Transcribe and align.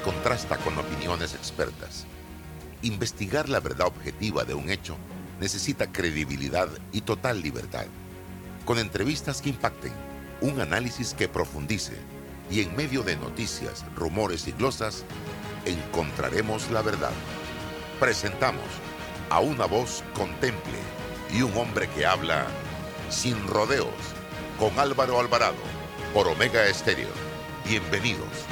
contrasta 0.00 0.56
con 0.58 0.76
opiniones 0.78 1.34
expertas. 1.34 2.06
Investigar 2.82 3.48
la 3.48 3.60
verdad 3.60 3.86
objetiva 3.86 4.44
de 4.44 4.54
un 4.54 4.70
hecho 4.70 4.96
necesita 5.40 5.90
credibilidad 5.90 6.68
y 6.92 7.02
total 7.02 7.42
libertad. 7.42 7.86
Con 8.64 8.78
entrevistas 8.78 9.40
que 9.40 9.50
impacten, 9.50 9.92
un 10.40 10.60
análisis 10.60 11.14
que 11.14 11.28
profundice 11.28 11.94
y 12.50 12.60
en 12.62 12.74
medio 12.74 13.02
de 13.02 13.16
noticias, 13.16 13.84
rumores 13.94 14.48
y 14.48 14.52
glosas, 14.52 15.04
encontraremos 15.64 16.70
la 16.70 16.82
verdad. 16.82 17.12
Presentamos 17.98 18.64
a 19.30 19.40
una 19.40 19.66
voz 19.66 20.02
contemple 20.14 20.78
y 21.32 21.42
un 21.42 21.56
hombre 21.56 21.88
que 21.90 22.06
habla 22.06 22.46
sin 23.08 23.46
rodeos 23.46 23.88
con 24.58 24.78
Álvaro 24.78 25.20
Alvarado 25.20 25.62
por 26.12 26.26
Omega 26.28 26.66
Estéreo. 26.66 27.08
Bienvenidos. 27.64 28.46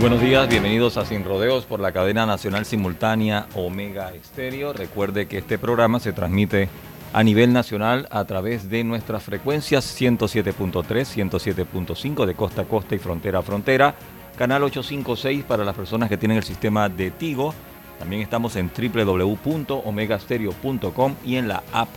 Buenos 0.00 0.20
días, 0.22 0.48
bienvenidos 0.48 0.96
a 0.96 1.04
Sin 1.04 1.24
Rodeos 1.24 1.66
por 1.66 1.78
la 1.78 1.92
cadena 1.92 2.24
nacional 2.24 2.64
simultánea 2.64 3.46
Omega 3.54 4.14
Estéreo. 4.14 4.72
Recuerde 4.72 5.28
que 5.28 5.36
este 5.36 5.58
programa 5.58 6.00
se 6.00 6.14
transmite 6.14 6.70
a 7.12 7.22
nivel 7.22 7.52
nacional 7.52 8.08
a 8.10 8.24
través 8.24 8.70
de 8.70 8.82
nuestras 8.82 9.22
frecuencias 9.22 9.84
107.3, 10.00 10.86
107.5 10.86 12.24
de 12.24 12.34
costa 12.34 12.62
a 12.62 12.64
costa 12.64 12.94
y 12.94 12.98
frontera 12.98 13.40
a 13.40 13.42
frontera, 13.42 13.94
canal 14.38 14.62
856 14.62 15.44
para 15.44 15.66
las 15.66 15.76
personas 15.76 16.08
que 16.08 16.16
tienen 16.16 16.38
el 16.38 16.44
sistema 16.44 16.88
de 16.88 17.10
Tigo. 17.10 17.52
También 17.98 18.22
estamos 18.22 18.56
en 18.56 18.70
www.omegastereo.com 18.70 21.14
y 21.26 21.36
en 21.36 21.46
la 21.46 21.62
app 21.74 21.90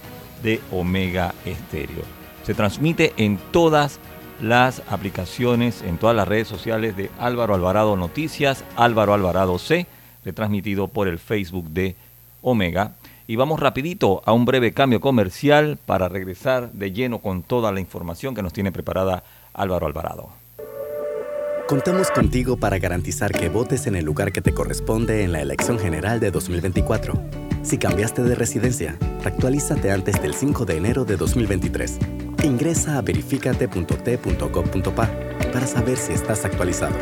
de 0.43 0.59
Omega 0.73 1.33
Estéreo. 1.45 2.03
Se 2.43 2.53
transmite 2.53 3.13
en 3.15 3.37
todas 3.53 3.93
las 3.93 4.12
aplicaciones, 4.51 5.81
en 5.83 5.97
todas 5.97 6.15
las 6.15 6.27
redes 6.27 6.47
sociales 6.47 6.97
de 6.97 7.09
Álvaro 7.17 7.55
Alvarado 7.55 7.95
Noticias, 7.95 8.63
Álvaro 8.75 9.13
Alvarado 9.13 9.57
C, 9.57 9.87
retransmitido 10.25 10.89
por 10.89 11.07
el 11.07 11.17
Facebook 11.19 11.69
de 11.69 11.95
Omega. 12.41 12.91
Y 13.25 13.37
vamos 13.37 13.61
rapidito 13.61 14.21
a 14.25 14.33
un 14.33 14.43
breve 14.43 14.73
cambio 14.73 14.99
comercial 14.99 15.77
para 15.85 16.09
regresar 16.09 16.71
de 16.73 16.91
lleno 16.91 17.19
con 17.19 17.41
toda 17.41 17.71
la 17.71 17.79
información 17.79 18.35
que 18.35 18.43
nos 18.43 18.51
tiene 18.51 18.73
preparada 18.73 19.23
Álvaro 19.53 19.87
Alvarado. 19.87 20.29
Contamos 21.67 22.11
contigo 22.11 22.57
para 22.57 22.79
garantizar 22.79 23.31
que 23.31 23.47
votes 23.47 23.87
en 23.87 23.95
el 23.95 24.03
lugar 24.03 24.33
que 24.33 24.41
te 24.41 24.53
corresponde 24.53 25.23
en 25.23 25.31
la 25.31 25.41
elección 25.41 25.79
general 25.79 26.19
de 26.19 26.31
2024. 26.31 27.52
Si 27.63 27.77
cambiaste 27.77 28.23
de 28.23 28.35
residencia, 28.35 28.97
actualízate 29.23 29.91
antes 29.91 30.21
del 30.21 30.33
5 30.33 30.65
de 30.65 30.77
enero 30.77 31.05
de 31.05 31.15
2023. 31.15 31.97
Ingresa 32.43 32.97
a 32.97 33.01
verificate.t.gov.pa 33.01 35.09
para 35.53 35.65
saber 35.65 35.97
si 35.97 36.11
estás 36.11 36.43
actualizado. 36.43 36.95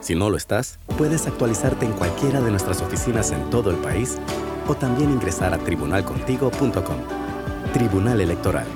Si 0.00 0.14
no 0.14 0.30
lo 0.30 0.36
estás, 0.36 0.78
puedes 0.96 1.26
actualizarte 1.26 1.84
en 1.84 1.92
cualquiera 1.92 2.40
de 2.40 2.50
nuestras 2.50 2.80
oficinas 2.80 3.32
en 3.32 3.50
todo 3.50 3.70
el 3.70 3.76
país 3.76 4.16
o 4.66 4.74
también 4.74 5.10
ingresar 5.10 5.52
a 5.52 5.58
tribunalcontigo.com. 5.58 6.96
Tribunal 7.72 8.20
Electoral. 8.20 8.66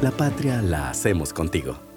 La 0.00 0.12
patria 0.12 0.62
la 0.62 0.88
hacemos 0.88 1.32
contigo. 1.32 1.87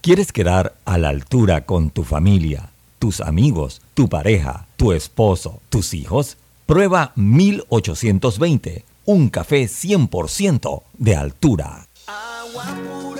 ¿Quieres 0.08 0.32
quedar 0.32 0.74
a 0.86 0.98
la 0.98 1.10
altura 1.10 1.66
con 1.66 1.90
tu 1.90 2.06
familia, 2.06 2.70
tus 2.98 3.20
amigos, 3.20 3.82
tu 3.94 4.08
pareja, 4.08 4.66
tu 4.78 4.94
esposo, 4.94 5.60
tus 5.68 5.94
hijos? 5.94 6.38
Prueba 6.66 7.12
1820, 7.16 8.86
un 9.04 9.28
café 9.28 9.66
100% 9.66 10.84
de 10.98 11.14
altura. 11.18 11.88
Agua 12.08 12.64
pura 12.88 13.17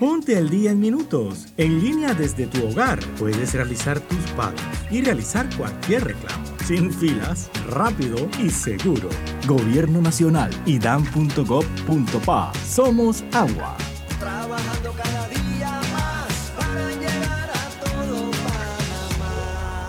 Ponte 0.00 0.38
al 0.38 0.48
día 0.48 0.70
en 0.70 0.80
minutos. 0.80 1.48
En 1.58 1.78
línea 1.84 2.14
desde 2.14 2.46
tu 2.46 2.66
hogar 2.66 2.98
puedes 3.18 3.52
realizar 3.52 4.00
tus 4.00 4.18
pagos 4.30 4.58
y 4.90 5.02
realizar 5.02 5.46
cualquier 5.58 6.04
reclamo. 6.04 6.46
Sin 6.66 6.90
filas, 6.90 7.50
rápido 7.68 8.16
y 8.42 8.48
seguro. 8.48 9.10
Gobierno 9.46 10.00
Nacional 10.00 10.50
y 10.64 10.78
dan.gov.pa. 10.78 12.52
Somos 12.66 13.22
agua. 13.32 13.76
Trabajando 14.18 14.94
cada 14.94 15.28
día 15.28 15.80
más 15.92 16.52
para 16.56 16.88
llegar 16.92 17.50
a 17.50 17.68
todo 17.84 18.30
Panamá. 18.30 19.82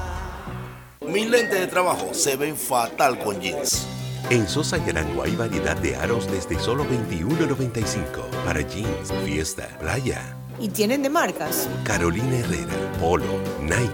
Mis 1.07 1.29
lentes 1.29 1.57
de 1.57 1.67
trabajo 1.67 2.13
se 2.13 2.35
ven 2.35 2.57
fatal 2.57 3.17
con 3.17 3.39
jeans. 3.39 3.87
En 4.31 4.47
Sosa 4.47 4.77
y 4.77 4.89
Arango 4.89 5.23
hay 5.23 5.35
variedad 5.35 5.75
de 5.75 5.97
aros 5.97 6.25
desde 6.31 6.57
solo 6.57 6.85
$21.95 6.85 8.29
para 8.45 8.61
jeans, 8.61 9.11
fiesta, 9.25 9.67
playa. 9.77 10.37
¿Y 10.57 10.69
tienen 10.69 11.03
de 11.03 11.09
marcas? 11.09 11.67
Carolina 11.83 12.37
Herrera, 12.37 12.93
Polo, 12.97 13.25
Nike, 13.61 13.91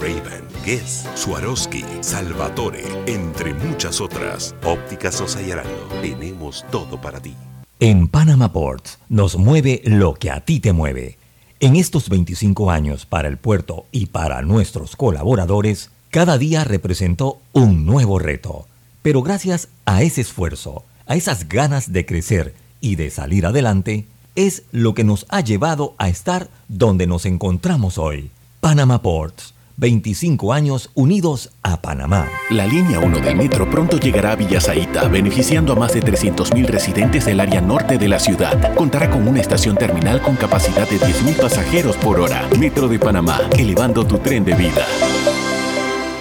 Ray-Ban, 0.00 0.42
Guess, 0.64 1.06
Swarovski, 1.14 1.84
Salvatore, 2.00 2.82
entre 3.04 3.52
muchas 3.52 4.00
otras. 4.00 4.54
Óptica 4.64 5.12
Sosa 5.12 5.42
y 5.42 5.50
Arango, 5.50 5.88
tenemos 6.00 6.64
todo 6.70 6.98
para 6.98 7.20
ti. 7.20 7.36
En 7.78 8.08
Panama 8.08 8.50
Ports 8.54 8.98
nos 9.10 9.36
mueve 9.36 9.82
lo 9.84 10.14
que 10.14 10.30
a 10.30 10.40
ti 10.40 10.60
te 10.60 10.72
mueve. 10.72 11.18
En 11.60 11.76
estos 11.76 12.08
25 12.08 12.70
años 12.70 13.04
para 13.04 13.28
el 13.28 13.36
puerto 13.36 13.84
y 13.92 14.06
para 14.06 14.40
nuestros 14.40 14.96
colaboradores, 14.96 15.90
cada 16.08 16.38
día 16.38 16.64
representó 16.64 17.42
un 17.52 17.84
nuevo 17.84 18.18
reto 18.18 18.66
pero 19.04 19.20
gracias 19.20 19.68
a 19.84 20.00
ese 20.00 20.22
esfuerzo, 20.22 20.82
a 21.06 21.14
esas 21.14 21.46
ganas 21.46 21.92
de 21.92 22.06
crecer 22.06 22.54
y 22.80 22.96
de 22.96 23.10
salir 23.10 23.44
adelante, 23.44 24.06
es 24.34 24.62
lo 24.72 24.94
que 24.94 25.04
nos 25.04 25.26
ha 25.28 25.42
llevado 25.42 25.94
a 25.98 26.08
estar 26.08 26.48
donde 26.68 27.06
nos 27.06 27.26
encontramos 27.26 27.98
hoy. 27.98 28.30
Panama 28.60 29.02
Ports. 29.02 29.52
25 29.76 30.54
años 30.54 30.88
unidos 30.94 31.50
a 31.62 31.82
Panamá. 31.82 32.28
La 32.48 32.66
línea 32.66 32.98
1 32.98 33.18
del 33.18 33.36
metro 33.36 33.70
pronto 33.70 33.98
llegará 33.98 34.32
a 34.32 34.36
Villasaita, 34.36 35.06
beneficiando 35.08 35.74
a 35.74 35.76
más 35.76 35.92
de 35.92 36.00
300.000 36.00 36.64
residentes 36.64 37.26
del 37.26 37.40
área 37.40 37.60
norte 37.60 37.98
de 37.98 38.08
la 38.08 38.18
ciudad. 38.18 38.74
Contará 38.74 39.10
con 39.10 39.28
una 39.28 39.42
estación 39.42 39.76
terminal 39.76 40.22
con 40.22 40.36
capacidad 40.36 40.88
de 40.88 40.98
10.000 40.98 41.42
pasajeros 41.42 41.96
por 41.98 42.20
hora. 42.20 42.48
Metro 42.58 42.88
de 42.88 42.98
Panamá, 42.98 43.50
elevando 43.58 44.06
tu 44.06 44.16
tren 44.16 44.46
de 44.46 44.54
vida. 44.54 44.86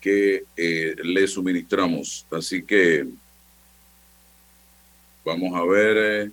que 0.00 0.44
eh, 0.56 0.96
le 1.02 1.26
suministramos. 1.26 2.26
Así 2.30 2.62
que 2.62 3.06
vamos 5.24 5.54
a 5.54 5.64
ver. 5.64 5.96
Eh, 5.96 6.30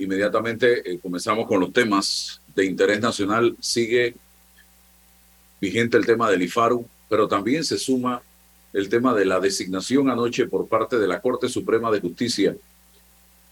inmediatamente 0.00 0.98
comenzamos 1.00 1.46
con 1.46 1.60
los 1.60 1.72
temas 1.72 2.40
de 2.54 2.66
interés 2.66 3.00
nacional. 3.00 3.56
Sigue 3.60 4.14
vigente 5.60 5.96
el 5.96 6.06
tema 6.06 6.30
del 6.30 6.42
IFARU, 6.42 6.86
pero 7.08 7.26
también 7.26 7.64
se 7.64 7.78
suma 7.78 8.22
el 8.72 8.88
tema 8.88 9.14
de 9.14 9.24
la 9.24 9.40
designación 9.40 10.10
anoche 10.10 10.46
por 10.46 10.68
parte 10.68 10.98
de 10.98 11.08
la 11.08 11.20
Corte 11.20 11.48
Suprema 11.48 11.90
de 11.90 12.00
Justicia 12.00 12.56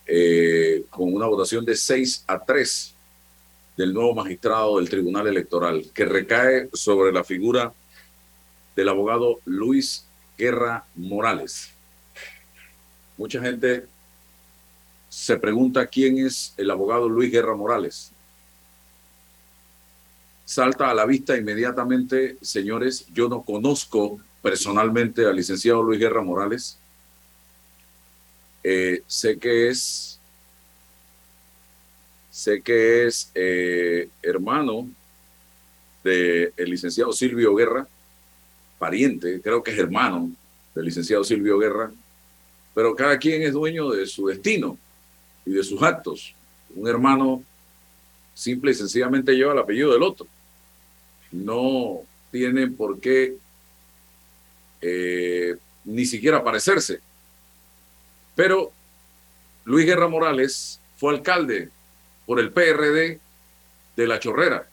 eh, 0.06 0.84
con 0.90 1.12
una 1.12 1.26
votación 1.26 1.64
de 1.64 1.74
6 1.74 2.24
a 2.26 2.38
3 2.38 2.94
del 3.76 3.92
nuevo 3.92 4.14
magistrado 4.14 4.78
del 4.78 4.88
Tribunal 4.88 5.26
Electoral, 5.26 5.84
que 5.92 6.04
recae 6.04 6.68
sobre 6.72 7.12
la 7.12 7.24
figura 7.24 7.72
del 8.74 8.88
abogado 8.88 9.40
Luis 9.44 10.06
Guerra 10.38 10.84
Morales. 10.94 11.70
Mucha 13.16 13.40
gente 13.40 13.86
se 15.08 15.36
pregunta 15.38 15.86
quién 15.86 16.18
es 16.18 16.54
el 16.56 16.70
abogado 16.70 17.08
Luis 17.08 17.32
Guerra 17.32 17.56
Morales. 17.56 18.12
Salta 20.44 20.90
a 20.90 20.94
la 20.94 21.04
vista 21.04 21.36
inmediatamente, 21.36 22.36
señores, 22.40 23.06
yo 23.12 23.28
no 23.28 23.42
conozco 23.42 24.20
personalmente 24.46 25.26
al 25.26 25.34
licenciado 25.34 25.82
Luis 25.82 25.98
Guerra 25.98 26.22
Morales. 26.22 26.78
Eh, 28.62 29.02
sé 29.04 29.36
que 29.40 29.70
es, 29.70 30.20
sé 32.30 32.62
que 32.62 33.08
es 33.08 33.28
eh, 33.34 34.08
hermano 34.22 34.88
del 36.04 36.52
licenciado 36.58 37.12
Silvio 37.12 37.56
Guerra, 37.56 37.88
pariente, 38.78 39.40
creo 39.40 39.64
que 39.64 39.72
es 39.72 39.78
hermano 39.80 40.30
del 40.76 40.84
licenciado 40.84 41.24
Silvio 41.24 41.58
Guerra, 41.58 41.90
pero 42.72 42.94
cada 42.94 43.18
quien 43.18 43.42
es 43.42 43.52
dueño 43.52 43.90
de 43.90 44.06
su 44.06 44.28
destino 44.28 44.78
y 45.44 45.54
de 45.54 45.64
sus 45.64 45.82
actos. 45.82 46.36
Un 46.72 46.86
hermano 46.86 47.42
simple 48.32 48.70
y 48.70 48.74
sencillamente 48.74 49.34
lleva 49.34 49.54
el 49.54 49.58
apellido 49.58 49.92
del 49.92 50.04
otro. 50.04 50.28
No 51.32 52.02
tienen 52.30 52.76
por 52.76 53.00
qué 53.00 53.38
eh, 54.88 55.56
ni 55.84 56.06
siquiera 56.06 56.44
parecerse. 56.44 57.00
Pero 58.36 58.70
Luis 59.64 59.84
Guerra 59.84 60.06
Morales 60.06 60.80
fue 60.96 61.12
alcalde 61.12 61.70
por 62.24 62.38
el 62.38 62.52
PRD 62.52 63.18
de 63.96 64.06
La 64.06 64.20
Chorrera. 64.20 64.68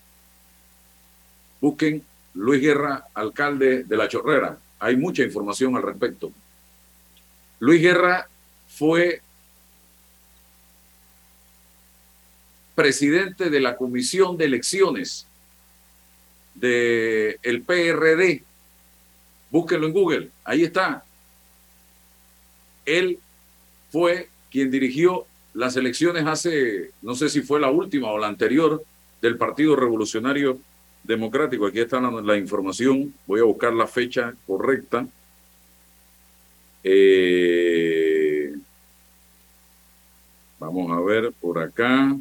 Busquen 1.60 2.04
Luis 2.36 2.62
Guerra, 2.62 3.08
alcalde 3.16 3.86
de 3.86 3.98
La 3.98 4.08
Chorrera. 4.08 4.60
Hay 4.80 4.98
mucha 4.98 5.24
información 5.24 5.76
al 5.76 5.82
respecto. 5.82 6.32
Luis 7.60 7.82
Guerra 7.82 8.28
fue 8.68 9.22
presidente 12.76 13.50
de 13.50 13.60
la 13.60 13.78
Comisión 13.78 14.38
de 14.38 14.46
Elecciones 14.46 15.26
del 16.54 17.40
el 17.42 17.62
PRD 17.64 18.44
Búsquenlo 19.54 19.86
en 19.86 19.94
Google, 19.94 20.30
ahí 20.44 20.64
está. 20.64 21.04
Él 22.88 23.20
fue 23.92 24.28
quien 24.50 24.72
dirigió 24.72 25.28
las 25.54 25.78
elecciones 25.78 26.26
hace, 26.26 26.90
no 27.04 27.14
sé 27.14 27.30
si 27.30 27.44
fue 27.44 27.60
la 27.60 27.70
última 27.70 28.10
o 28.10 28.18
la 28.18 28.30
anterior, 28.30 28.84
del 29.22 29.38
Partido 29.38 29.76
Revolucionario 29.76 30.58
Democrático. 31.04 31.68
Aquí 31.68 31.80
está 31.80 32.02
la, 32.02 32.36
información, 32.36 33.14
voy 33.28 33.42
a 33.42 33.44
buscar 33.44 33.74
la 33.74 33.86
fecha 33.86 34.34
correcta. 34.48 35.06
Eh, 36.84 38.56
vamos 40.58 40.92
a 40.92 41.00
ver 41.00 41.32
por 41.40 41.60
acá. 41.60 42.18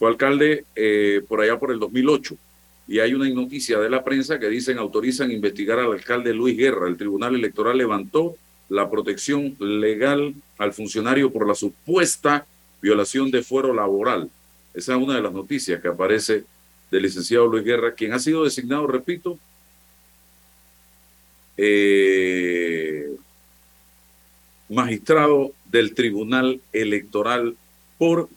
Fue 0.00 0.08
alcalde 0.08 0.64
eh, 0.74 1.22
por 1.28 1.40
allá 1.40 1.60
por 1.60 1.70
el 1.70 1.78
2008 1.78 2.36
y 2.86 2.98
hay 3.00 3.14
una 3.14 3.28
noticia 3.30 3.78
de 3.78 3.88
la 3.88 4.04
prensa 4.04 4.38
que 4.38 4.48
dicen 4.48 4.78
autorizan 4.78 5.30
investigar 5.30 5.78
al 5.78 5.92
alcalde 5.92 6.34
Luis 6.34 6.56
Guerra. 6.56 6.86
El 6.86 6.96
Tribunal 6.96 7.34
Electoral 7.34 7.78
levantó 7.78 8.36
la 8.68 8.90
protección 8.90 9.56
legal 9.58 10.34
al 10.58 10.72
funcionario 10.72 11.32
por 11.32 11.46
la 11.46 11.54
supuesta 11.54 12.46
violación 12.82 13.30
de 13.30 13.42
fuero 13.42 13.72
laboral. 13.72 14.30
Esa 14.74 14.94
es 14.94 15.02
una 15.02 15.14
de 15.14 15.22
las 15.22 15.32
noticias 15.32 15.80
que 15.80 15.88
aparece 15.88 16.44
del 16.90 17.02
licenciado 17.02 17.46
Luis 17.46 17.64
Guerra, 17.64 17.94
quien 17.94 18.12
ha 18.12 18.18
sido 18.18 18.44
designado, 18.44 18.86
repito, 18.86 19.38
eh, 21.56 23.10
magistrado 24.68 25.52
del 25.70 25.94
Tribunal 25.94 26.60
Electoral 26.72 27.56
por 27.96 28.28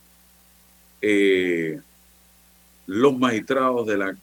eh, 1.01 1.80
los 2.86 3.18
magistrados 3.18 3.86
de 3.88 3.98
la 3.98 4.18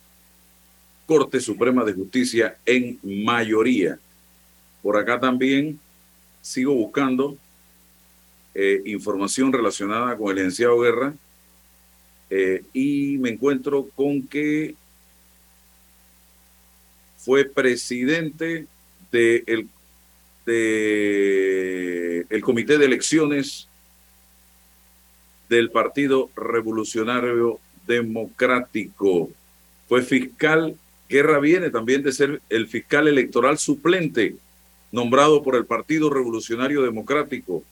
Corte 1.07 1.41
Suprema 1.41 1.85
de 1.85 1.93
Justicia 1.93 2.57
en 2.65 2.99
mayoría. 3.03 3.99
Por 4.83 4.97
acá 4.97 5.21
también 5.21 5.79
sigo 6.41 6.75
buscando 6.75 7.37
eh, 8.55 8.83
información 8.85 9.53
relacionada 9.53 10.17
con 10.17 10.31
el 10.31 10.37
licenciado 10.37 10.81
Guerra 10.81 11.15
eh, 12.31 12.63
y 12.73 13.19
me 13.19 13.31
encuentro 13.31 13.89
con 13.95 14.23
que 14.27 14.75
fue 17.19 17.45
presidente 17.45 18.67
de 19.11 19.45
el, 19.47 19.69
de 20.45 22.27
el 22.29 22.43
Comité 22.43 22.77
de 22.79 22.85
Elecciones 22.85 23.69
del 25.49 25.71
Partido 25.71 26.31
Revolucionario 26.37 27.59
Democrático. 27.87 29.31
Fue 29.89 30.03
fiscal 30.03 30.77
Guerra 31.09 31.39
viene 31.39 31.71
también 31.71 32.03
de 32.03 32.13
ser 32.13 32.41
el 32.49 32.67
fiscal 32.67 33.09
electoral 33.09 33.59
suplente 33.59 34.37
nombrado 34.91 35.43
por 35.43 35.57
el 35.57 35.67
Partido 35.67 36.09
Revolucionario 36.09 36.83
Democrático. 36.83 37.65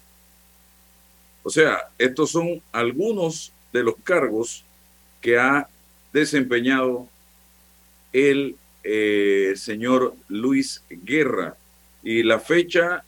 O 1.42 1.50
sea, 1.50 1.88
estos 1.98 2.30
son 2.30 2.60
algunos 2.72 3.52
de 3.72 3.84
los 3.84 3.94
cargos 4.02 4.64
que 5.20 5.38
ha 5.38 5.68
desempeñado 6.12 7.08
el 8.12 8.56
eh, 8.84 9.54
señor 9.56 10.14
Luis 10.28 10.82
Guerra. 10.90 11.56
Y 12.02 12.22
la 12.22 12.40
fecha, 12.40 13.04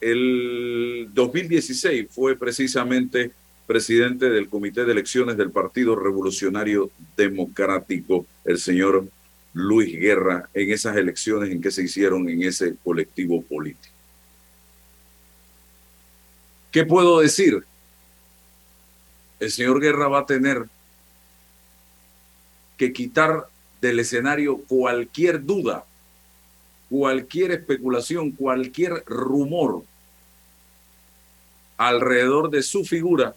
el 0.00 1.08
2016, 1.12 2.06
fue 2.10 2.36
precisamente 2.36 3.32
presidente 3.66 4.28
del 4.28 4.48
Comité 4.48 4.84
de 4.84 4.92
Elecciones 4.92 5.36
del 5.36 5.50
Partido 5.50 5.96
Revolucionario 5.96 6.90
Democrático, 7.16 8.26
el 8.44 8.58
señor 8.58 9.06
Luis 9.54 9.98
Guerra, 9.98 10.48
en 10.52 10.70
esas 10.70 10.96
elecciones 10.96 11.50
en 11.50 11.62
que 11.62 11.70
se 11.70 11.82
hicieron 11.82 12.28
en 12.28 12.42
ese 12.42 12.76
colectivo 12.84 13.42
político. 13.42 13.94
¿Qué 16.70 16.84
puedo 16.84 17.20
decir? 17.20 17.64
El 19.40 19.50
señor 19.50 19.80
Guerra 19.80 20.08
va 20.08 20.20
a 20.20 20.26
tener 20.26 20.64
que 22.76 22.92
quitar 22.92 23.46
del 23.80 24.00
escenario 24.00 24.58
cualquier 24.58 25.44
duda, 25.44 25.84
cualquier 26.90 27.52
especulación, 27.52 28.32
cualquier 28.32 29.04
rumor 29.06 29.84
alrededor 31.76 32.50
de 32.50 32.62
su 32.62 32.84
figura 32.84 33.34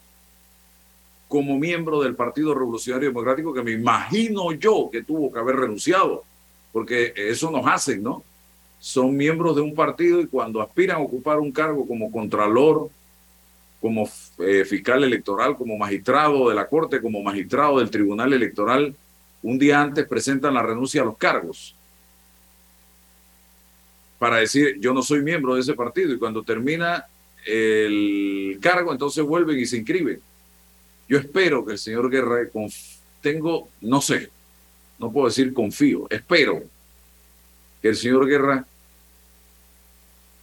como 1.28 1.58
miembro 1.58 2.02
del 2.02 2.14
Partido 2.14 2.54
Revolucionario 2.54 3.10
Democrático, 3.10 3.52
que 3.52 3.62
me 3.62 3.72
imagino 3.72 4.52
yo 4.52 4.88
que 4.90 5.02
tuvo 5.02 5.30
que 5.32 5.38
haber 5.38 5.56
renunciado, 5.56 6.24
porque 6.72 7.12
eso 7.16 7.50
nos 7.50 7.66
hacen, 7.66 8.02
¿no? 8.02 8.24
Son 8.80 9.16
miembros 9.16 9.56
de 9.56 9.62
un 9.62 9.74
partido 9.74 10.20
y 10.20 10.26
cuando 10.26 10.62
aspiran 10.62 10.98
a 10.98 11.00
ocupar 11.00 11.38
un 11.38 11.52
cargo 11.52 11.86
como 11.86 12.10
contralor, 12.10 12.88
como 13.80 14.08
eh, 14.38 14.64
fiscal 14.64 15.04
electoral, 15.04 15.56
como 15.56 15.76
magistrado 15.76 16.48
de 16.48 16.54
la 16.54 16.66
Corte, 16.66 17.00
como 17.00 17.22
magistrado 17.22 17.78
del 17.78 17.90
Tribunal 17.90 18.32
Electoral, 18.32 18.94
un 19.42 19.58
día 19.58 19.80
antes 19.80 20.06
presentan 20.06 20.54
la 20.54 20.62
renuncia 20.62 21.02
a 21.02 21.04
los 21.04 21.16
cargos 21.16 21.76
para 24.18 24.38
decir 24.38 24.76
yo 24.80 24.92
no 24.92 25.02
soy 25.02 25.22
miembro 25.22 25.54
de 25.54 25.60
ese 25.60 25.74
partido 25.74 26.12
y 26.12 26.18
cuando 26.18 26.42
termina 26.42 27.06
el 27.46 28.58
cargo 28.60 28.92
entonces 28.92 29.24
vuelven 29.24 29.58
y 29.58 29.66
se 29.66 29.78
inscriben. 29.78 30.20
Yo 31.08 31.18
espero 31.18 31.64
que 31.64 31.72
el 31.72 31.78
señor 31.78 32.10
Guerra, 32.10 32.48
tengo, 33.22 33.68
no 33.80 34.00
sé, 34.00 34.30
no 34.98 35.10
puedo 35.10 35.28
decir 35.28 35.54
confío, 35.54 36.06
espero 36.10 36.62
que 37.80 37.88
el 37.88 37.96
señor 37.96 38.26
Guerra 38.26 38.66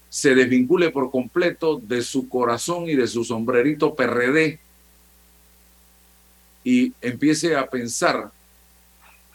se 0.10 0.34
desvincule 0.34 0.90
por 0.92 1.12
completo 1.12 1.80
de 1.82 2.02
su 2.02 2.28
corazón 2.30 2.90
y 2.90 2.96
de 2.96 3.06
su 3.06 3.24
sombrerito 3.24 3.94
PRD 3.94 4.60
y 6.64 6.94
empiece 7.02 7.56
a 7.56 7.70
pensar 7.70 8.32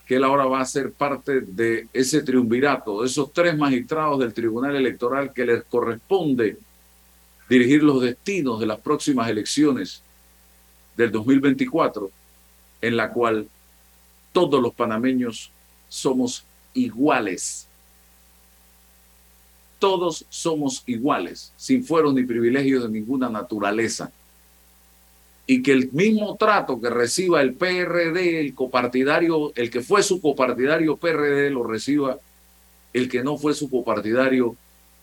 que 0.06 0.16
él 0.16 0.24
ahora 0.24 0.46
va 0.46 0.60
a 0.60 0.66
ser 0.66 0.90
parte 0.90 1.42
de 1.42 1.86
ese 1.92 2.22
triunvirato, 2.22 3.02
de 3.02 3.06
esos 3.06 3.32
tres 3.32 3.56
magistrados 3.56 4.18
del 4.18 4.34
Tribunal 4.34 4.74
Electoral 4.74 5.32
que 5.32 5.44
les 5.44 5.62
corresponde 5.62 6.56
dirigir 7.48 7.84
los 7.84 8.02
destinos 8.02 8.58
de 8.58 8.66
las 8.66 8.80
próximas 8.80 9.28
elecciones 9.28 10.02
del 11.00 11.12
2024, 11.12 12.10
en 12.82 12.96
la 12.96 13.10
cual 13.10 13.48
todos 14.32 14.62
los 14.62 14.74
panameños 14.74 15.50
somos 15.88 16.44
iguales. 16.74 17.66
Todos 19.78 20.26
somos 20.28 20.82
iguales, 20.86 21.52
sin 21.56 21.82
fueros 21.82 22.12
ni 22.12 22.22
privilegios 22.24 22.82
de 22.82 22.90
ninguna 22.90 23.28
naturaleza 23.30 24.12
y 25.46 25.62
que 25.62 25.72
el 25.72 25.90
mismo 25.90 26.36
trato 26.36 26.80
que 26.80 26.90
reciba 26.90 27.40
el 27.40 27.54
PRD, 27.54 28.38
el 28.38 28.54
copartidario, 28.54 29.52
el 29.56 29.68
que 29.68 29.80
fue 29.80 30.04
su 30.04 30.20
copartidario 30.20 30.96
PRD, 30.96 31.50
lo 31.50 31.64
reciba 31.64 32.18
el 32.92 33.08
que 33.08 33.24
no 33.24 33.36
fue 33.36 33.54
su 33.54 33.68
copartidario 33.68 34.54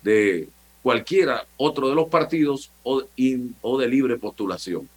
de 0.03 0.47
cualquiera 0.81 1.45
otro 1.57 1.89
de 1.89 1.95
los 1.95 2.07
partidos 2.07 2.71
o, 2.83 3.03
o 3.61 3.77
de 3.77 3.87
libre 3.89 4.15
postulación. 4.15 4.87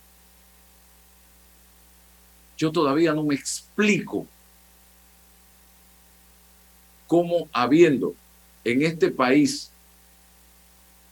Yo 2.61 2.71
todavía 2.71 3.15
no 3.15 3.25
me 3.25 3.35
explico 3.35 4.27
cómo 7.07 7.49
habiendo 7.55 8.15
en 8.65 8.83
este 8.83 9.11
país 9.11 9.71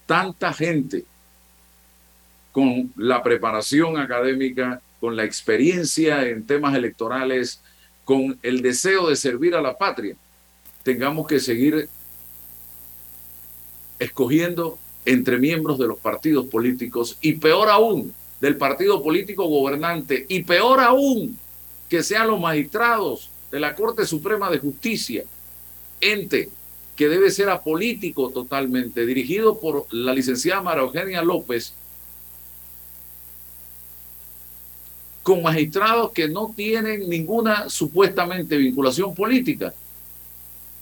tanta 0.05 0.52
gente 0.52 1.07
con 2.52 2.93
la 2.97 3.23
preparación 3.23 3.97
académica, 3.97 4.83
con 5.00 5.17
la 5.17 5.25
experiencia 5.25 6.28
en 6.28 6.47
temas 6.47 6.75
electorales, 6.75 7.62
con 8.05 8.38
el 8.43 8.61
deseo 8.61 9.09
de 9.09 9.17
servir 9.17 9.55
a 9.55 9.62
la 9.62 9.78
patria, 9.78 10.17
tengamos 10.83 11.26
que 11.26 11.40
seguir 11.40 11.88
escogiendo 13.99 14.78
entre 15.07 15.38
miembros 15.38 15.78
de 15.78 15.88
los 15.88 15.99
partidos 15.99 16.45
políticos 16.45 17.17
y 17.23 17.33
peor 17.33 17.71
aún 17.71 18.12
del 18.40 18.57
partido 18.57 19.02
político 19.02 19.47
gobernante 19.47 20.26
y 20.28 20.42
peor 20.42 20.80
aún 20.80 21.37
que 21.88 22.02
sean 22.02 22.28
los 22.28 22.40
magistrados 22.40 23.30
de 23.50 23.61
la 23.61 23.75
Corte 23.75 24.04
Suprema 24.07 24.50
de 24.50 24.59
Justicia, 24.59 25.25
ente 26.00 26.50
que 26.97 27.09
debe 27.09 27.30
ser 27.30 27.49
apolítico 27.49 28.30
totalmente, 28.30 29.07
dirigido 29.07 29.59
por 29.59 29.87
la 29.92 30.12
licenciada 30.12 30.61
María 30.61 30.83
Eugenia 30.83 31.23
López, 31.23 31.73
con 35.23 35.42
magistrados 35.42 36.12
que 36.12 36.28
no 36.28 36.52
tienen 36.57 37.09
ninguna 37.09 37.68
supuestamente 37.68 38.57
vinculación 38.57 39.14
política 39.14 39.75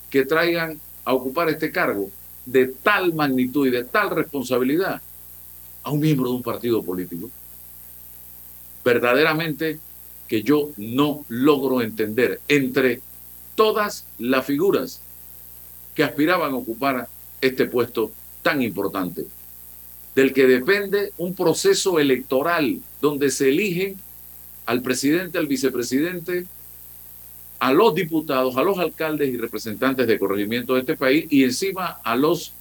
que 0.08 0.24
traigan 0.24 0.80
a 1.04 1.12
ocupar 1.12 1.48
este 1.48 1.70
cargo 1.70 2.10
de 2.44 2.68
tal 2.68 3.12
magnitud 3.12 3.66
y 3.66 3.70
de 3.70 3.84
tal 3.84 4.10
responsabilidad 4.10 5.02
a 5.82 5.90
un 5.90 6.00
miembro 6.00 6.30
de 6.30 6.36
un 6.36 6.42
partido 6.42 6.82
político. 6.82 7.30
Verdaderamente 8.86 9.80
que 10.28 10.44
yo 10.44 10.70
no 10.76 11.24
logro 11.28 11.82
entender 11.82 12.40
entre 12.46 13.00
todas 13.56 14.06
las 14.16 14.46
figuras 14.46 15.00
que 15.96 16.04
aspiraban 16.04 16.52
a 16.52 16.56
ocupar 16.56 17.08
este 17.40 17.66
puesto 17.66 18.12
tan 18.42 18.62
importante, 18.62 19.26
del 20.14 20.32
que 20.32 20.46
depende 20.46 21.12
un 21.18 21.34
proceso 21.34 21.98
electoral 21.98 22.80
donde 23.00 23.30
se 23.30 23.48
eligen 23.48 23.96
al 24.66 24.82
presidente, 24.82 25.38
al 25.38 25.48
vicepresidente, 25.48 26.46
a 27.58 27.72
los 27.72 27.92
diputados, 27.92 28.56
a 28.56 28.62
los 28.62 28.78
alcaldes 28.78 29.34
y 29.34 29.36
representantes 29.36 30.06
de 30.06 30.16
corregimiento 30.16 30.74
de 30.74 30.80
este 30.80 30.96
país 30.96 31.26
y 31.28 31.42
encima 31.42 31.98
a 32.04 32.14
los 32.14 32.52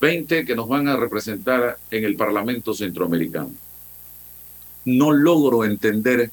20 0.00 0.44
que 0.44 0.56
nos 0.56 0.66
van 0.66 0.88
a 0.88 0.96
representar 0.96 1.78
en 1.92 2.04
el 2.04 2.16
Parlamento 2.16 2.74
Centroamericano. 2.74 3.65
No 4.86 5.12
logro 5.12 5.64
entender 5.64 6.30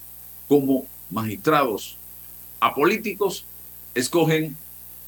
cómo 0.48 0.86
magistrados 1.10 1.98
apolíticos 2.62 3.45
escogen 3.93 4.55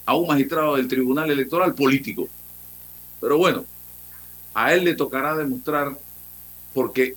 a 0.05 0.15
un 0.15 0.27
magistrado 0.27 0.75
del 0.75 0.87
Tribunal 0.87 1.31
Electoral 1.31 1.73
político. 1.73 2.27
Pero 3.21 3.37
bueno, 3.37 3.63
a 4.53 4.73
él 4.73 4.83
le 4.83 4.95
tocará 4.95 5.35
demostrar 5.35 5.97
porque 6.73 7.15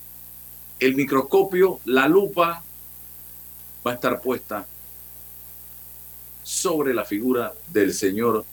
el 0.79 0.95
microscopio, 0.95 1.81
la 1.85 2.07
lupa, 2.07 2.63
va 3.87 3.91
a 3.91 3.95
estar 3.95 4.21
puesta 4.21 4.67
sobre 6.43 6.95
la 6.95 7.05
figura 7.05 7.53
del 7.73 7.93
señor 7.93 8.45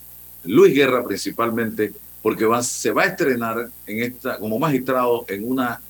Luis 0.43 0.73
Guerra 0.73 1.03
principalmente, 1.03 1.93
porque 2.21 2.45
se 2.63 2.91
va 2.91 3.03
a 3.03 3.07
estrenar 3.07 3.69
en 3.85 4.03
esta, 4.03 4.39
como 4.39 4.59
magistrado 4.59 5.25
en 5.27 5.49
una 5.49 5.81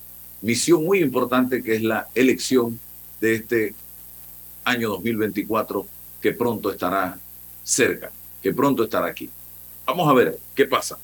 misión 0.46 0.86
muy 0.86 1.00
importante 1.00 1.64
que 1.64 1.76
es 1.76 1.82
la 1.82 2.08
elección 2.14 2.80
de 3.20 3.34
este 3.34 3.74
año 4.64 4.90
2024 4.90 5.88
que 6.22 6.34
pronto 6.34 6.72
estará 6.72 7.18
cerca, 7.64 8.12
que 8.44 8.54
pronto 8.54 8.84
estará 8.84 9.08
aquí. 9.08 9.28
Vamos 9.88 10.08
a 10.08 10.14
ver 10.14 10.38
qué 10.54 10.66
pasa, 10.66 11.00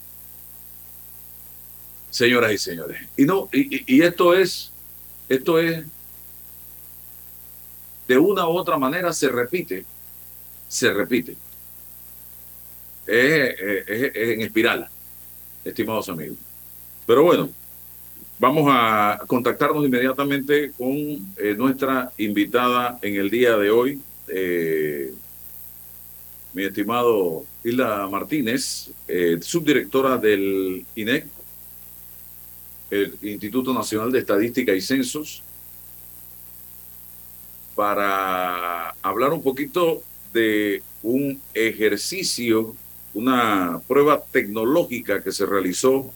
señoras 2.11 2.51
y 2.51 2.59
señores. 2.59 3.01
Y 3.17 3.25
no, 3.25 3.49
y, 3.51 4.03
esto 4.03 4.35
es 4.35 4.71
esto 5.27 5.57
es, 5.57 5.85
de 8.07 8.17
una 8.19 8.47
u 8.47 8.51
otra 8.51 8.77
manera, 8.77 9.11
se 9.11 9.27
repite, 9.29 9.85
se 10.67 10.93
repite. 10.93 11.35
Es, 13.07 13.55
en 13.57 14.41
espiral, 14.41 14.87
estimados 15.65 16.09
amigos. 16.09 16.37
Pero 17.07 17.23
bueno, 17.23 17.49
vamos 18.41 18.65
a 18.71 19.21
contactarnos 19.27 19.85
inmediatamente 19.85 20.71
con 20.71 20.89
eh, 21.37 21.53
nuestra 21.55 22.11
invitada 22.17 22.97
en 23.03 23.15
el 23.15 23.29
día 23.29 23.55
de 23.55 23.69
hoy, 23.69 24.01
eh, 24.29 25.13
mi 26.51 26.63
estimado 26.63 27.45
Hilda 27.63 28.07
Martínez, 28.07 28.89
eh, 29.07 29.37
subdirectora 29.39 30.17
del 30.17 30.83
INEC, 30.95 31.27
el 32.89 33.15
Instituto 33.21 33.75
Nacional 33.75 34.11
de 34.11 34.19
Estadística 34.19 34.73
y 34.73 34.81
Censos 34.81 35.43
para 37.75 38.95
hablar 39.03 39.33
un 39.33 39.43
poquito 39.43 40.01
de 40.33 40.81
un 41.03 41.39
ejercicio, 41.53 42.75
una 43.13 43.79
prueba 43.87 44.19
tecnológica 44.19 45.21
que 45.21 45.31
se 45.31 45.45
realizó 45.45 46.11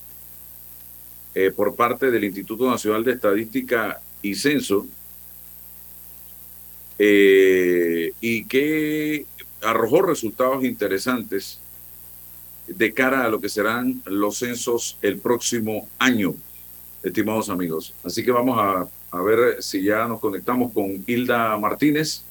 eh, 1.36 1.52
por 1.52 1.76
parte 1.76 2.10
del 2.10 2.24
Instituto 2.24 2.70
Nacional 2.70 3.04
de 3.04 3.12
Estadística 3.12 4.00
y 4.22 4.36
Censo 4.36 4.88
eh, 6.98 8.14
y 8.22 8.46
que 8.46 9.26
arrojó 9.62 10.02
resultados 10.04 10.64
interesantes 10.64 11.60
de 12.68 12.94
cara 12.94 13.26
a 13.26 13.28
lo 13.28 13.42
que 13.42 13.50
serán 13.50 14.02
los 14.06 14.38
censos 14.38 14.98
el 15.02 15.20
próximo 15.20 15.90
año. 16.00 16.34
estimados 17.04 17.50
amigos. 17.50 17.94
Así 18.04 18.24
que 18.24 18.32
vamos 18.32 18.58
a, 18.58 18.88
a 19.12 19.22
ver 19.22 19.62
si 19.62 19.84
ya 19.84 20.08
nos 20.08 20.20
conectamos 20.22 20.72
con 20.72 21.04
Hilda 21.06 21.58
Martínez, 21.58 22.24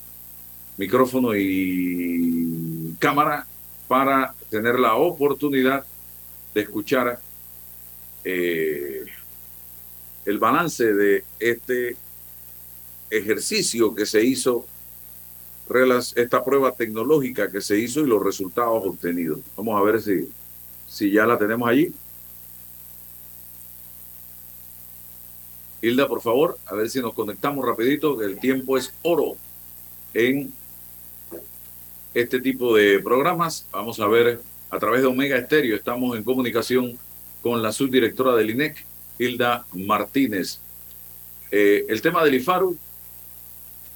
micrófono 0.78 1.36
y 1.36 2.94
cámara, 2.98 3.46
para 3.86 4.34
tener 4.50 4.80
la 4.80 4.94
oportunidad 4.94 5.84
de 6.54 6.62
escuchar 6.62 7.20
eh, 8.24 9.04
el 10.24 10.38
balance 10.38 10.94
de 10.94 11.24
este 11.38 11.96
ejercicio 13.10 13.94
que 13.94 14.06
se 14.06 14.24
hizo, 14.24 14.66
esta 16.16 16.44
prueba 16.44 16.72
tecnológica 16.72 17.50
que 17.50 17.60
se 17.60 17.78
hizo 17.78 18.00
y 18.00 18.06
los 18.06 18.22
resultados 18.22 18.82
obtenidos. 18.84 19.40
Vamos 19.56 19.80
a 19.80 19.84
ver 19.84 20.02
si, 20.02 20.28
si 20.88 21.10
ya 21.10 21.26
la 21.26 21.38
tenemos 21.38 21.68
allí. 21.68 21.92
Hilda, 25.80 26.08
por 26.08 26.22
favor, 26.22 26.58
a 26.66 26.74
ver 26.74 26.88
si 26.88 27.00
nos 27.00 27.12
conectamos 27.12 27.64
rapidito, 27.64 28.16
que 28.16 28.24
el 28.24 28.38
tiempo 28.38 28.78
es 28.78 28.92
oro 29.02 29.36
en 30.14 30.52
este 32.14 32.40
tipo 32.40 32.74
de 32.74 33.00
programas. 33.00 33.66
Vamos 33.70 34.00
a 34.00 34.06
ver 34.06 34.40
a 34.70 34.78
través 34.78 35.02
de 35.02 35.08
Omega 35.08 35.36
Estéreo, 35.36 35.76
estamos 35.76 36.16
en 36.16 36.24
comunicación 36.24 36.98
con 37.44 37.62
la 37.62 37.72
subdirectora 37.72 38.34
del 38.34 38.48
INEC, 38.48 38.86
Hilda 39.18 39.66
Martínez. 39.74 40.60
Eh, 41.50 41.84
el 41.90 42.00
tema 42.00 42.24
del 42.24 42.36
IFARU, 42.36 42.74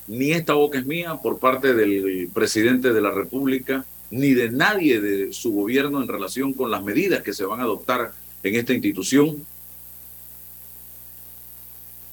ni 0.06 0.32
esta 0.32 0.52
boca 0.52 0.78
es 0.78 0.84
mía 0.84 1.14
por 1.22 1.38
parte 1.38 1.72
del 1.72 2.28
presidente 2.34 2.92
de 2.92 3.00
la 3.00 3.10
República, 3.10 3.86
ni 4.10 4.34
de 4.34 4.50
nadie 4.50 5.00
de 5.00 5.32
su 5.32 5.52
gobierno 5.52 6.02
en 6.02 6.08
relación 6.08 6.52
con 6.52 6.70
las 6.70 6.82
medidas 6.84 7.22
que 7.22 7.32
se 7.32 7.46
van 7.46 7.60
a 7.60 7.62
adoptar 7.62 8.12
en 8.42 8.54
esta 8.54 8.74
institución. 8.74 9.46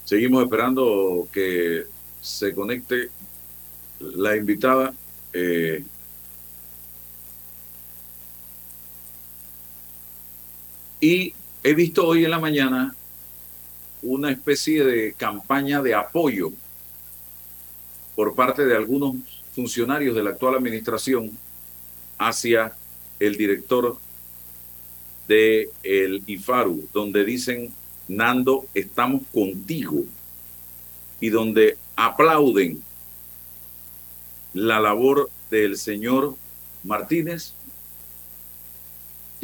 Seguimos 0.05 0.41
esperando 0.41 1.27
que 1.33 1.83
se 2.21 2.53
conecte 2.53 3.09
la 3.99 4.37
invitada. 4.37 4.93
eh, 5.33 5.83
y 11.05 11.35
he 11.63 11.75
visto 11.75 12.07
hoy 12.07 12.25
en 12.25 12.31
la 12.31 12.39
mañana 12.39 12.95
una 14.01 14.31
especie 14.31 14.83
de 14.83 15.13
campaña 15.13 15.79
de 15.83 15.93
apoyo 15.93 16.51
por 18.15 18.33
parte 18.33 18.65
de 18.65 18.75
algunos 18.75 19.15
funcionarios 19.53 20.15
de 20.15 20.23
la 20.23 20.31
actual 20.31 20.55
administración 20.55 21.29
hacia 22.17 22.73
el 23.19 23.37
director 23.37 23.97
de 25.27 25.69
el 25.83 26.23
IFARU, 26.25 26.89
donde 26.91 27.23
dicen, 27.23 27.71
Nando, 28.07 28.65
estamos 28.73 29.21
contigo, 29.31 30.05
y 31.19 31.29
donde 31.29 31.77
aplauden 31.95 32.81
la 34.53 34.79
labor 34.79 35.29
del 35.51 35.77
señor 35.77 36.35
Martínez, 36.83 37.53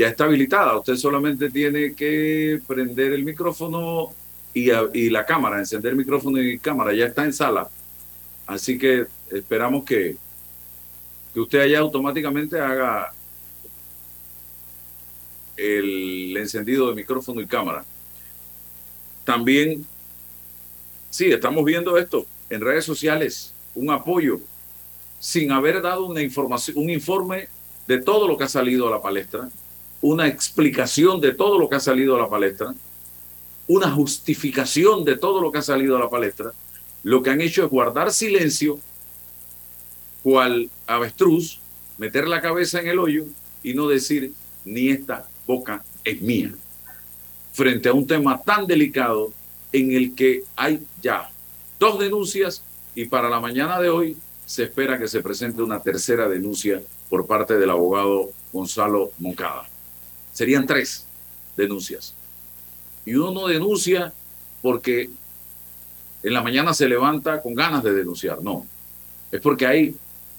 ya 0.02 0.08
está 0.08 0.24
habilitada. 0.24 0.78
Usted 0.78 0.96
solamente 0.96 1.52
tiene 1.52 1.94
que 1.94 2.60
prender 2.68 3.14
el 3.14 3.24
micrófono 3.24 4.10
y, 4.52 5.10
la 5.12 5.26
cámara, 5.26 5.60
encender 5.60 5.96
micrófono 5.96 6.42
y 6.42 6.58
cámara, 6.58 6.92
ya 6.94 7.06
está 7.06 7.24
en 7.24 7.34
sala. 7.34 7.70
Así 8.48 8.80
que 8.80 9.06
esperamos 9.30 9.86
que, 9.86 10.18
que 11.34 11.40
usted 11.40 11.60
allá 11.60 11.80
automáticamente 11.80 12.60
haga 12.60 13.14
el 15.56 16.36
encendido 16.36 16.90
de 16.90 16.96
micrófono 16.96 17.40
y 17.40 17.46
cámara. 17.46 17.86
También, 19.24 19.86
sí, 21.12 21.32
estamos 21.32 21.64
viendo 21.64 21.96
esto 21.96 22.26
en 22.50 22.62
redes 22.62 22.86
sociales, 22.86 23.54
un 23.76 23.92
apoyo, 23.92 24.40
sin 25.20 25.52
haber 25.52 25.80
dado 25.84 26.08
una 26.08 26.24
información, 26.24 26.80
un 26.80 26.90
informe 26.90 27.50
de 27.88 28.02
todo 28.02 28.28
lo 28.28 28.36
que 28.36 28.46
ha 28.46 28.50
salido 28.50 28.88
a 28.88 28.92
la 28.92 29.02
palestra, 29.02 29.48
una 30.02 30.28
explicación 30.28 31.22
de 31.22 31.34
todo 31.34 31.60
lo 31.60 31.70
que 31.70 31.76
ha 31.76 31.80
salido 31.80 32.16
a 32.16 32.20
la 32.20 32.30
palestra, 32.30 32.74
una 33.68 33.92
justificación 33.92 35.06
de 35.06 35.18
todo 35.18 35.42
lo 35.42 35.52
que 35.52 35.60
ha 35.60 35.64
salido 35.64 35.96
a 35.96 36.00
la 36.00 36.10
palestra, 36.10 36.52
lo 37.04 37.22
que 37.22 37.30
han 37.30 37.42
hecho 37.42 37.64
es 37.64 37.70
guardar 37.70 38.12
silencio, 38.12 38.80
cual 40.24 40.70
avestruz, 40.88 41.60
meter 41.98 42.28
la 42.28 42.42
cabeza 42.42 42.80
en 42.80 42.88
el 42.88 43.00
hoyo 43.00 43.26
y 43.64 43.74
no 43.74 43.88
decir, 43.88 44.34
ni 44.66 44.90
esta 44.90 45.28
boca 45.48 45.84
es 46.04 46.22
mía, 46.22 46.54
frente 47.54 47.90
a 47.90 47.94
un 47.94 48.06
tema 48.06 48.42
tan 48.42 48.66
delicado 48.68 49.32
en 49.72 49.92
el 49.92 50.16
que 50.16 50.44
hay 50.56 50.86
ya 51.02 51.30
dos 51.80 52.00
denuncias 52.00 52.64
y 52.94 53.06
para 53.06 53.30
la 53.30 53.40
mañana 53.40 53.80
de 53.80 53.90
hoy 53.90 54.18
se 54.46 54.64
espera 54.64 55.00
que 55.00 55.08
se 55.08 55.22
presente 55.22 55.62
una 55.62 55.82
tercera 55.82 56.28
denuncia 56.28 56.82
por 57.10 57.26
parte 57.26 57.58
del 57.58 57.70
abogado 57.70 58.32
Gonzalo 58.52 59.12
Moncada. 59.20 59.71
Serían 60.34 60.66
tres 60.66 61.06
denuncias. 61.58 62.14
Y 63.06 63.16
uno 63.16 63.32
no 63.32 63.48
denuncia 63.48 64.14
porque 64.62 65.10
en 66.24 66.34
la 66.34 66.42
mañana 66.42 66.74
se 66.74 66.88
levanta 66.88 67.42
con 67.42 67.56
ganas 67.56 67.84
de 67.84 67.94
denunciar, 67.94 68.42
no. 68.42 68.66
Es 69.32 69.42
porque 69.42 69.66
hay 69.66 69.96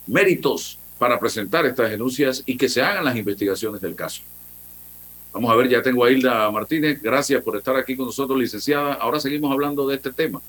méritos 0.06 0.78
para 0.98 1.18
presentar 1.18 1.66
estas 1.66 1.90
denuncias 1.90 2.42
y 2.46 2.56
que 2.56 2.68
se 2.68 2.82
hagan 2.82 3.04
las 3.04 3.16
investigaciones 3.16 3.80
del 3.80 3.94
caso. 3.94 4.22
Vamos 5.32 5.50
a 5.50 5.56
ver, 5.56 5.68
ya 5.68 5.82
tengo 5.82 6.04
a 6.04 6.10
Hilda 6.10 6.50
Martínez. 6.50 7.00
Gracias 7.02 7.42
por 7.42 7.56
estar 7.56 7.74
aquí 7.76 7.96
con 7.96 8.06
nosotros, 8.06 8.38
licenciada. 8.38 8.94
Ahora 8.94 9.18
seguimos 9.18 9.50
hablando 9.50 9.88
de 9.88 9.96
este 9.96 10.12
tema. 10.12 10.40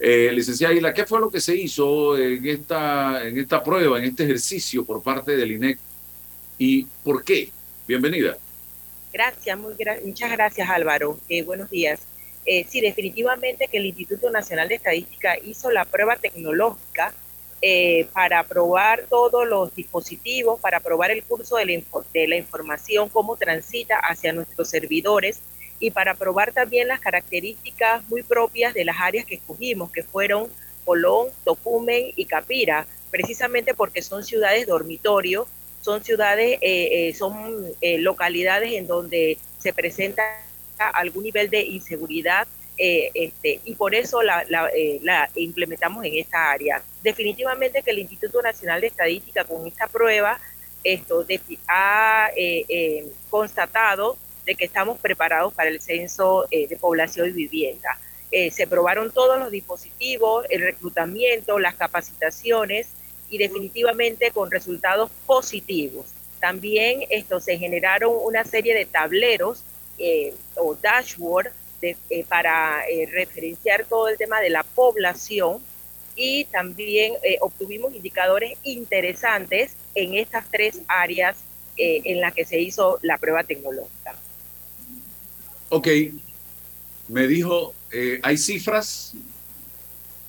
Eh, 0.00 0.32
licenciada 0.32 0.74
Hilda, 0.74 0.92
¿qué 0.92 1.06
fue 1.06 1.20
lo 1.20 1.30
que 1.30 1.40
se 1.40 1.54
hizo 1.54 2.16
en 2.18 2.44
esta, 2.48 3.24
en 3.24 3.38
esta 3.38 3.62
prueba, 3.62 3.98
en 3.98 4.04
este 4.04 4.24
ejercicio 4.24 4.84
por 4.84 5.02
parte 5.02 5.36
del 5.36 5.52
INEC 5.52 5.78
y 6.58 6.84
por 7.04 7.22
qué? 7.22 7.50
Bienvenida. 7.86 8.36
Gracias, 9.12 9.58
muy 9.58 9.74
gra- 9.74 10.00
muchas 10.04 10.30
gracias 10.32 10.68
Álvaro. 10.70 11.18
Eh, 11.28 11.42
buenos 11.42 11.68
días. 11.70 12.00
Eh, 12.46 12.64
sí, 12.68 12.80
definitivamente 12.80 13.68
que 13.68 13.76
el 13.78 13.86
Instituto 13.86 14.30
Nacional 14.30 14.68
de 14.68 14.76
Estadística 14.76 15.36
hizo 15.38 15.70
la 15.70 15.84
prueba 15.84 16.16
tecnológica 16.16 17.14
eh, 17.60 18.06
para 18.12 18.42
probar 18.42 19.04
todos 19.08 19.46
los 19.46 19.72
dispositivos, 19.74 20.58
para 20.60 20.80
probar 20.80 21.10
el 21.12 21.22
curso 21.22 21.56
de 21.56 21.66
la, 21.66 21.82
de 22.12 22.26
la 22.28 22.36
información, 22.36 23.08
cómo 23.08 23.36
transita 23.36 23.98
hacia 23.98 24.32
nuestros 24.32 24.68
servidores 24.68 25.40
y 25.78 25.90
para 25.92 26.14
probar 26.14 26.52
también 26.52 26.88
las 26.88 27.00
características 27.00 28.08
muy 28.08 28.22
propias 28.22 28.74
de 28.74 28.84
las 28.84 28.96
áreas 29.00 29.24
que 29.26 29.36
escogimos, 29.36 29.92
que 29.92 30.02
fueron 30.02 30.48
Colón, 30.84 31.28
Tocumen 31.44 32.12
y 32.16 32.24
Capira, 32.24 32.86
precisamente 33.10 33.74
porque 33.74 34.02
son 34.02 34.24
ciudades 34.24 34.66
dormitorio, 34.66 35.46
son 35.82 36.02
ciudades, 36.02 36.58
eh, 36.62 37.08
eh, 37.08 37.14
son 37.14 37.66
eh, 37.80 37.98
localidades 37.98 38.72
en 38.72 38.86
donde 38.86 39.36
se 39.58 39.72
presenta 39.74 40.22
algún 40.94 41.24
nivel 41.24 41.50
de 41.50 41.60
inseguridad 41.62 42.46
eh, 42.78 43.10
este, 43.14 43.60
y 43.64 43.74
por 43.74 43.94
eso 43.94 44.22
la, 44.22 44.44
la, 44.48 44.68
eh, 44.74 44.98
la 45.02 45.28
implementamos 45.34 46.04
en 46.04 46.16
esta 46.16 46.50
área. 46.50 46.82
Definitivamente 47.02 47.82
que 47.82 47.90
el 47.90 47.98
Instituto 47.98 48.40
Nacional 48.40 48.80
de 48.80 48.86
Estadística 48.86 49.44
con 49.44 49.66
esta 49.66 49.86
prueba 49.88 50.40
esto 50.82 51.22
de- 51.22 51.40
ha 51.68 52.30
eh, 52.36 53.06
constatado 53.28 54.16
de 54.46 54.54
que 54.54 54.64
estamos 54.64 54.98
preparados 54.98 55.52
para 55.54 55.68
el 55.68 55.80
censo 55.80 56.46
de 56.50 56.76
población 56.80 57.28
y 57.28 57.32
vivienda. 57.32 57.96
Se 58.50 58.66
probaron 58.66 59.12
todos 59.12 59.38
los 59.38 59.50
dispositivos, 59.52 60.46
el 60.50 60.62
reclutamiento, 60.62 61.60
las 61.60 61.76
capacitaciones 61.76 62.88
y 63.32 63.38
definitivamente 63.38 64.30
con 64.30 64.50
resultados 64.50 65.10
positivos. 65.26 66.04
También 66.38 67.04
esto, 67.08 67.40
se 67.40 67.56
generaron 67.56 68.12
una 68.22 68.44
serie 68.44 68.74
de 68.74 68.84
tableros 68.84 69.62
eh, 69.98 70.34
o 70.54 70.74
dashboard 70.74 71.50
de, 71.80 71.96
eh, 72.10 72.24
para 72.28 72.82
eh, 72.90 73.08
referenciar 73.10 73.86
todo 73.86 74.08
el 74.08 74.18
tema 74.18 74.40
de 74.40 74.50
la 74.50 74.62
población 74.62 75.62
y 76.14 76.44
también 76.44 77.14
eh, 77.24 77.38
obtuvimos 77.40 77.94
indicadores 77.94 78.58
interesantes 78.64 79.72
en 79.94 80.14
estas 80.14 80.44
tres 80.50 80.80
áreas 80.86 81.38
en 81.74 82.20
las 82.20 82.34
que 82.34 82.44
se 82.44 82.60
hizo 82.60 82.98
la 83.00 83.16
prueba 83.16 83.44
tecnológica. 83.44 84.14
Ok, 85.70 85.88
me 87.08 87.26
dijo, 87.26 87.74
¿hay 88.22 88.36
cifras 88.36 89.14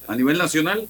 a 0.08 0.16
nivel 0.16 0.38
nacional? 0.38 0.88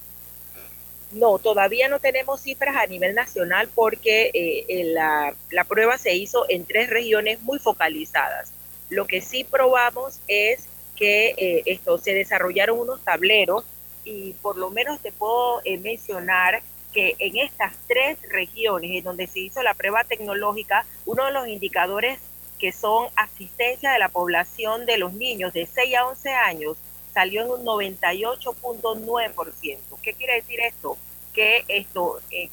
No, 1.14 1.38
todavía 1.38 1.88
no 1.90 2.00
tenemos 2.00 2.42
cifras 2.42 2.76
a 2.76 2.88
nivel 2.88 3.14
nacional 3.14 3.70
porque 3.74 4.32
eh, 4.34 4.66
eh, 4.68 4.84
la, 4.86 5.64
prueba 5.68 5.98
se 5.98 6.16
hizo 6.16 6.46
en 6.50 6.66
tres 6.66 6.90
regiones 6.90 7.42
muy 7.42 7.60
focalizadas. 7.60 8.52
Lo 8.90 9.06
que 9.06 9.22
sí 9.22 9.44
probamos 9.44 10.20
es 10.28 10.66
que 10.96 11.36
eh, 11.38 11.64
esto 11.68 11.98
se 12.00 12.14
desarrollaron 12.14 12.80
unos 12.80 13.02
tableros 13.04 13.64
y 14.04 14.34
por 14.42 14.58
lo 14.58 14.72
menos 14.72 15.00
te 15.00 15.12
puedo 15.12 15.62
mencionar 15.82 16.62
que 16.92 17.16
en 17.20 17.38
estas 17.38 17.74
tres 17.88 18.18
regiones 18.30 18.92
en 18.92 19.04
donde 19.04 19.28
se 19.28 19.40
hizo 19.40 19.64
la 19.64 19.74
prueba 19.74 20.04
tecnológica, 20.04 20.86
uno 21.06 21.26
de 21.26 21.32
los 21.32 21.48
indicadores 21.48 22.20
que 22.60 22.72
son 22.72 23.08
asistencia 23.16 23.92
de 23.92 24.00
la 24.00 24.10
población 24.10 24.86
de 24.86 24.98
los 24.98 25.14
niños 25.14 25.54
de 25.54 25.66
6 25.66 25.96
a 25.96 26.08
11 26.08 26.30
años, 26.30 26.78
salió 27.14 27.44
en 27.44 27.52
un 27.52 27.64
98.9%. 27.66 29.78
¿Qué 30.02 30.14
quiere 30.14 30.36
decir 30.36 30.62
esto? 30.62 30.98
Que 31.34 31.66
esto, 31.68 32.22
eh, 32.32 32.50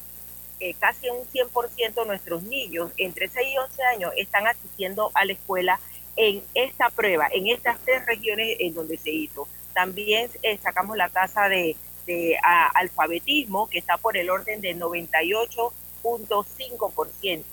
eh, 0.61 0.75
casi 0.79 1.09
un 1.09 1.25
100% 1.27 1.95
de 1.95 2.07
nuestros 2.07 2.43
niños 2.43 2.91
entre 2.97 3.29
6 3.29 3.49
y 3.53 3.59
11 3.59 3.83
años 3.85 4.13
están 4.17 4.47
asistiendo 4.47 5.11
a 5.15 5.25
la 5.25 5.33
escuela 5.33 5.81
en 6.17 6.43
esta 6.55 6.91
prueba, 6.91 7.29
en 7.33 7.47
estas 7.49 7.79
tres 7.81 8.05
regiones 8.07 8.57
en 8.61 8.75
donde 8.75 8.99
se 8.99 9.11
hizo. 9.11 9.49
También 9.73 10.31
eh, 10.43 10.59
sacamos 10.59 10.97
la 10.97 11.09
tasa 11.09 11.49
de, 11.49 11.77
de 12.07 12.37
alfabetismo, 12.75 13.71
que 13.71 13.79
está 13.79 13.97
por 13.97 14.17
el 14.17 14.29
orden 14.29 14.61
de 14.61 14.77
98.5%, 14.77 17.45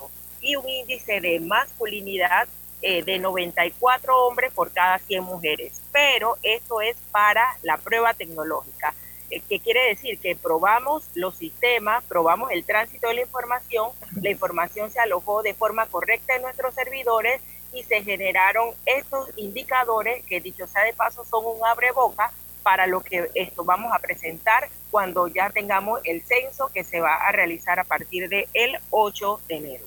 y 0.41 0.55
un 0.55 0.67
índice 0.67 1.21
de 1.21 1.39
masculinidad 1.39 2.47
eh, 2.81 3.03
de 3.03 3.19
94 3.19 4.15
hombres 4.25 4.53
por 4.53 4.71
cada 4.71 4.99
100 4.99 5.23
mujeres. 5.23 5.81
Pero 5.91 6.37
esto 6.43 6.81
es 6.81 6.95
para 7.11 7.57
la 7.63 7.77
prueba 7.77 8.13
tecnológica. 8.13 8.93
Eh, 9.29 9.41
¿Qué 9.47 9.59
quiere 9.59 9.87
decir? 9.89 10.19
Que 10.19 10.35
probamos 10.35 11.09
los 11.15 11.35
sistemas, 11.35 12.03
probamos 12.05 12.51
el 12.51 12.63
tránsito 12.63 13.07
de 13.07 13.15
la 13.15 13.21
información, 13.21 13.89
la 14.21 14.29
información 14.29 14.91
se 14.91 14.99
alojó 14.99 15.41
de 15.41 15.53
forma 15.53 15.85
correcta 15.87 16.35
en 16.35 16.43
nuestros 16.43 16.73
servidores 16.75 17.41
y 17.73 17.83
se 17.83 18.03
generaron 18.03 18.69
estos 18.85 19.29
indicadores 19.35 20.23
que 20.25 20.39
dicho 20.39 20.67
sea 20.67 20.83
de 20.83 20.93
paso 20.93 21.25
son 21.25 21.45
un 21.45 21.65
abre 21.65 21.91
boca 21.91 22.31
para 22.63 22.87
lo 22.87 23.01
que 23.01 23.29
esto 23.33 23.63
vamos 23.63 23.91
a 23.93 23.99
presentar 23.99 24.69
cuando 24.91 25.27
ya 25.27 25.49
tengamos 25.49 25.99
el 26.03 26.21
censo 26.21 26.69
que 26.73 26.83
se 26.83 26.99
va 26.99 27.15
a 27.15 27.31
realizar 27.31 27.79
a 27.79 27.83
partir 27.83 28.29
del 28.29 28.47
el 28.53 28.77
8 28.89 29.41
de 29.47 29.55
enero. 29.55 29.85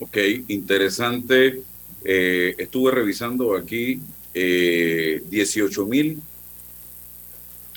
Ok, 0.00 0.16
interesante. 0.48 1.60
Eh, 2.04 2.54
estuve 2.58 2.92
revisando 2.92 3.54
aquí 3.54 4.00
eh, 4.32 5.22
18 5.28 5.86
mil 5.86 6.22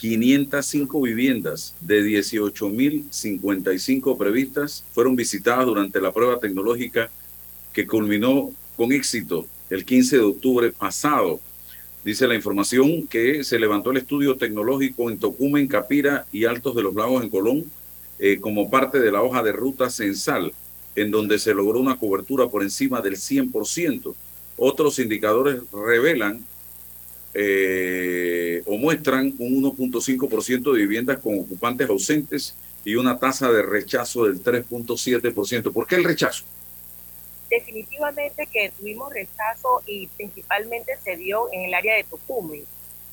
505 0.04 1.02
viviendas 1.02 1.74
de 1.80 2.04
18.055 2.04 4.18
previstas 4.18 4.84
fueron 4.92 5.16
visitadas 5.16 5.66
durante 5.66 6.02
la 6.02 6.12
prueba 6.12 6.42
tecnológica 6.42 7.10
que 7.72 7.88
culminó 7.88 8.52
con 8.76 8.92
éxito 8.92 9.48
el 9.70 9.86
15 9.86 10.18
de 10.18 10.24
octubre 10.24 10.74
pasado. 10.74 11.40
Dice 12.04 12.28
la 12.28 12.36
información 12.36 13.08
que 13.08 13.46
se 13.46 13.58
levantó 13.58 13.92
el 13.92 13.98
estudio 13.98 14.36
tecnológico 14.36 15.10
en 15.10 15.20
Tocumen, 15.20 15.70
Capira 15.70 16.26
y 16.34 16.44
Altos 16.44 16.76
de 16.76 16.84
los 16.84 16.96
Lagos 16.96 17.24
en 17.24 17.30
Colón 17.30 17.64
eh, 18.20 18.42
como 18.42 18.70
parte 18.70 19.00
de 19.00 19.10
la 19.10 19.22
hoja 19.22 19.42
de 19.42 19.54
ruta 19.54 19.90
censal, 19.90 20.52
en 20.96 21.12
donde 21.12 21.40
se 21.40 21.54
logró 21.54 21.80
una 21.80 21.98
cobertura 21.98 22.48
por 22.48 22.64
encima 22.64 23.02
del 23.02 23.16
100%. 23.16 24.14
Otros 24.58 25.00
indicadores 25.00 25.62
revelan 25.72 26.46
eh, 27.34 28.62
o 28.66 28.78
muestran 28.78 29.34
un 29.40 29.64
1.5% 29.64 30.72
de 30.72 30.80
viviendas 30.80 31.20
con 31.20 31.40
ocupantes 31.40 31.90
ausentes 31.90 32.56
y 32.86 32.96
una 32.96 33.18
tasa 33.18 33.52
de 33.52 33.64
rechazo 33.64 34.26
del 34.26 34.44
3.7%. 34.44 35.72
¿Por 35.72 35.88
qué 35.88 35.96
el 35.96 36.04
rechazo? 36.04 36.44
Definitivamente 37.50 38.48
que 38.52 38.72
tuvimos 38.78 39.12
rechazo 39.14 39.82
y 39.86 40.08
principalmente 40.08 40.94
se 41.04 41.18
dio 41.18 41.52
en 41.52 41.66
el 41.66 41.74
área 41.74 41.96
de 41.96 42.04
Tocumen. 42.04 42.64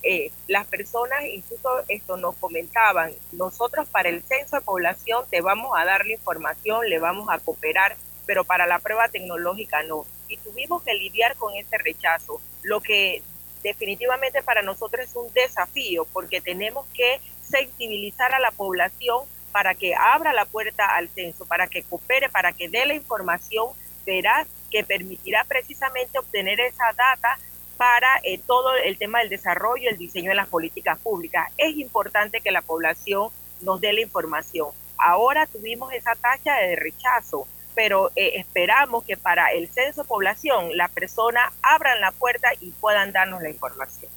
Eh, 0.03 0.31
las 0.49 0.67
personas, 0.67 1.25
incluso 1.27 1.69
esto 1.89 2.17
nos 2.17 2.35
comentaban, 2.37 3.13
nosotros 3.33 3.89
para 3.89 4.09
el 4.09 4.23
censo 4.23 4.57
de 4.57 4.63
población 4.63 5.25
te 5.31 5.43
vamos 5.43 5.73
a 5.77 5.85
dar 5.85 6.07
la 6.07 6.13
información, 6.13 6.89
le 6.89 6.99
vamos 6.99 7.29
a 7.31 7.39
cooperar, 7.39 7.97
pero 8.25 8.45
para 8.45 8.67
la 8.67 8.79
prueba 8.79 9.09
tecnológica 9.09 9.83
no. 9.83 10.07
Y 10.29 10.39
tuvimos 10.39 10.83
que 10.83 10.95
lidiar 10.95 11.37
con 11.37 11.55
ese 11.55 11.77
rechazo, 11.79 12.41
lo 12.63 12.81
que 12.81 13.23
definitivamente 13.63 14.43
para 14.43 14.63
nosotros 14.63 15.07
es 15.07 15.17
un 15.17 15.31
desafío 15.35 16.07
porque 16.13 16.41
tenemos 16.41 16.87
que 16.95 17.21
sensibilizar 17.43 18.33
a 18.33 18.41
la 18.41 18.51
población 18.53 19.25
para 19.53 19.75
que 19.75 19.95
abra 19.95 20.33
la 20.33 20.45
puerta 20.45 20.87
al 20.87 21.09
censo, 21.09 21.45
para 21.45 21.67
que 21.67 21.83
coopere, 21.83 22.29
para 22.29 22.53
que 22.53 22.69
dé 22.69 22.87
la 22.87 22.95
información 22.95 23.69
veraz 24.07 24.47
que 24.71 24.85
permitirá 24.85 25.45
precisamente 25.45 26.19
obtener 26.19 26.61
esa 26.61 26.93
data 26.97 27.39
para 27.81 28.21
eh, 28.25 28.39
todo 28.47 28.69
el 28.85 28.99
tema 28.99 29.21
del 29.21 29.31
desarrollo 29.31 29.89
el 29.89 29.97
diseño 29.97 30.29
de 30.29 30.37
las 30.37 30.49
políticas 30.49 30.99
públicas. 30.99 31.49
Es 31.57 31.75
importante 31.79 32.43
que 32.43 32.51
la 32.51 32.61
población 32.61 33.31
nos 33.63 33.81
dé 33.81 33.95
la 33.95 34.03
información. 34.03 34.69
Ahora 34.99 35.47
tuvimos 35.47 35.91
esa 35.95 36.15
tasa 36.15 36.57
de 36.57 36.77
rechazo, 36.77 37.49
pero 37.75 38.11
eh, 38.17 38.33
esperamos 38.35 39.03
que 39.05 39.17
para 39.17 39.53
el 39.53 39.67
censo 39.71 40.05
población 40.05 40.77
la 40.77 40.89
persona 40.89 41.41
abran 41.63 42.03
la 42.03 42.13
puerta 42.13 42.49
y 42.61 42.71
puedan 42.73 43.13
darnos 43.13 43.41
la 43.41 43.49
información. 43.49 44.13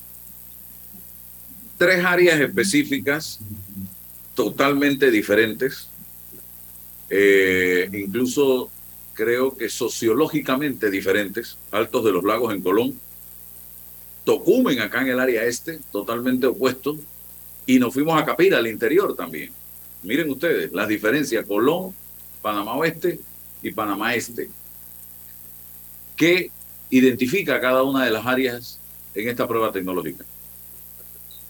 Tres 1.78 2.04
áreas 2.04 2.42
específicas 2.42 3.40
totalmente 4.36 5.10
diferentes, 5.10 5.88
eh, 7.10 7.90
incluso 7.94 8.70
creo 9.14 9.56
que 9.56 9.70
sociológicamente 9.70 10.92
diferentes, 10.92 11.58
Altos 11.72 12.04
de 12.04 12.12
los 12.12 12.26
Lagos 12.26 12.54
en 12.54 12.62
Colón, 12.62 13.00
Tocumen 14.24 14.80
acá 14.80 15.02
en 15.02 15.10
el 15.10 15.20
área 15.20 15.44
este, 15.44 15.80
totalmente 15.92 16.48
opuesto, 16.48 16.98
y 17.66 17.80
nos 17.80 17.94
fuimos 17.94 18.22
a 18.22 18.26
Capira, 18.26 18.58
al 18.58 18.68
interior 18.68 19.16
también. 19.16 19.52
Miren 20.04 20.30
ustedes 20.30 20.72
las 20.74 20.88
diferencias, 20.88 21.46
Colón, 21.46 21.94
Panamá 22.42 22.76
Oeste 22.76 23.20
y 23.62 23.72
Panamá 23.72 24.16
Este. 24.16 24.50
¿Qué 26.18 26.52
identifica 26.90 27.60
cada 27.60 27.84
una 27.84 28.04
de 28.06 28.12
las 28.12 28.26
áreas 28.26 28.80
en 29.16 29.30
esta 29.30 29.48
prueba 29.48 29.72
tecnológica? 29.72 30.26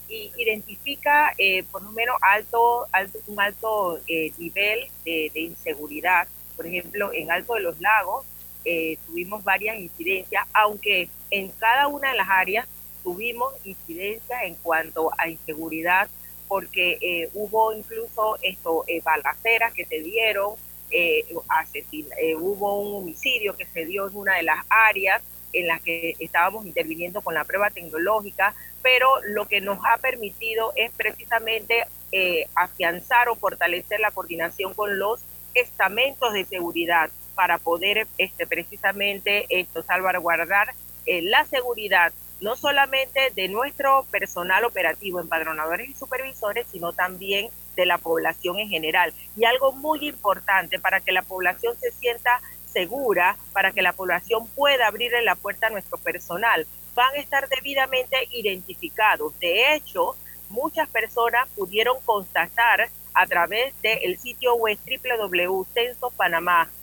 Y 0.07 0.31
identifica 0.37 1.33
eh, 1.37 1.63
por 1.71 1.81
menos 1.91 2.15
alto, 2.21 2.85
alto 2.91 3.19
un 3.25 3.41
alto 3.41 3.99
eh, 4.07 4.31
nivel 4.37 4.87
de, 5.03 5.31
inseguridad. 5.33 6.27
Por 6.55 6.67
ejemplo, 6.67 7.11
en 7.11 7.31
Alto 7.31 7.55
de 7.55 7.61
los 7.61 7.81
Lagos 7.81 8.25
eh, 8.65 8.97
tuvimos 9.05 9.43
varias 9.43 9.77
incidencias, 9.79 10.45
aunque 10.53 11.09
en 11.31 11.49
cada 11.51 11.87
una 11.87 12.11
de 12.11 12.17
las 12.17 12.29
áreas 12.29 12.67
tuvimos 13.03 13.53
incidencias 13.63 14.43
en 14.43 14.55
cuanto 14.55 15.11
a 15.17 15.27
inseguridad, 15.27 16.09
porque 16.47 16.97
eh, 17.01 17.29
hubo 17.33 17.73
incluso 17.73 18.37
esto, 18.41 18.85
eh, 18.87 19.01
balaceras 19.01 19.73
que 19.73 19.85
se 19.85 19.99
dieron, 20.01 20.55
eh, 20.91 21.25
eh, 21.31 22.35
hubo 22.35 22.79
un 22.79 23.01
homicidio 23.01 23.57
que 23.57 23.65
se 23.65 23.85
dio 23.85 24.07
en 24.07 24.15
una 24.15 24.35
de 24.35 24.43
las 24.43 24.63
áreas 24.69 25.23
en 25.51 25.67
las 25.67 25.81
que 25.81 26.15
estábamos 26.19 26.65
interviniendo 26.65 27.21
con 27.21 27.33
la 27.33 27.45
prueba 27.45 27.71
tecnológica, 27.71 28.53
pero 28.83 29.07
lo 29.23 29.47
que 29.47 29.59
nos 29.59 29.79
ha 29.85 29.97
permitido 29.97 30.71
es 30.75 30.91
precisamente 30.91 31.85
eh, 32.11 32.47
afianzar 32.55 33.29
o 33.29 33.35
fortalecer 33.35 33.99
la 33.99 34.11
coordinación 34.11 34.75
con 34.75 34.99
los 34.99 35.21
estamentos 35.55 36.31
de 36.33 36.45
seguridad 36.45 37.09
para 37.35 37.57
poder 37.57 38.07
este, 38.17 38.47
precisamente 38.47 39.45
esto 39.49 39.83
salvaguardar 39.83 40.73
eh, 41.05 41.21
la 41.21 41.45
seguridad 41.45 42.13
no 42.41 42.55
solamente 42.57 43.31
de 43.35 43.47
nuestro 43.47 44.05
personal 44.11 44.65
operativo, 44.65 45.19
empadronadores 45.19 45.89
y 45.89 45.93
supervisores, 45.93 46.67
sino 46.69 46.91
también 46.91 47.49
de 47.75 47.85
la 47.85 47.97
población 47.97 48.59
en 48.59 48.67
general. 48.67 49.13
Y 49.37 49.45
algo 49.45 49.71
muy 49.71 50.07
importante 50.09 50.77
para 50.77 50.99
que 50.99 51.13
la 51.13 51.21
población 51.21 51.75
se 51.79 51.91
sienta 51.91 52.41
segura, 52.71 53.37
para 53.53 53.71
que 53.71 53.81
la 53.81 53.93
población 53.93 54.47
pueda 54.47 54.87
abrirle 54.87 55.21
la 55.21 55.35
puerta 55.35 55.67
a 55.67 55.69
nuestro 55.69 55.97
personal, 55.97 56.67
van 56.95 57.13
a 57.15 57.19
estar 57.19 57.47
debidamente 57.47 58.17
identificados. 58.31 59.39
De 59.39 59.73
hecho, 59.75 60.15
muchas 60.49 60.89
personas 60.89 61.47
pudieron 61.55 61.97
constatar 62.03 62.89
a 63.13 63.27
través 63.27 63.73
del 63.81 64.17
sitio 64.17 64.55
web 64.55 64.77
www.censopanamá, 64.85 66.63
eh, 66.63 66.67
eh, 66.67 66.82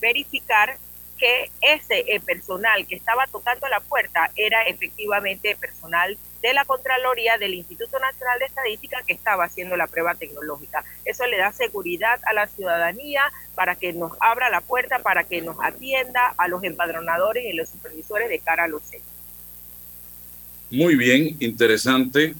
verificar 0.00 0.78
que 1.16 1.50
ese 1.60 2.04
eh, 2.06 2.20
personal 2.20 2.86
que 2.86 2.94
estaba 2.94 3.26
tocando 3.26 3.66
la 3.68 3.80
puerta 3.80 4.30
era 4.36 4.62
efectivamente 4.64 5.56
personal 5.56 6.16
de 6.42 6.52
la 6.52 6.64
Contraloría 6.64 7.38
del 7.38 7.54
Instituto 7.54 7.98
Nacional 7.98 8.38
de 8.38 8.46
Estadística 8.46 9.02
que 9.06 9.14
estaba 9.14 9.44
haciendo 9.44 9.76
la 9.76 9.86
prueba 9.86 10.14
tecnológica. 10.14 10.84
Eso 11.04 11.26
le 11.26 11.38
da 11.38 11.52
seguridad 11.52 12.20
a 12.26 12.34
la 12.34 12.46
ciudadanía 12.46 13.22
para 13.54 13.74
que 13.74 13.92
nos 13.92 14.12
abra 14.20 14.50
la 14.50 14.60
puerta, 14.60 14.98
para 14.98 15.24
que 15.24 15.40
nos 15.40 15.56
atienda 15.60 16.34
a 16.36 16.48
los 16.48 16.62
empadronadores 16.62 17.44
y 17.46 17.54
los 17.54 17.70
supervisores 17.70 18.28
de 18.28 18.38
cara 18.38 18.64
a 18.64 18.68
los 18.68 18.82
hechos. 18.92 19.06
Muy 20.70 20.96
bien, 20.96 21.36
interesante. 21.40 22.34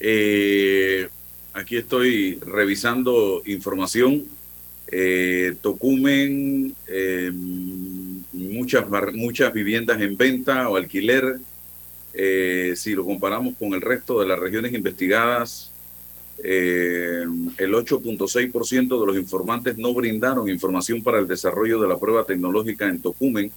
Eh, 0.00 1.08
aquí 1.52 1.76
estoy 1.76 2.40
revisando 2.44 3.42
información. 3.46 4.26
Eh, 4.90 5.54
Tocumen, 5.60 6.74
eh, 6.86 7.30
muchas, 8.32 8.86
muchas 9.14 9.52
viviendas 9.52 10.00
en 10.00 10.16
venta 10.16 10.68
o 10.68 10.76
alquiler. 10.76 11.38
Eh, 12.14 12.72
si 12.76 12.94
lo 12.94 13.04
comparamos 13.04 13.54
con 13.58 13.74
el 13.74 13.80
resto 13.80 14.20
de 14.20 14.26
las 14.26 14.38
regiones 14.38 14.72
investigadas, 14.72 15.70
eh, 16.42 17.24
el 17.58 17.74
8.6% 17.74 19.00
de 19.00 19.06
los 19.06 19.16
informantes 19.16 19.76
no 19.76 19.92
brindaron 19.92 20.48
información 20.48 21.02
para 21.02 21.18
el 21.18 21.26
desarrollo 21.26 21.80
de 21.80 21.88
la 21.88 21.98
prueba 21.98 22.24
tecnológica 22.24 22.88
en 22.88 23.02
Tocumen, 23.02 23.52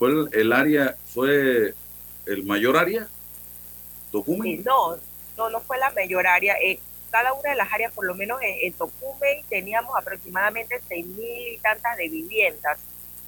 ¿Fue 0.00 0.08
el, 0.32 0.52
área, 0.54 0.96
fue 1.12 1.74
el 2.24 2.44
mayor 2.44 2.78
área? 2.78 3.06
¿Tocumen? 4.10 4.64
No, 4.64 4.96
no, 5.36 5.50
no 5.50 5.60
fue 5.60 5.76
la 5.76 5.90
mayor 5.90 6.26
área. 6.26 6.54
Eh, 6.54 6.80
cada 7.10 7.32
una 7.32 7.50
de 7.50 7.56
las 7.56 7.72
áreas, 7.72 7.92
por 7.92 8.04
lo 8.06 8.14
menos 8.14 8.40
en, 8.42 8.54
en 8.62 8.72
Tocumen, 8.72 9.42
teníamos 9.48 9.92
aproximadamente 9.98 10.80
seis 10.88 11.06
mil 11.06 11.54
y 11.54 11.58
tantas 11.58 11.96
de 11.96 12.08
viviendas. 12.08 12.78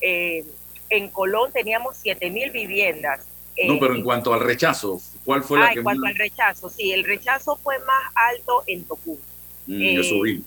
Eh, 0.01 0.45
en 0.91 1.09
Colón 1.09 1.51
teníamos 1.53 1.97
siete 1.97 2.31
mil 2.31 2.51
viviendas. 2.51 3.21
no, 3.67 3.75
Eh, 3.75 3.79
pero 3.81 3.95
en 3.95 4.03
cuanto 4.03 4.33
al 4.33 4.41
rechazo, 4.41 5.01
¿cuál 5.25 5.43
fue 5.43 5.59
la 5.59 5.67
ah, 5.67 5.73
que 5.73 5.79
en 5.79 5.85
cuanto 5.85 6.03
más- 6.03 6.11
al 6.13 6.17
rechazo, 6.19 6.69
sí, 6.71 6.93
el 6.93 7.05
rechazo 7.05 7.57
fue 7.57 7.79
más 7.81 8.13
alto 8.15 8.63
en 8.67 8.85
Tocumen. 8.85 9.23
Mm, 9.67 9.83
eh, 9.83 10.21
vi. 10.23 10.45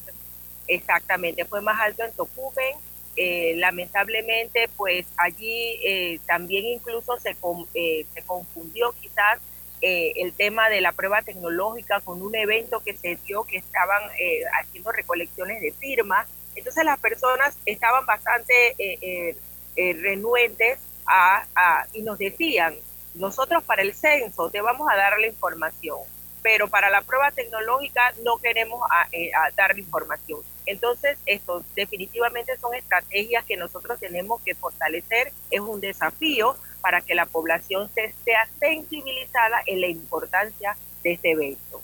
Exactamente, 0.68 1.46
fue 1.46 1.62
más 1.62 1.80
alto 1.80 2.04
en 2.04 2.12
Tocumen. 2.14 2.76
Eh, 3.18 3.54
lamentablemente, 3.58 4.68
pues 4.76 5.06
allí 5.16 5.80
eh, 5.86 6.20
también 6.26 6.66
incluso 6.66 7.18
se, 7.20 7.34
con- 7.36 7.66
eh, 7.74 8.06
se 8.14 8.22
confundió 8.24 8.94
quizás 9.00 9.40
eh, 9.82 10.14
el 10.18 10.34
tema 10.34 10.70
de 10.70 10.82
la 10.82 10.92
prueba 10.92 11.22
tecnológica 11.22 12.00
con 12.02 12.22
un 12.22 12.36
evento 12.36 12.80
que 12.82 12.96
se 12.96 13.18
dio 13.26 13.44
que 13.44 13.58
estaban 13.58 14.02
eh, 14.20 14.42
haciendo 14.60 14.92
recolecciones 14.92 15.62
de 15.62 15.72
firmas. 15.74 16.28
Entonces 16.56 16.86
las 16.86 17.00
personas 17.00 17.56
estaban 17.66 18.06
bastante 18.06 18.70
eh, 18.78 18.98
eh, 19.02 19.36
eh, 19.76 19.94
renuentes 20.02 20.80
a, 21.06 21.46
a- 21.56 21.88
y 21.94 22.02
nos 22.02 22.18
decían, 22.18 22.76
nosotros 23.14 23.64
para 23.64 23.82
el 23.82 23.94
censo 23.94 24.50
te 24.50 24.62
vamos 24.62 24.88
a 24.92 24.96
dar 24.96 25.20
la 25.20 25.28
información, 25.28 26.00
pero 26.42 26.68
para 26.68 26.90
la 26.90 27.02
prueba 27.02 27.32
tecnológica 27.32 28.14
no 28.24 28.38
queremos 28.38 28.82
a- 28.92 29.08
eh, 29.12 29.32
a 29.34 29.52
dar 29.56 29.74
la 29.74 29.80
información. 29.82 30.40
Entonces, 30.66 31.18
esto 31.26 31.64
definitivamente 31.76 32.58
son 32.58 32.74
estrategias 32.74 33.46
que 33.46 33.56
nosotros 33.58 34.00
tenemos 34.00 34.42
que 34.42 34.56
fortalecer. 34.56 35.32
Es 35.52 35.60
un 35.60 35.80
desafío 35.80 36.56
para 36.86 37.02
que 37.02 37.16
la 37.16 37.26
población 37.26 37.90
se 37.96 38.14
sea 38.24 38.48
sensibilizada 38.60 39.58
en 39.66 39.82
la 39.82 39.88
importancia 39.88 40.78
de 41.04 41.14
este 41.14 41.32
evento. 41.32 41.82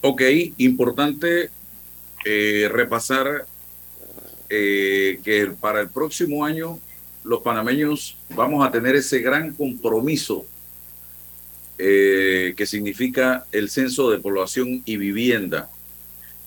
Ok, 0.00 0.22
importante 0.56 1.50
eh, 2.24 2.70
repasar 2.72 3.44
eh, 4.48 5.20
que 5.22 5.48
para 5.60 5.82
el 5.82 5.90
próximo 5.90 6.42
año 6.46 6.78
los 7.22 7.42
panameños 7.42 8.16
vamos 8.30 8.66
a 8.66 8.70
tener 8.70 8.96
ese 8.96 9.18
gran 9.18 9.52
compromiso 9.52 10.46
eh, 11.76 12.54
que 12.56 12.64
significa 12.64 13.44
el 13.52 13.68
censo 13.68 14.10
de 14.10 14.20
población 14.20 14.80
y 14.86 14.96
vivienda, 14.96 15.68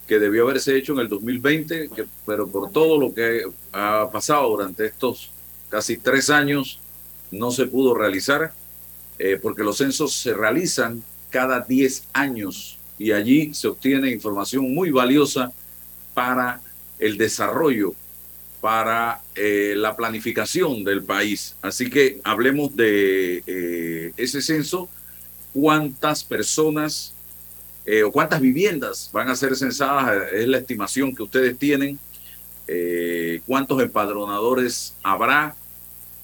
que 0.07 0.17
debió 0.17 0.45
haberse 0.45 0.75
hecho 0.75 0.93
en 0.93 0.99
el 1.01 1.09
2020, 1.09 1.89
que- 1.89 2.05
pero 2.25 2.47
por 2.47 2.71
todo 2.71 2.99
lo 2.99 3.13
que 3.13 3.43
ha 3.71 4.09
pasado 4.11 4.49
durante 4.49 4.87
estos 4.87 5.29
casi 5.69 5.97
tres 5.97 6.29
años 6.31 6.79
no 7.31 7.51
se 7.51 7.65
pudo 7.65 7.93
realizar, 7.93 8.53
eh, 9.19 9.39
porque 9.41 9.63
los 9.63 9.77
censos 9.77 10.13
se 10.13 10.33
realizan 10.33 11.03
cada 11.29 11.61
10 11.61 12.07
años 12.13 12.77
y 12.97 13.11
allí 13.11 13.53
se 13.53 13.67
obtiene 13.67 14.11
información 14.11 14.73
muy 14.73 14.91
valiosa 14.91 15.51
para 16.13 16.61
el 16.99 17.17
desarrollo, 17.17 17.93
para 18.61 19.21
eh, 19.35 19.73
la 19.75 19.95
planificación 19.95 20.83
del 20.83 21.03
país. 21.03 21.55
Así 21.61 21.89
que 21.89 22.19
hablemos 22.23 22.75
de 22.75 23.43
eh, 23.45 24.13
ese 24.17 24.41
censo, 24.41 24.89
cuántas 25.53 26.23
personas 26.23 27.13
o 28.05 28.11
cuántas 28.11 28.41
viviendas 28.41 29.09
van 29.13 29.29
a 29.29 29.35
ser 29.37 29.55
censadas, 29.55 30.33
es 30.33 30.45
la 30.45 30.57
estimación 30.57 31.15
que 31.15 31.23
ustedes 31.23 31.57
tienen, 31.57 31.97
cuántos 33.45 33.81
empadronadores 33.81 34.93
habrá 35.01 35.55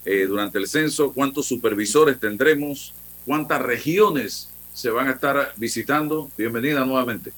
eh, 0.06 0.26
durante 0.28 0.58
el 0.58 0.68
censo, 0.68 1.14
cuántos 1.14 1.46
supervisores 1.46 2.20
tendremos, 2.20 2.94
cuántas 3.26 3.62
regiones 3.62 4.50
se 4.74 4.90
van 4.90 5.08
a 5.08 5.12
estar 5.12 5.54
visitando. 5.56 6.30
Bienvenida 6.38 6.84
nuevamente. 6.86 7.32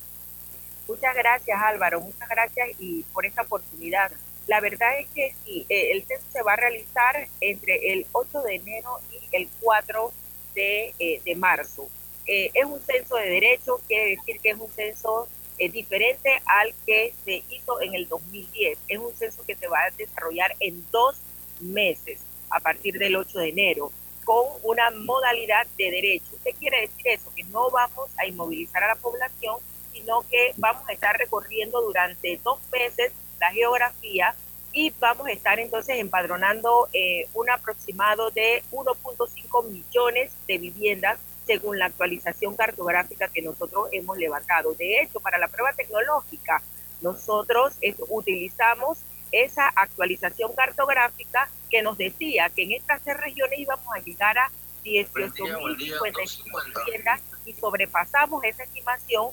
Muchas 0.88 1.16
gracias 1.16 1.60
Álvaro, 1.62 2.02
muchas 2.02 2.30
gracias 2.30 2.70
y 2.80 3.04
por 3.14 3.26
esta 3.26 3.42
oportunidad. 3.42 4.12
La 4.48 4.62
verdad 4.62 5.00
es 5.00 5.08
que 5.10 5.34
sí, 5.44 5.66
eh, 5.70 5.92
el 5.92 6.04
censo 6.04 6.26
se 6.32 6.44
va 6.44 6.54
a 6.54 6.58
realizar 6.58 7.28
entre 7.42 7.94
el 7.94 8.06
8 8.12 8.42
de 8.42 8.56
enero 8.56 9.00
y 9.12 9.36
el 9.36 9.50
4 9.60 10.14
de, 10.54 10.94
eh, 11.00 11.22
de 11.26 11.36
marzo. 11.36 11.90
Eh, 12.28 12.52
es 12.54 12.66
un 12.66 12.80
censo 12.80 13.16
de 13.16 13.30
derecho, 13.30 13.82
quiere 13.88 14.16
decir 14.16 14.40
que 14.42 14.50
es 14.52 14.60
un 14.60 14.72
censo 14.72 15.28
diferente 15.58 16.30
al 16.46 16.74
que 16.86 17.14
se 17.24 17.42
hizo 17.50 17.82
en 17.82 17.96
el 17.96 18.10
2010. 18.10 18.78
Es 18.90 19.00
un 19.00 19.16
censo 19.16 19.44
que 19.46 19.56
se 19.56 19.68
va 19.68 19.86
a 19.86 19.92
desarrollar 19.92 20.54
en 20.60 20.86
dos 20.92 21.16
meses 21.62 22.20
a 22.50 22.60
partir 22.60 22.98
del 22.98 23.16
8 23.16 23.40
de 23.40 23.50
enero 23.50 23.92
con 24.24 24.46
una 24.64 24.90
modalidad 24.92 25.68
de 25.78 25.92
derecho. 25.92 26.32
¿Qué 26.44 26.52
quiere 26.54 26.82
decir 26.82 27.08
eso? 27.08 27.32
Que 27.36 27.44
no 27.46 27.70
vamos 27.70 28.10
a 28.18 28.26
inmovilizar 28.26 28.84
a 28.84 28.88
la 28.88 28.96
población, 28.96 29.58
sino 29.94 30.22
que 30.30 30.54
vamos 30.58 30.88
a 30.90 30.94
estar 30.94 31.16
recorriendo 31.18 31.82
durante 31.82 32.40
dos 32.44 32.60
meses 32.72 33.14
la 33.40 33.52
geografía 33.52 34.36
y 34.74 34.92
vamos 35.00 35.28
a 35.28 35.32
estar 35.32 35.60
entonces 35.60 36.00
empadronando 36.00 36.90
eh, 36.92 37.28
un 37.34 37.50
aproximado 37.50 38.30
de 38.32 38.64
1.5 38.72 39.70
millones 39.70 40.32
de 40.48 40.58
viviendas 40.58 41.20
según 41.46 41.80
la 41.80 41.86
actualización 41.86 42.56
cartográfica 42.56 43.30
que 43.30 43.42
nosotros 43.42 43.88
hemos 43.92 44.18
levantado. 44.18 44.74
De 44.74 45.02
hecho, 45.02 45.20
para 45.20 45.38
la 45.38 45.48
prueba 45.48 45.72
tecnológica, 45.74 46.62
nosotros 47.02 47.74
eh, 47.82 47.96
utilizamos 48.10 48.98
esa 49.32 49.68
actualización 49.68 50.54
cartográfica 50.54 51.50
que 51.70 51.82
nos 51.82 51.98
decía 51.98 52.50
que 52.50 52.64
en 52.64 52.74
estas 52.74 53.02
tres 53.02 53.16
regiones 53.18 53.60
íbamos 53.60 53.88
a 53.96 54.00
llegar 54.00 54.38
a 54.38 54.52
18.055 54.84 56.86
viviendas 56.86 57.22
y 57.46 57.54
sobrepasamos 57.54 58.44
esa 58.44 58.64
estimación 58.64 59.30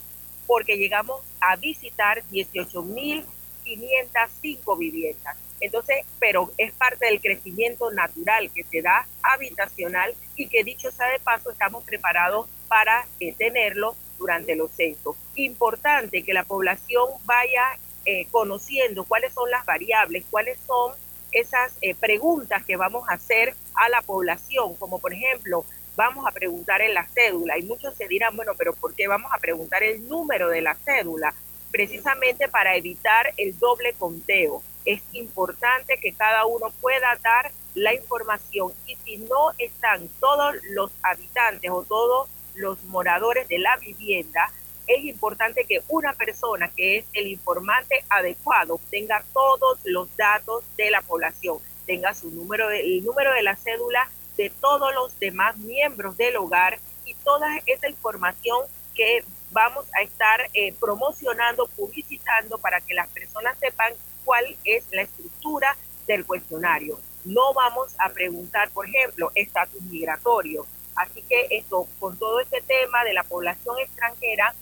porque 0.46 0.76
llegamos 0.76 1.22
a 1.40 1.57
visitar 1.57 2.22
18.505 2.31 4.78
viviendas. 4.78 5.37
Entonces, 5.61 6.05
pero 6.18 6.52
es 6.59 6.72
parte 6.72 7.07
del 7.07 7.20
crecimiento 7.20 7.92
natural 7.92 8.50
que 8.52 8.64
se 8.64 8.83
da 8.83 9.07
habitacional 9.22 10.12
y 10.35 10.48
que 10.48 10.64
dicho 10.64 10.90
sea 10.90 11.07
de 11.09 11.20
paso, 11.20 11.52
estamos 11.52 11.85
preparados 11.85 12.48
para 12.66 13.07
tenerlo 13.38 13.94
durante 14.18 14.57
los 14.57 14.72
censos. 14.72 15.14
Importante 15.37 16.24
que 16.24 16.33
la 16.33 16.42
población 16.42 17.09
vaya 17.24 17.78
eh, 18.05 18.27
conociendo 18.31 19.05
cuáles 19.05 19.33
son 19.33 19.51
las 19.51 19.65
variables, 19.65 20.25
cuáles 20.31 20.59
son 20.67 20.93
esas 21.31 21.73
eh, 21.81 21.95
preguntas 21.95 22.65
que 22.65 22.77
vamos 22.77 23.09
a 23.09 23.15
hacer 23.15 23.55
a 23.75 23.88
la 23.88 24.03
población, 24.03 24.75
como 24.77 24.99
por 24.99 25.12
ejemplo, 25.12 25.65
vamos 25.97 26.27
a 26.27 26.31
preguntar 26.31 26.81
en 26.83 26.95
la 26.95 27.07
cédula 27.07 27.59
y 27.59 27.62
muchos 27.62 27.95
se 27.95 28.09
dirán, 28.09 28.37
bueno, 28.37 28.53
pero 28.57 28.73
¿por 28.73 28.95
qué 28.95 29.09
vamos 29.09 29.31
a 29.33 29.38
preguntar 29.38 29.83
el 29.83 30.09
número 30.09 30.49
de 30.49 30.62
la 30.62 30.75
cédula? 30.75 31.35
Precisamente 31.71 32.49
para 32.49 32.77
evitar 32.77 33.33
el 33.37 33.59
doble 33.59 33.95
conteo. 33.95 34.62
Es 34.85 35.03
importante 35.12 35.99
que 35.99 36.12
cada 36.12 36.45
uno 36.45 36.73
pueda 36.81 37.19
dar 37.23 37.53
la 37.75 37.95
información 37.95 38.73
y 38.87 38.97
si 38.97 39.19
no 39.19 39.53
están 39.59 40.09
todos 40.21 40.57
los 40.71 40.91
habitantes 41.03 41.71
o 41.71 41.83
todos 41.85 42.29
los 42.55 42.83
moradores 42.85 43.49
de 43.49 43.59
la 43.59 43.77
vivienda, 43.77 44.51
es 44.94 45.05
importante 45.05 45.64
que 45.64 45.83
una 45.88 46.12
persona 46.12 46.70
que 46.76 46.98
es 46.98 47.07
el 47.12 47.28
informante 47.28 48.05
adecuado 48.09 48.81
tenga 48.90 49.24
todos 49.33 49.78
los 49.85 50.14
datos 50.16 50.64
de 50.76 50.90
la 50.90 51.02
población, 51.02 51.59
tenga 51.87 52.14
su 52.14 52.31
número, 52.31 52.68
de, 52.68 52.81
el 52.81 53.05
número 53.05 53.33
de 53.33 53.42
la 53.42 53.57
cédula 53.57 54.11
de 54.37 54.50
todos 54.50 54.94
los 54.94 55.18
demás 55.18 55.57
miembros 55.59 56.16
del 56.16 56.37
hogar 56.37 56.78
y 57.05 57.14
toda 57.14 57.48
esa 57.66 57.88
información 57.88 58.66
que 58.94 59.24
vamos 59.50 59.87
a 59.94 60.02
estar 60.02 60.48
eh, 60.55 60.72
promocionando, 60.78 61.66
publicitando 61.68 62.59
para 62.59 62.81
que 62.81 62.94
las 62.94 63.09
personas 63.09 63.59
sepan 63.59 63.92
cuál 64.24 64.57
es 64.64 64.85
la 64.90 65.02
estructura 65.02 65.76
del 66.07 66.24
cuestionario. 66.24 66.98
No 67.24 67.52
vamos 67.55 67.94
a 67.98 68.09
preguntar, 68.09 68.70
por 68.70 68.87
ejemplo, 68.88 69.31
estatus 69.35 69.83
migratorio. 69.83 70.66
Así 70.94 71.22
que 71.22 71.46
esto, 71.50 71.87
con 71.98 72.18
todo 72.18 72.40
este 72.40 72.61
tema 72.62 73.05
de 73.05 73.14
la 73.14 73.22
población 73.22 73.78
extranjera, 73.78 74.55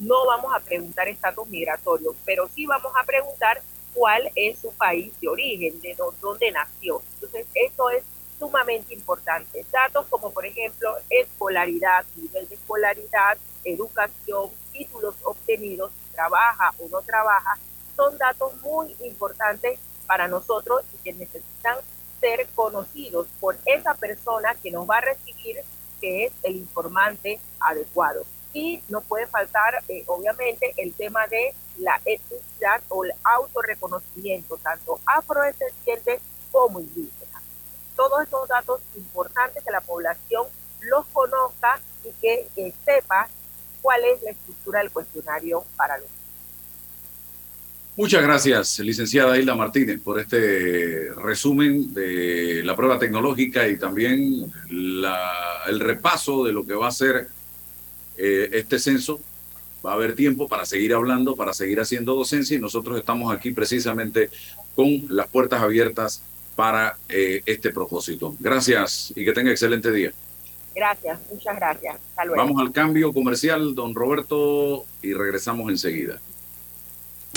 no 0.00 0.26
vamos 0.26 0.54
a 0.54 0.60
preguntar 0.60 1.08
estatus 1.08 1.46
migratorio, 1.48 2.14
pero 2.24 2.48
sí 2.48 2.66
vamos 2.66 2.92
a 2.96 3.04
preguntar 3.04 3.62
cuál 3.92 4.30
es 4.34 4.58
su 4.58 4.72
país 4.72 5.12
de 5.20 5.28
origen, 5.28 5.80
de 5.80 5.96
dónde 6.20 6.50
nació. 6.50 7.02
Entonces, 7.14 7.46
esto 7.54 7.90
es 7.90 8.02
sumamente 8.38 8.92
importante. 8.92 9.64
Datos 9.70 10.06
como, 10.10 10.32
por 10.32 10.44
ejemplo, 10.44 10.94
escolaridad, 11.08 12.04
nivel 12.16 12.48
de 12.48 12.56
escolaridad, 12.56 13.38
educación, 13.64 14.50
títulos 14.72 15.14
obtenidos, 15.22 15.92
trabaja 16.12 16.72
o 16.78 16.88
no 16.88 17.00
trabaja, 17.02 17.58
son 17.96 18.18
datos 18.18 18.54
muy 18.62 18.96
importantes 19.04 19.78
para 20.06 20.28
nosotros 20.28 20.82
y 20.92 20.96
que 20.98 21.12
necesitan 21.12 21.78
ser 22.20 22.46
conocidos 22.54 23.28
por 23.40 23.56
esa 23.64 23.94
persona 23.94 24.54
que 24.56 24.70
nos 24.70 24.88
va 24.88 24.98
a 24.98 25.02
recibir, 25.02 25.58
que 26.00 26.26
es 26.26 26.32
el 26.42 26.56
informante 26.56 27.40
adecuado. 27.60 28.24
Y 28.54 28.80
no 28.88 29.00
puede 29.02 29.26
faltar, 29.26 29.82
eh, 29.88 30.04
obviamente, 30.06 30.72
el 30.78 30.94
tema 30.94 31.26
de 31.26 31.52
la 31.78 32.00
etnicidad 32.04 32.80
o 32.88 33.04
el 33.04 33.10
autorreconocimiento, 33.24 34.56
tanto 34.62 34.98
afrodescendiente 35.04 36.20
como 36.50 36.80
indígena. 36.80 37.42
todos 37.96 38.22
estos 38.24 38.48
datos 38.48 38.80
importantes 38.96 39.62
que 39.62 39.70
la 39.70 39.80
población 39.80 40.46
los 40.82 41.06
conozca 41.12 41.80
y 42.04 42.10
que 42.20 42.48
eh, 42.56 42.72
sepa 42.84 43.28
cuál 43.82 44.02
es 44.04 44.20
la 44.22 44.30
estructura 44.30 44.78
del 44.80 44.90
cuestionario 44.90 45.64
para 45.76 45.98
los 45.98 46.06
Muchas 47.96 48.22
gracias, 48.24 48.80
licenciada 48.80 49.38
Hilda 49.38 49.54
Martínez, 49.54 50.00
por 50.00 50.18
este 50.18 51.10
resumen 51.14 51.94
de 51.94 52.62
la 52.64 52.74
prueba 52.74 52.98
tecnológica 52.98 53.68
y 53.68 53.76
también 53.78 54.52
la- 54.68 55.62
el 55.68 55.78
repaso 55.78 56.42
de 56.44 56.52
lo 56.52 56.66
que 56.66 56.74
va 56.74 56.88
a 56.88 56.92
ser 56.92 57.28
eh, 58.18 58.50
este 58.52 58.78
censo. 58.78 59.20
Va 59.84 59.92
a 59.92 59.94
haber 59.94 60.14
tiempo 60.14 60.48
para 60.48 60.64
seguir 60.64 60.94
hablando, 60.94 61.36
para 61.36 61.52
seguir 61.52 61.78
haciendo 61.80 62.14
docencia 62.14 62.56
y 62.56 62.60
nosotros 62.60 62.98
estamos 62.98 63.34
aquí 63.34 63.52
precisamente 63.52 64.30
con 64.74 65.06
las 65.10 65.28
puertas 65.28 65.62
abiertas 65.62 66.22
para 66.56 66.96
eh, 67.08 67.42
este 67.44 67.70
propósito. 67.70 68.34
Gracias 68.40 69.12
y 69.14 69.24
que 69.24 69.32
tenga 69.32 69.50
excelente 69.50 69.90
día. 69.92 70.12
Gracias, 70.74 71.20
muchas 71.30 71.56
gracias. 71.56 71.96
Hasta 72.10 72.24
luego. 72.24 72.42
Vamos 72.42 72.60
al 72.60 72.72
cambio 72.72 73.12
comercial, 73.12 73.74
don 73.74 73.94
Roberto, 73.94 74.84
y 75.02 75.12
regresamos 75.12 75.70
enseguida. 75.70 76.18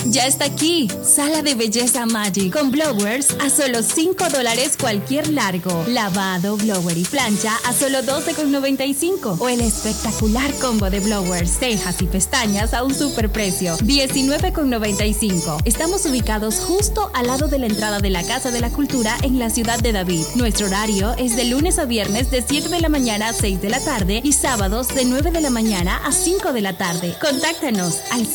Ya 0.06 0.26
está 0.26 0.46
aquí, 0.46 0.88
Sala 1.02 1.42
de 1.42 1.54
Belleza 1.54 2.06
Magic, 2.06 2.52
con 2.52 2.70
blowers 2.70 3.28
a 3.40 3.50
solo 3.50 3.82
5 3.82 4.28
dólares 4.30 4.76
cualquier 4.78 5.28
largo, 5.28 5.84
lavado, 5.88 6.56
blower 6.56 6.96
y 6.96 7.04
plancha 7.04 7.52
a 7.66 7.72
solo 7.72 7.98
12,95 7.98 9.38
o 9.40 9.48
el 9.48 9.60
espectacular 9.60 10.52
combo 10.60 10.88
de 10.88 11.00
blowers, 11.00 11.58
cejas 11.58 12.00
y 12.00 12.06
pestañas 12.06 12.74
a 12.74 12.84
un 12.84 12.94
superprecio, 12.94 13.76
19,95. 13.78 15.62
Estamos 15.64 16.06
ubicados 16.06 16.56
justo 16.60 17.10
al 17.14 17.26
lado 17.26 17.48
de 17.48 17.58
la 17.58 17.66
entrada 17.66 17.98
de 17.98 18.10
la 18.10 18.22
Casa 18.22 18.50
de 18.50 18.60
la 18.60 18.70
Cultura 18.70 19.16
en 19.22 19.38
la 19.38 19.50
ciudad 19.50 19.80
de 19.80 19.92
David. 19.92 20.24
Nuestro 20.36 20.68
horario 20.68 21.14
es 21.18 21.36
de 21.36 21.44
lunes 21.44 21.78
a 21.78 21.84
viernes 21.84 22.30
de 22.30 22.42
7 22.46 22.68
de 22.68 22.80
la 22.80 22.88
mañana 22.88 23.28
a 23.28 23.32
6 23.32 23.60
de 23.60 23.68
la 23.68 23.80
tarde 23.80 24.20
y 24.22 24.32
sábados 24.32 24.94
de 24.94 25.04
9 25.04 25.32
de 25.32 25.40
la 25.40 25.50
mañana 25.50 26.00
a 26.04 26.12
5 26.12 26.52
de 26.52 26.60
la 26.62 26.78
tarde. 26.78 27.16
Contáctanos 27.20 27.96
al 28.12 28.26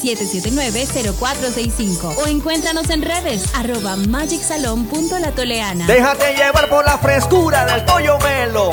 779-0465 1.53 2.17
o 2.17 2.27
encuéntranos 2.27 2.89
en 2.89 3.01
redes 3.01 3.53
arroba 3.55 3.95
magicsalon.latoleana. 3.95 5.85
Déjate 5.87 6.35
llevar 6.35 6.69
por 6.69 6.85
la 6.85 6.97
frescura 6.97 7.65
del 7.65 7.83
pollo 7.85 8.17
melo, 8.19 8.71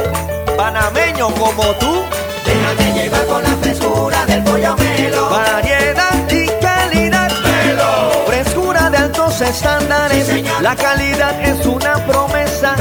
panameño 0.56 1.34
como 1.34 1.62
tú. 1.76 2.02
Déjate 2.44 2.92
llevar 2.94 3.24
por 3.26 3.42
la 3.42 3.56
frescura 3.56 4.26
del 4.26 4.42
pollo 4.44 4.76
melo. 4.76 5.30
Variedad 5.30 6.30
y 6.30 6.46
calidad. 6.62 7.30
Melo. 7.42 8.24
Frescura 8.26 8.90
de 8.90 8.96
altos 8.96 9.40
estándares. 9.40 10.28
la 10.60 10.74
calidad 10.76 11.40
es 11.42 11.64
una 11.66 11.94
promesa 12.06 12.74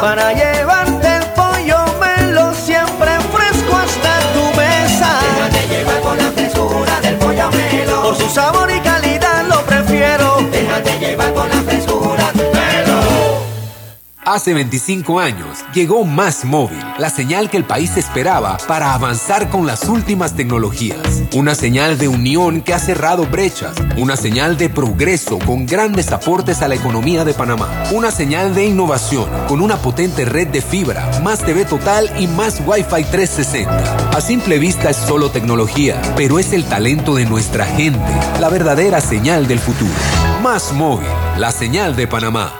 para 0.00 0.32
llevarte 0.32 1.16
el 1.16 1.24
pollo 1.32 1.78
melo 2.00 2.52
siempre 2.54 3.10
fresco 3.32 3.76
hasta 3.76 4.18
tu 4.32 4.44
mesa. 4.60 5.18
Déjate 5.36 5.68
llevar 5.68 6.00
por 6.00 6.16
la 6.16 6.30
frescura 6.32 7.00
del 7.00 7.16
pollo 7.16 7.50
melo. 7.50 8.02
Por 8.02 8.16
su 8.16 8.28
sabor 8.28 8.70
y 8.70 8.80
calidad 8.80 8.93
Hace 14.26 14.52
25 14.54 15.20
años 15.20 15.58
llegó 15.74 16.04
Más 16.04 16.44
Móvil, 16.44 16.82
la 16.98 17.08
señal 17.08 17.50
que 17.50 17.56
el 17.56 17.64
país 17.64 17.96
esperaba 17.96 18.56
para 18.66 18.92
avanzar 18.94 19.50
con 19.50 19.66
las 19.66 19.84
últimas 19.84 20.34
tecnologías. 20.34 21.22
Una 21.34 21.54
señal 21.54 21.98
de 21.98 22.08
unión 22.08 22.62
que 22.62 22.74
ha 22.74 22.80
cerrado 22.80 23.26
brechas. 23.26 23.76
Una 23.96 24.16
señal 24.16 24.56
de 24.56 24.70
progreso 24.70 25.38
con 25.38 25.66
grandes 25.66 26.10
aportes 26.10 26.62
a 26.62 26.68
la 26.68 26.74
economía 26.74 27.24
de 27.24 27.34
Panamá. 27.34 27.68
Una 27.92 28.10
señal 28.10 28.54
de 28.56 28.64
innovación 28.64 29.28
con 29.46 29.60
una 29.60 29.76
potente 29.76 30.24
red 30.24 30.48
de 30.48 30.62
fibra, 30.62 31.20
más 31.22 31.38
TV 31.44 31.64
total 31.64 32.10
y 32.18 32.26
más 32.26 32.60
Wi-Fi 32.66 33.04
360. 33.04 34.08
A 34.08 34.20
simple 34.20 34.58
vista 34.58 34.90
es 34.90 34.96
solo 34.96 35.30
tecnología, 35.30 36.02
pero 36.16 36.40
es 36.40 36.52
el 36.52 36.64
talento 36.64 37.14
de 37.14 37.26
nuestra 37.26 37.66
gente, 37.66 38.12
la 38.40 38.48
verdadera 38.48 39.00
señal 39.00 39.46
del 39.46 39.60
futuro. 39.60 40.33
Más 40.44 40.72
Móvil, 40.74 41.08
la 41.38 41.50
señal 41.50 41.96
de 41.96 42.06
Panamá. 42.06 42.52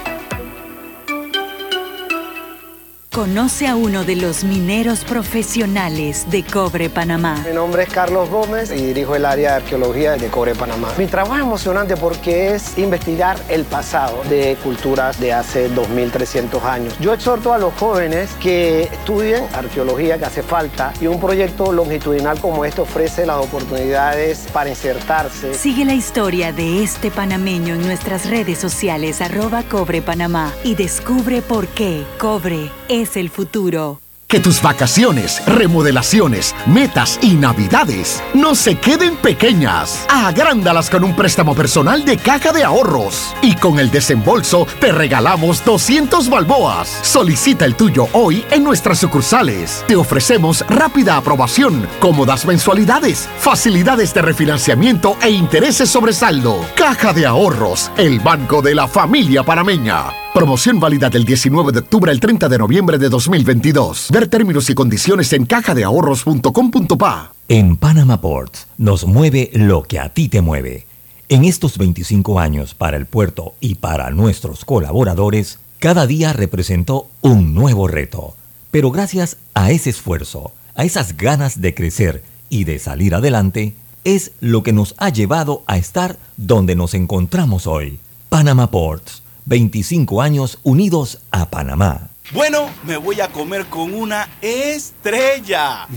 Conoce 3.13 3.67
a 3.67 3.75
uno 3.75 4.05
de 4.05 4.15
los 4.15 4.45
mineros 4.45 5.05
profesionales 5.05 6.31
de 6.31 6.45
Cobre 6.45 6.89
Panamá. 6.89 7.43
Mi 7.45 7.53
nombre 7.53 7.83
es 7.83 7.89
Carlos 7.89 8.31
Gómez 8.31 8.71
y 8.71 8.77
dirijo 8.77 9.17
el 9.17 9.27
área 9.27 9.51
de 9.51 9.57
arqueología 9.57 10.13
de 10.13 10.29
Cobre 10.29 10.55
Panamá. 10.55 10.93
Mi 10.97 11.07
trabajo 11.09 11.35
es 11.35 11.41
emocionante 11.41 11.97
porque 11.97 12.55
es 12.55 12.79
investigar 12.79 13.37
el 13.49 13.65
pasado 13.65 14.23
de 14.31 14.57
culturas 14.63 15.19
de 15.19 15.33
hace 15.33 15.69
2300 15.71 16.63
años. 16.63 16.95
Yo 17.01 17.13
exhorto 17.13 17.53
a 17.53 17.59
los 17.59 17.75
jóvenes 17.75 18.31
que 18.41 18.85
estudien 18.85 19.43
arqueología 19.55 20.17
que 20.17 20.27
hace 20.27 20.45
falta 20.45 20.93
y 21.01 21.09
un 21.09 21.19
proyecto 21.19 21.73
longitudinal 21.73 22.39
como 22.39 22.65
este 22.65 22.83
ofrece 22.83 23.27
las 23.27 23.39
oportunidades 23.45 24.47
para 24.53 24.71
insertarse. 24.71 25.55
Sigue 25.55 25.85
la 25.85 25.95
historia 25.95 26.53
de 26.53 26.85
este 26.85 27.11
panameño 27.11 27.75
en 27.75 27.83
nuestras 27.83 28.31
redes 28.31 28.59
sociales 28.59 29.21
arroba 29.21 29.65
Cobre 29.65 30.01
Panamá 30.01 30.53
y 30.63 30.77
descubre 30.77 31.43
por 31.43 31.67
qué 31.67 32.05
Cobre 32.17 32.71
es 32.89 33.00
el 33.01 33.31
futuro. 33.31 34.01
Que 34.29 34.39
tus 34.39 34.63
vacaciones, 34.63 35.45
remodelaciones, 35.45 36.55
metas 36.65 37.19
y 37.21 37.35
navidades 37.35 38.23
no 38.33 38.55
se 38.55 38.77
queden 38.77 39.17
pequeñas. 39.17 40.07
Agrándalas 40.09 40.89
con 40.89 41.03
un 41.03 41.17
préstamo 41.17 41.57
personal 41.57 42.05
de 42.05 42.17
caja 42.17 42.53
de 42.53 42.63
ahorros. 42.63 43.35
Y 43.43 43.57
con 43.57 43.81
el 43.81 43.91
desembolso 43.91 44.69
te 44.79 44.93
regalamos 44.93 45.65
200 45.65 46.31
balboas. 46.31 46.89
Solicita 47.03 47.65
el 47.65 47.75
tuyo 47.75 48.07
hoy 48.13 48.45
en 48.53 48.63
nuestras 48.63 49.01
sucursales. 49.01 49.85
Te 49.89 49.97
ofrecemos 49.97 50.65
rápida 50.69 51.17
aprobación, 51.17 51.89
cómodas 51.99 52.47
mensualidades, 52.47 53.29
facilidades 53.39 54.15
de 54.15 54.23
refinanciamiento 54.23 55.17
e 55.23 55.31
intereses 55.31 55.89
sobre 55.89 56.13
saldo. 56.13 56.65
Caja 56.77 57.13
de 57.13 57.27
ahorros, 57.27 57.91
el 57.97 58.21
banco 58.21 58.63
de 58.63 58.77
la 58.77 58.87
familia 58.87 59.43
panameña. 59.43 60.30
Promoción 60.35 60.79
válida 60.79 61.11
del 61.11 61.25
19 61.25 61.73
de 61.73 61.81
octubre 61.81 62.13
al 62.13 62.21
30 62.21 62.49
de 62.49 62.57
noviembre 62.57 62.99
de 62.99 63.09
2022. 63.09 64.11
Ver 64.13 64.29
términos 64.29 64.71
y 64.71 64.75
condiciones 64.75 65.33
en 65.33 65.45
cajadeahorros.com.pa. 65.45 67.33
En 67.49 67.77
Panama 67.77 68.21
Ports 68.21 68.69
nos 68.79 69.05
mueve 69.07 69.51
lo 69.55 69.83
que 69.83 69.99
a 69.99 70.11
ti 70.11 70.29
te 70.29 70.41
mueve. 70.41 70.87
En 71.29 71.45
estos 71.45 71.79
25 71.79 72.39
años 72.39 72.75
para 72.75 72.97
el 72.97 73.07
puerto 73.07 73.55
y 73.59 73.75
para 73.75 74.11
nuestros 74.11 74.65
colaboradores, 74.65 75.59
cada 75.81 76.07
día 76.07 76.33
representó 76.33 77.09
un 77.23 77.53
nuevo 77.53 77.89
reto. 77.89 78.37
Pero 78.71 78.93
gracias 78.93 79.37
a 79.55 79.73
ese 79.73 79.91
esfuerzo, 79.91 80.53
a 80.77 80.85
esas 80.85 81.17
ganas 81.17 81.61
de 81.61 81.75
crecer 81.75 82.23
y 82.49 82.65
de 82.65 82.79
salir 82.79 83.17
adelante, 83.17 83.75
es 84.05 84.31
lo 84.39 84.63
que 84.63 84.73
nos 84.73 84.95
ha 84.99 85.09
llevado 85.09 85.65
a 85.67 85.77
estar 85.77 86.19
donde 86.37 86.77
nos 86.77 86.95
encontramos 86.95 87.67
hoy. 87.67 87.99
Panama 88.29 88.71
Ports, 88.71 89.25
25 89.51 90.23
años 90.23 90.61
unidos 90.63 91.19
a 91.33 91.51
Panamá. 91.51 92.11
Bueno, 92.33 92.71
me 92.85 92.97
voy 92.97 93.21
a 93.21 93.33
comer 93.33 93.67
con 93.67 93.93
una 93.93 94.29
estrella. 94.41 95.89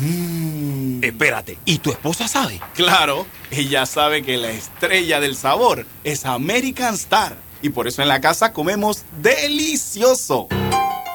Espérate, 1.03 1.59
¿y 1.63 1.77
tu 1.77 1.91
esposa 1.91 2.27
sabe? 2.27 2.59
Claro, 2.73 3.27
ella 3.51 3.85
sabe 3.85 4.23
que 4.23 4.37
la 4.37 4.49
estrella 4.49 5.19
del 5.19 5.35
sabor 5.35 5.85
es 6.03 6.25
American 6.25 6.95
Star. 6.95 7.37
Y 7.61 7.69
por 7.69 7.87
eso 7.87 8.01
en 8.01 8.07
la 8.07 8.21
casa 8.21 8.53
comemos 8.53 9.03
delicioso. 9.21 10.47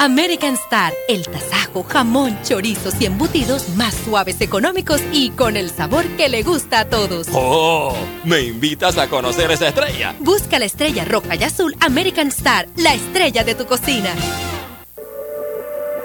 American 0.00 0.54
Star, 0.54 0.92
el 1.08 1.26
tasajo, 1.26 1.82
jamón, 1.82 2.38
chorizos 2.44 2.94
y 3.00 3.06
embutidos 3.06 3.68
más 3.70 3.94
suaves, 3.94 4.40
económicos 4.40 5.02
y 5.12 5.30
con 5.30 5.56
el 5.56 5.70
sabor 5.70 6.04
que 6.16 6.28
le 6.28 6.44
gusta 6.44 6.80
a 6.80 6.84
todos. 6.84 7.26
¡Oh! 7.32 7.96
¿Me 8.24 8.42
invitas 8.42 8.96
a 8.96 9.08
conocer 9.08 9.50
esa 9.50 9.68
estrella? 9.68 10.14
Busca 10.20 10.60
la 10.60 10.66
estrella 10.66 11.04
roja 11.04 11.34
y 11.34 11.42
azul 11.42 11.74
American 11.80 12.28
Star, 12.28 12.68
la 12.76 12.94
estrella 12.94 13.42
de 13.42 13.56
tu 13.56 13.66
cocina. 13.66 14.10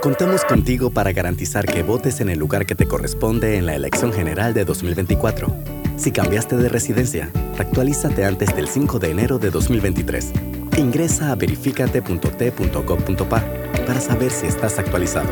Contamos 0.01 0.43
contigo 0.43 0.89
para 0.89 1.11
garantizar 1.11 1.65
que 1.65 1.83
votes 1.83 2.19
en 2.19 2.29
el 2.29 2.39
lugar 2.39 2.65
que 2.65 2.73
te 2.75 2.87
corresponde 2.87 3.57
en 3.57 3.67
la 3.67 3.75
elección 3.75 4.11
general 4.11 4.55
de 4.55 4.65
2024. 4.65 5.55
Si 5.97 6.11
cambiaste 6.11 6.57
de 6.57 6.67
residencia, 6.67 7.29
actualízate 7.59 8.25
antes 8.25 8.55
del 8.55 8.67
5 8.67 8.97
de 8.97 9.11
enero 9.11 9.37
de 9.37 9.51
2023. 9.51 10.33
Ingresa 10.77 11.31
a 11.31 11.35
verificate.t.gov.pa 11.35 13.43
para 13.85 14.01
saber 14.01 14.31
si 14.31 14.47
estás 14.47 14.79
actualizado. 14.79 15.29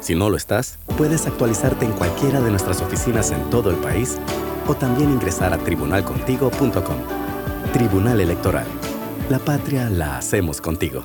Si 0.00 0.14
no 0.14 0.28
lo 0.28 0.36
estás, 0.36 0.78
puedes 0.98 1.26
actualizarte 1.26 1.86
en 1.86 1.92
cualquiera 1.92 2.40
de 2.40 2.50
nuestras 2.50 2.82
oficinas 2.82 3.30
en 3.30 3.48
todo 3.50 3.70
el 3.70 3.76
país 3.76 4.18
o 4.66 4.74
también 4.74 5.10
ingresar 5.10 5.54
a 5.54 5.58
tribunalcontigo.com. 5.58 6.96
Tribunal 7.72 8.20
Electoral. 8.20 8.66
La 9.30 9.38
patria 9.38 9.88
la 9.88 10.18
hacemos 10.18 10.60
contigo. 10.60 11.04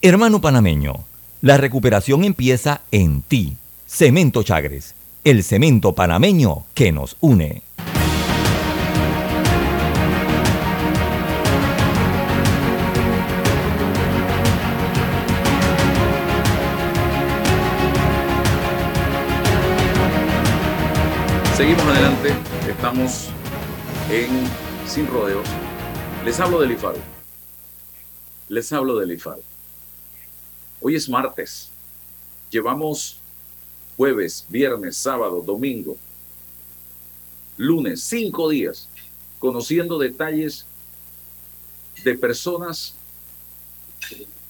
Hermano 0.00 0.40
panameño, 0.40 1.04
la 1.42 1.58
recuperación 1.58 2.24
empieza 2.24 2.80
en 2.90 3.20
ti. 3.20 3.58
Cemento 3.86 4.42
Chagres, 4.42 4.94
el 5.24 5.44
cemento 5.44 5.94
panameño 5.94 6.64
que 6.72 6.92
nos 6.92 7.18
une. 7.20 7.62
Seguimos 21.60 21.82
adelante, 21.82 22.30
estamos 22.70 23.28
en 24.10 24.30
Sin 24.88 25.06
Rodeos. 25.06 25.46
Les 26.24 26.40
hablo 26.40 26.58
del 26.58 26.70
IFARO. 26.70 26.96
Les 28.48 28.72
hablo 28.72 28.96
del 28.96 29.12
IFARO. 29.12 29.42
Hoy 30.80 30.94
es 30.94 31.06
martes. 31.06 31.70
Llevamos 32.50 33.20
jueves, 33.98 34.46
viernes, 34.48 34.96
sábado, 34.96 35.42
domingo, 35.42 35.98
lunes, 37.58 38.04
cinco 38.04 38.48
días, 38.48 38.88
conociendo 39.38 39.98
detalles 39.98 40.64
de 42.02 42.14
personas 42.14 42.94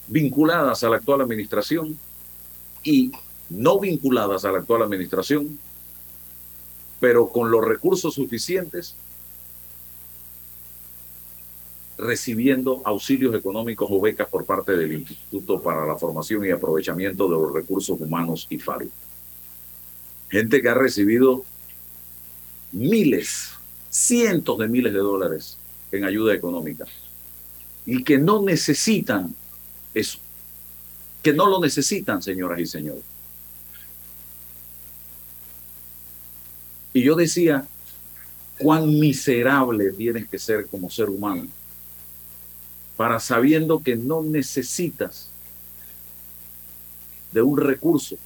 vinculadas 0.07 0.81
a 0.85 0.89
la 0.89 0.95
actual 0.95 1.19
administración 1.19 1.99
y 2.85 3.11
no 3.49 3.81
vinculadas 3.81 4.45
a 4.45 4.51
la 4.53 4.59
actual 4.59 4.83
administración, 4.83 5.59
pero 7.01 7.27
con 7.29 7.49
los 7.49 7.65
recursos 7.65 8.13
suficientes 8.13 8.95
recibiendo 11.97 12.81
auxilios 12.85 13.35
económicos 13.35 13.87
o 13.91 13.99
becas 13.99 14.29
por 14.29 14.45
parte 14.45 14.77
del 14.77 14.93
Instituto 14.93 15.61
para 15.61 15.85
la 15.85 15.97
Formación 15.97 16.45
y 16.45 16.51
Aprovechamiento 16.51 17.27
de 17.27 17.31
los 17.31 17.53
Recursos 17.53 17.99
Humanos 17.99 18.45
y 18.49 18.59
FARI. 18.59 18.89
Gente 20.29 20.61
que 20.61 20.69
ha 20.69 20.75
recibido 20.75 21.43
miles, 22.71 23.49
cientos 23.89 24.59
de 24.59 24.67
miles 24.67 24.93
de 24.93 24.99
dólares 24.99 25.57
en 25.91 26.05
ayuda 26.05 26.35
económica 26.35 26.85
y 27.85 28.03
que 28.03 28.19
no 28.19 28.43
necesitan 28.43 29.35
eso, 29.95 30.19
que 31.23 31.33
no 31.33 31.47
lo 31.47 31.59
necesitan, 31.59 32.21
señoras 32.21 32.59
y 32.59 32.67
señores. 32.67 33.10
Y 36.93 37.03
yo 37.03 37.15
decía, 37.15 37.65
cuán 38.57 38.99
miserable 38.99 39.91
tienes 39.91 40.27
que 40.27 40.37
ser 40.37 40.67
como 40.67 40.89
ser 40.89 41.09
humano 41.09 41.47
para 42.95 43.19
sabiendo 43.19 43.81
que 43.81 43.95
no 43.95 44.21
necesitas 44.21 45.29
de 47.31 47.41
un 47.41 47.57
recurso 47.57 48.17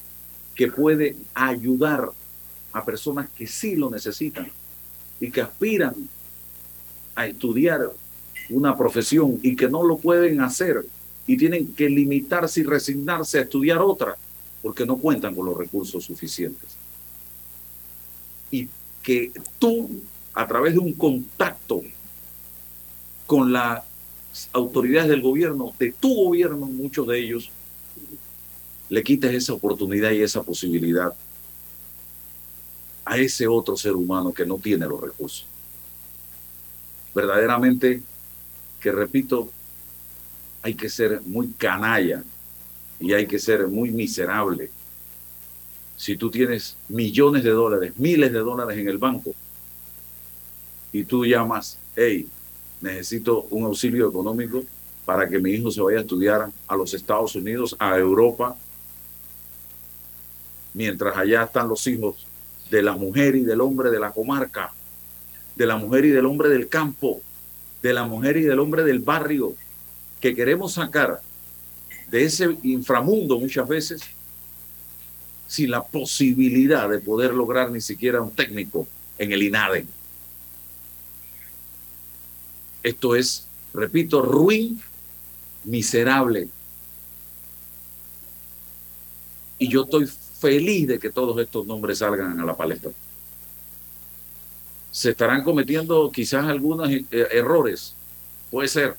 que 0.54 0.68
puede 0.68 1.16
ayudar 1.34 2.10
a 2.74 2.84
personas 2.84 3.30
que 3.30 3.48
sí 3.48 3.76
lo 3.76 3.90
necesitan 3.90 4.52
y 5.20 5.32
que 5.32 5.42
aspiran 5.42 5.96
a 7.16 7.28
estudiar 7.28 7.90
una 8.50 8.78
profesión 8.78 9.40
y 9.42 9.56
que 9.56 9.70
no 9.70 9.84
lo 9.84 9.98
pueden 9.98 10.42
hacer 10.42 10.86
y 11.26 11.38
tienen 11.38 11.74
que 11.74 11.90
limitarse 11.90 12.60
y 12.60 12.64
resignarse 12.64 13.40
a 13.40 13.44
estudiar 13.44 13.78
otra 13.78 14.16
porque 14.62 14.86
no 14.86 14.98
cuentan 14.98 15.34
con 15.36 15.46
los 15.46 15.58
recursos 15.58 16.04
suficientes. 16.04 16.85
Y 18.56 18.70
que 19.04 19.32
tú, 19.60 20.02
a 20.34 20.48
través 20.48 20.74
de 20.74 20.80
un 20.80 20.94
contacto 20.94 21.82
con 23.26 23.52
la 23.52 23.84
autoridades 24.52 25.10
del 25.10 25.22
gobierno, 25.22 25.74
de 25.80 25.92
tu 25.94 26.14
gobierno, 26.14 26.66
muchos 26.66 27.08
de 27.08 27.20
ellos, 27.20 27.52
le 28.90 29.04
quites 29.04 29.34
esa 29.34 29.54
oportunidad 29.54 30.12
y 30.12 30.22
esa 30.22 30.44
posibilidad 30.44 31.14
a 33.06 33.18
ese 33.18 33.48
otro 33.48 33.78
ser 33.78 33.94
humano 33.94 34.34
que 34.34 34.46
no 34.46 34.58
tiene 34.58 34.88
los 34.88 35.00
recursos. 35.00 35.46
Verdaderamente, 37.14 38.02
que 38.80 38.92
repito, 38.92 39.52
hay 40.62 40.74
que 40.74 40.90
ser 40.90 41.22
muy 41.22 41.50
canalla 41.50 42.24
y 43.00 43.14
hay 43.14 43.28
que 43.28 43.40
ser 43.40 43.68
muy 43.68 43.92
miserable. 43.92 44.72
Si 45.98 46.18
tú 46.18 46.30
tienes 46.30 46.76
millones 46.90 47.44
de 47.44 47.52
dólares, 47.52 47.94
miles 47.98 48.32
de 48.32 48.40
dólares 48.40 48.78
en 48.78 48.90
el 48.90 48.98
banco 48.98 49.34
y 50.92 51.04
tú 51.04 51.26
llamas, 51.26 51.78
hey, 51.96 52.28
necesito 52.82 53.48
un 53.50 53.66
auxilio 53.66 54.10
económico 54.10 54.64
para 55.06 55.28
que 55.30 55.40
mi 55.40 55.52
hijo 55.52 55.72
se 55.72 55.82
vaya 55.82 56.00
a 56.00 56.02
estudiar 56.02 56.50
a 56.68 56.76
los 56.76 56.94
Estados 56.94 57.36
Unidos, 57.36 57.76
a 57.80 57.98
Europa, 57.98 58.58
mientras 60.74 61.16
allá 61.16 61.44
están 61.44 61.70
los 61.70 61.86
hijos 61.88 62.26
de 62.70 62.82
la 62.82 62.96
mujer 62.96 63.36
y 63.36 63.42
del 63.42 63.62
hombre 63.62 63.92
de 63.92 64.00
la 64.00 64.12
comarca, 64.12 64.74
de 65.56 65.66
la 65.66 65.78
mujer 65.78 66.06
y 66.06 66.10
del 66.10 66.26
hombre 66.26 66.50
del 66.50 66.68
campo, 66.68 67.22
de 67.82 67.94
la 67.94 68.06
mujer 68.06 68.38
y 68.38 68.42
del 68.42 68.60
hombre 68.60 68.84
del 68.84 69.00
barrio, 69.00 69.54
que 70.20 70.36
queremos 70.36 70.74
sacar 70.74 71.22
de 72.10 72.24
ese 72.24 72.58
inframundo 72.64 73.40
muchas 73.40 73.68
veces 73.68 74.02
sin 75.48 75.72
la 75.72 75.84
posibilidad 75.84 76.90
de 76.90 77.00
poder 77.00 77.34
lograr 77.34 77.72
ni 77.72 77.82
siquiera 77.82 78.22
un 78.22 78.32
técnico 78.32 78.88
en 79.18 79.32
el 79.32 79.44
INADE. 79.44 79.86
Esto 82.84 83.16
es, 83.16 83.48
repito, 83.74 84.22
ruin, 84.22 84.82
miserable. 85.64 86.48
Y 89.58 89.70
yo 89.70 89.84
estoy 89.84 90.08
feliz 90.40 90.88
de 90.88 91.00
que 91.00 91.10
todos 91.10 91.40
estos 91.42 91.66
nombres 91.66 92.00
salgan 92.00 92.40
a 92.40 92.46
la 92.46 92.56
palestra. 92.56 92.92
Se 94.92 95.12
estarán 95.12 95.44
cometiendo 95.44 96.12
quizás 96.12 96.46
algunos 96.46 96.90
eh, 96.90 97.06
errores, 97.32 97.96
puede 98.52 98.68
ser. 98.68 98.96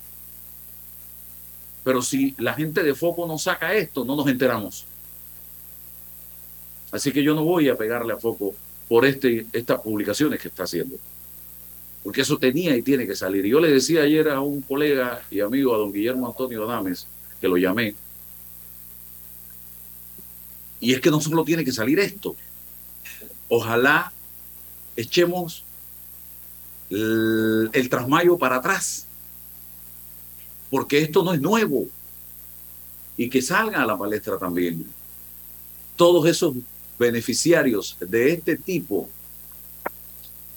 Pero 1.84 2.02
si 2.02 2.34
la 2.38 2.54
gente 2.54 2.82
de 2.82 2.94
Foco 2.94 3.26
no 3.26 3.38
saca 3.38 3.72
esto, 3.74 4.04
no 4.04 4.16
nos 4.16 4.26
enteramos. 4.26 4.84
Así 6.96 7.12
que 7.12 7.22
yo 7.22 7.34
no 7.34 7.44
voy 7.44 7.68
a 7.68 7.76
pegarle 7.76 8.12
a 8.12 8.16
Foco 8.16 8.54
por 8.88 9.04
este, 9.04 9.46
estas 9.52 9.80
publicaciones 9.80 10.40
que 10.40 10.48
está 10.48 10.64
haciendo 10.64 10.96
porque 12.06 12.20
eso 12.20 12.38
tenía 12.38 12.76
y 12.76 12.82
tiene 12.82 13.04
que 13.04 13.16
salir. 13.16 13.44
Y 13.44 13.48
yo 13.48 13.58
le 13.58 13.68
decía 13.68 14.02
ayer 14.02 14.28
a 14.28 14.40
un 14.40 14.62
colega 14.62 15.24
y 15.28 15.40
amigo, 15.40 15.74
a 15.74 15.78
don 15.78 15.92
Guillermo 15.92 16.28
Antonio 16.28 16.62
Adames, 16.62 17.08
que 17.40 17.48
lo 17.48 17.56
llamé, 17.56 17.96
y 20.78 20.92
es 20.92 21.00
que 21.00 21.10
no 21.10 21.20
solo 21.20 21.42
tiene 21.42 21.64
que 21.64 21.72
salir 21.72 21.98
esto, 21.98 22.36
ojalá 23.48 24.12
echemos 24.94 25.64
el, 26.90 27.70
el 27.72 27.88
trasmayo 27.88 28.38
para 28.38 28.58
atrás, 28.58 29.08
porque 30.70 31.00
esto 31.00 31.24
no 31.24 31.34
es 31.34 31.40
nuevo, 31.40 31.86
y 33.16 33.28
que 33.28 33.42
salga 33.42 33.82
a 33.82 33.86
la 33.86 33.98
palestra 33.98 34.38
también. 34.38 34.86
Todos 35.96 36.24
esos 36.28 36.54
beneficiarios 36.98 37.96
de 38.00 38.32
este 38.32 38.56
tipo 38.56 39.08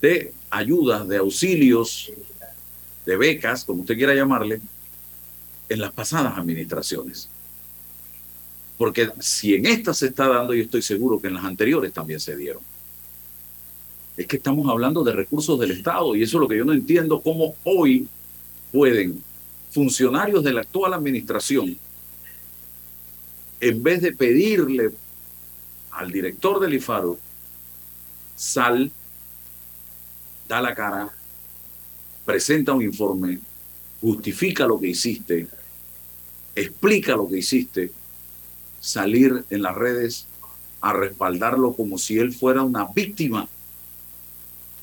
de 0.01 0.33
ayudas, 0.49 1.07
de 1.07 1.17
auxilios, 1.17 2.11
de 3.05 3.17
becas, 3.17 3.65
como 3.65 3.81
usted 3.81 3.95
quiera 3.95 4.13
llamarle, 4.13 4.61
en 5.67 5.79
las 5.79 5.91
pasadas 5.91 6.37
administraciones. 6.37 7.29
Porque 8.77 9.11
si 9.19 9.55
en 9.55 9.65
esta 9.65 9.93
se 9.93 10.07
está 10.07 10.27
dando, 10.27 10.53
y 10.53 10.61
estoy 10.61 10.81
seguro 10.81 11.19
que 11.19 11.27
en 11.27 11.33
las 11.33 11.43
anteriores 11.43 11.91
también 11.91 12.19
se 12.19 12.35
dieron. 12.35 12.61
Es 14.15 14.25
que 14.25 14.37
estamos 14.37 14.69
hablando 14.69 15.03
de 15.03 15.13
recursos 15.13 15.59
del 15.59 15.71
Estado 15.71 16.15
y 16.15 16.23
eso 16.23 16.37
es 16.37 16.41
lo 16.41 16.47
que 16.47 16.57
yo 16.57 16.65
no 16.65 16.73
entiendo, 16.73 17.21
cómo 17.21 17.55
hoy 17.63 18.07
pueden 18.71 19.23
funcionarios 19.71 20.43
de 20.43 20.53
la 20.53 20.61
actual 20.61 20.93
administración, 20.93 21.77
en 23.59 23.83
vez 23.83 24.01
de 24.01 24.13
pedirle 24.13 24.91
al 25.91 26.11
director 26.11 26.59
del 26.59 26.73
IFARO 26.73 27.19
sal 28.35 28.91
da 30.47 30.61
la 30.61 30.73
cara, 30.73 31.09
presenta 32.25 32.73
un 32.73 32.81
informe, 32.81 33.39
justifica 34.01 34.65
lo 34.65 34.79
que 34.79 34.87
hiciste, 34.87 35.47
explica 36.55 37.15
lo 37.15 37.29
que 37.29 37.37
hiciste 37.37 37.91
salir 38.79 39.45
en 39.49 39.61
las 39.61 39.75
redes 39.75 40.25
a 40.81 40.93
respaldarlo 40.93 41.73
como 41.73 41.97
si 41.97 42.17
él 42.17 42.33
fuera 42.33 42.63
una 42.63 42.85
víctima, 42.85 43.47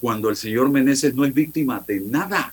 cuando 0.00 0.28
el 0.28 0.36
señor 0.36 0.70
Meneses 0.70 1.14
no 1.14 1.24
es 1.24 1.32
víctima 1.32 1.82
de 1.86 2.00
nada. 2.00 2.52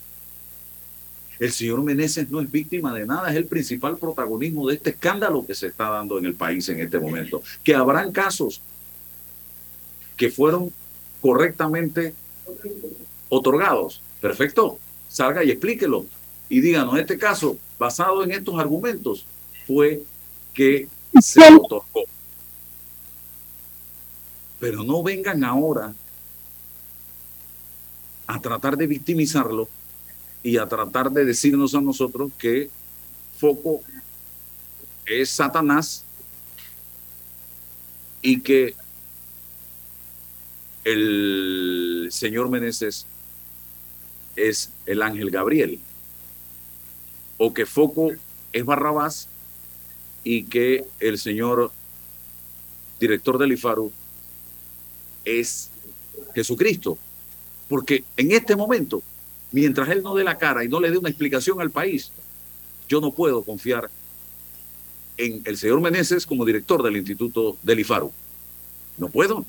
El 1.44 1.52
señor 1.52 1.82
Meneses 1.82 2.30
no 2.30 2.40
es 2.40 2.50
víctima 2.50 2.94
de 2.94 3.04
nada, 3.04 3.28
es 3.28 3.36
el 3.36 3.44
principal 3.44 3.98
protagonismo 3.98 4.66
de 4.66 4.76
este 4.76 4.90
escándalo 4.90 5.44
que 5.46 5.54
se 5.54 5.66
está 5.66 5.90
dando 5.90 6.16
en 6.16 6.24
el 6.24 6.34
país 6.34 6.66
en 6.70 6.80
este 6.80 6.98
momento. 6.98 7.42
Que 7.62 7.74
habrán 7.74 8.12
casos 8.12 8.62
que 10.16 10.30
fueron 10.30 10.72
correctamente 11.20 12.14
otorgados. 13.28 14.00
Perfecto, 14.22 14.78
salga 15.10 15.44
y 15.44 15.50
explíquelo. 15.50 16.06
Y 16.48 16.62
díganos, 16.62 16.98
este 16.98 17.18
caso, 17.18 17.58
basado 17.78 18.24
en 18.24 18.32
estos 18.32 18.58
argumentos, 18.58 19.26
fue 19.66 20.02
que 20.54 20.88
se 21.20 21.42
otorgó. 21.54 22.04
Pero 24.58 24.82
no 24.82 25.02
vengan 25.02 25.44
ahora 25.44 25.92
a 28.26 28.40
tratar 28.40 28.78
de 28.78 28.86
victimizarlo 28.86 29.68
y 30.44 30.58
a 30.58 30.66
tratar 30.66 31.10
de 31.10 31.24
decirnos 31.24 31.74
a 31.74 31.80
nosotros 31.80 32.30
que 32.38 32.70
Foco 33.38 33.80
es 35.06 35.30
Satanás 35.30 36.04
y 38.20 38.40
que 38.40 38.74
el 40.84 42.08
señor 42.12 42.50
Meneses 42.50 43.06
es 44.36 44.70
el 44.84 45.00
ángel 45.00 45.30
Gabriel 45.30 45.80
o 47.38 47.54
que 47.54 47.64
Foco 47.64 48.12
es 48.52 48.64
Barrabás 48.66 49.28
y 50.24 50.44
que 50.44 50.84
el 51.00 51.18
señor 51.18 51.72
director 53.00 53.38
del 53.38 53.52
IFARU 53.52 53.90
es 55.24 55.70
Jesucristo. 56.34 56.98
Porque 57.68 58.04
en 58.18 58.32
este 58.32 58.56
momento, 58.56 59.02
mientras 59.54 59.88
él 59.88 60.02
no 60.02 60.16
dé 60.16 60.24
la 60.24 60.36
cara 60.36 60.64
y 60.64 60.68
no 60.68 60.80
le 60.80 60.90
dé 60.90 60.98
una 60.98 61.08
explicación 61.08 61.60
al 61.60 61.70
país, 61.70 62.10
yo 62.88 63.00
no 63.00 63.12
puedo 63.12 63.44
confiar 63.44 63.88
en 65.16 65.42
el 65.44 65.56
señor 65.56 65.80
Meneses 65.80 66.26
como 66.26 66.44
director 66.44 66.82
del 66.82 66.96
Instituto 66.96 67.56
del 67.62 67.78
IFARU. 67.78 68.10
No 68.98 69.08
puedo. 69.08 69.44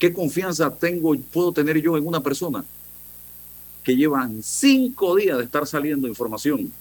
¿Qué 0.00 0.12
confianza 0.12 0.74
tengo, 0.74 1.14
puedo 1.32 1.52
tener 1.52 1.80
yo 1.80 1.96
en 1.96 2.04
una 2.04 2.20
persona 2.20 2.64
que 3.84 3.94
llevan 3.94 4.42
cinco 4.42 5.14
días 5.14 5.38
de 5.38 5.44
estar 5.44 5.64
saliendo 5.64 6.08
información 6.08 6.72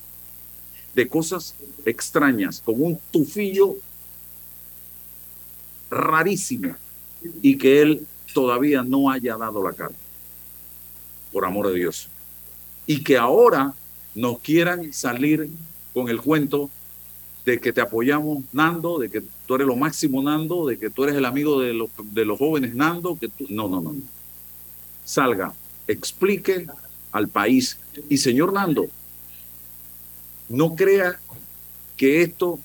de 0.96 1.08
cosas 1.08 1.54
extrañas, 1.86 2.64
con 2.66 2.82
un 2.82 3.00
tufillo 3.12 3.76
rarísimo 5.92 6.76
y 7.44 7.60
que 7.60 7.84
él 7.84 8.08
todavía 8.34 8.82
no 8.82 9.12
haya 9.12 9.38
dado 9.38 9.64
la 9.64 9.74
cara, 9.74 9.94
por 11.32 11.46
amor 11.46 11.68
de 11.68 11.76
Dios. 11.76 12.10
Y 12.88 13.04
que 13.04 13.18
ahora 13.18 13.74
nos 14.14 14.40
quieran 14.40 14.94
salir 14.94 15.50
con 15.94 16.10
el 16.10 16.22
cuento 16.22 16.70
de 17.46 17.60
que 17.60 17.72
te 17.72 17.82
apoyamos, 17.82 18.44
Nando, 18.52 18.98
de 18.98 19.10
que 19.10 19.22
tú 19.46 19.56
eres 19.56 19.68
lo 19.68 19.76
máximo, 19.76 20.22
Nando, 20.24 20.66
de 20.66 20.80
que 20.80 20.90
tú 20.90 21.04
eres 21.04 21.16
el 21.16 21.26
amigo 21.26 21.62
de 21.62 21.74
los, 21.74 21.90
de 22.12 22.26
los 22.26 22.40
jóvenes, 22.40 22.74
Nando, 22.74 23.18
que 23.18 23.28
tú... 23.28 23.46
No, 23.50 23.68
no, 23.68 23.82
no. 23.82 23.96
Salga, 25.04 25.54
explique 25.88 26.66
al 27.12 27.28
país. 27.28 27.78
Y 28.10 28.18
señor 28.18 28.52
Nando, 28.52 28.88
no 30.50 30.76
crea 30.76 31.20
que 31.96 32.24
esto, 32.24 32.60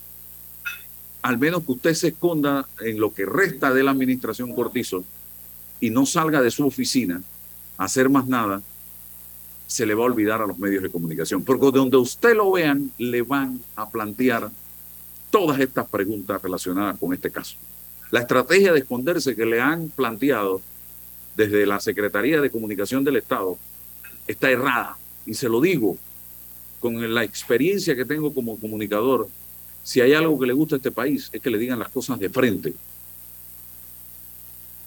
al 1.23 1.39
menos 1.39 1.64
que 1.64 1.73
usted 1.73 1.95
se 1.95 2.09
esconda 2.09 2.66
en 2.81 2.99
lo 2.99 3.12
que 3.12 3.27
resta 3.27 3.73
de 3.73 3.83
la 3.83 3.91
administración 3.91 4.55
Cortizo 4.55 5.05
y 5.79 5.91
no 5.91 6.07
salga 6.07 6.43
de 6.43 6.51
su 6.51 6.66
oficina 6.66 7.23
a 7.77 7.85
hacer 7.85 8.09
más 8.09 8.27
nada, 8.27 8.62
se 9.71 9.87
le 9.87 9.95
va 9.95 10.03
a 10.03 10.07
olvidar 10.07 10.43
a 10.43 10.49
los 10.49 10.59
medios 10.59 10.83
de 10.83 10.91
comunicación. 10.91 11.45
Porque 11.45 11.71
donde 11.71 11.97
usted 11.97 12.35
lo 12.35 12.51
vean, 12.51 12.91
le 12.99 13.23
van 13.23 13.61
a 13.77 13.89
plantear 13.89 14.51
todas 15.31 15.61
estas 15.61 15.89
preguntas 15.89 16.43
relacionadas 16.43 16.99
con 16.99 17.14
este 17.14 17.31
caso. 17.31 17.57
La 18.11 18.18
estrategia 18.18 18.73
de 18.73 18.81
esconderse 18.81 19.37
que 19.37 19.47
le 19.47 19.61
han 19.61 19.89
planteado 19.91 20.61
desde 21.37 21.64
la 21.66 21.79
Secretaría 21.79 22.41
de 22.41 22.51
Comunicación 22.51 23.05
del 23.05 23.14
Estado 23.14 23.59
está 24.27 24.51
errada. 24.51 24.99
Y 25.25 25.35
se 25.35 25.49
lo 25.49 25.61
digo 25.61 25.97
con 26.81 27.14
la 27.14 27.23
experiencia 27.23 27.95
que 27.95 28.05
tengo 28.05 28.35
como 28.35 28.59
comunicador. 28.59 29.29
Si 29.85 30.01
hay 30.01 30.14
algo 30.14 30.37
que 30.37 30.49
le 30.49 30.53
gusta 30.53 30.75
a 30.75 30.79
este 30.79 30.91
país 30.91 31.31
es 31.33 31.41
que 31.41 31.51
le 31.51 31.59
digan 31.59 31.79
las 31.79 31.91
cosas 31.91 32.18
de 32.18 32.29
frente, 32.29 32.75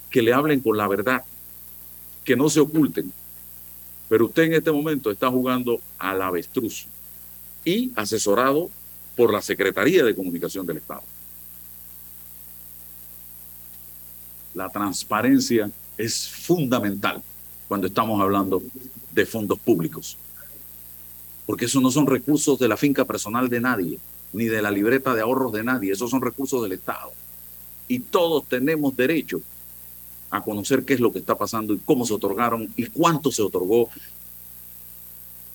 que 0.10 0.22
le 0.22 0.34
hablen 0.34 0.60
con 0.60 0.76
la 0.76 0.90
verdad, 0.90 1.24
que 2.26 2.36
no 2.36 2.50
se 2.50 2.60
oculten. 2.60 3.14
Pero 4.14 4.26
usted 4.26 4.44
en 4.44 4.54
este 4.54 4.72
momento 4.72 5.10
está 5.10 5.28
jugando 5.32 5.82
al 5.98 6.22
avestruz 6.22 6.86
y 7.66 7.92
asesorado 7.96 8.70
por 9.16 9.34
la 9.34 9.42
Secretaría 9.42 10.04
de 10.04 10.14
Comunicación 10.14 10.68
del 10.68 10.78
Estado. 10.78 11.02
La 14.54 14.70
transparencia 14.70 15.72
es 15.98 16.30
fundamental 16.30 17.24
cuando 17.68 17.88
estamos 17.88 18.22
hablando 18.22 18.62
de 19.12 19.26
fondos 19.26 19.58
públicos, 19.58 20.16
porque 21.48 21.66
esos 21.66 21.82
no 21.82 21.90
son 21.90 22.06
recursos 22.06 22.60
de 22.60 22.68
la 22.68 22.78
finca 22.78 23.06
personal 23.06 23.50
de 23.50 23.62
nadie, 23.62 24.00
ni 24.32 24.46
de 24.46 24.62
la 24.62 24.70
libreta 24.70 25.16
de 25.16 25.22
ahorros 25.22 25.54
de 25.54 25.64
nadie, 25.64 25.92
esos 25.92 26.12
son 26.12 26.22
recursos 26.22 26.62
del 26.62 26.74
Estado. 26.74 27.12
Y 27.88 27.98
todos 27.98 28.48
tenemos 28.48 28.96
derecho 28.96 29.42
a 30.34 30.44
conocer 30.44 30.84
qué 30.84 30.96
es 30.96 31.00
lo 31.00 31.14
que 31.14 31.20
está 31.20 31.38
pasando 31.38 31.76
y 31.76 31.78
cómo 31.78 32.08
se 32.08 32.14
otorgaron 32.16 32.74
y 32.76 32.88
cuánto 32.88 33.32
se 33.32 33.44
otorgó 33.44 33.92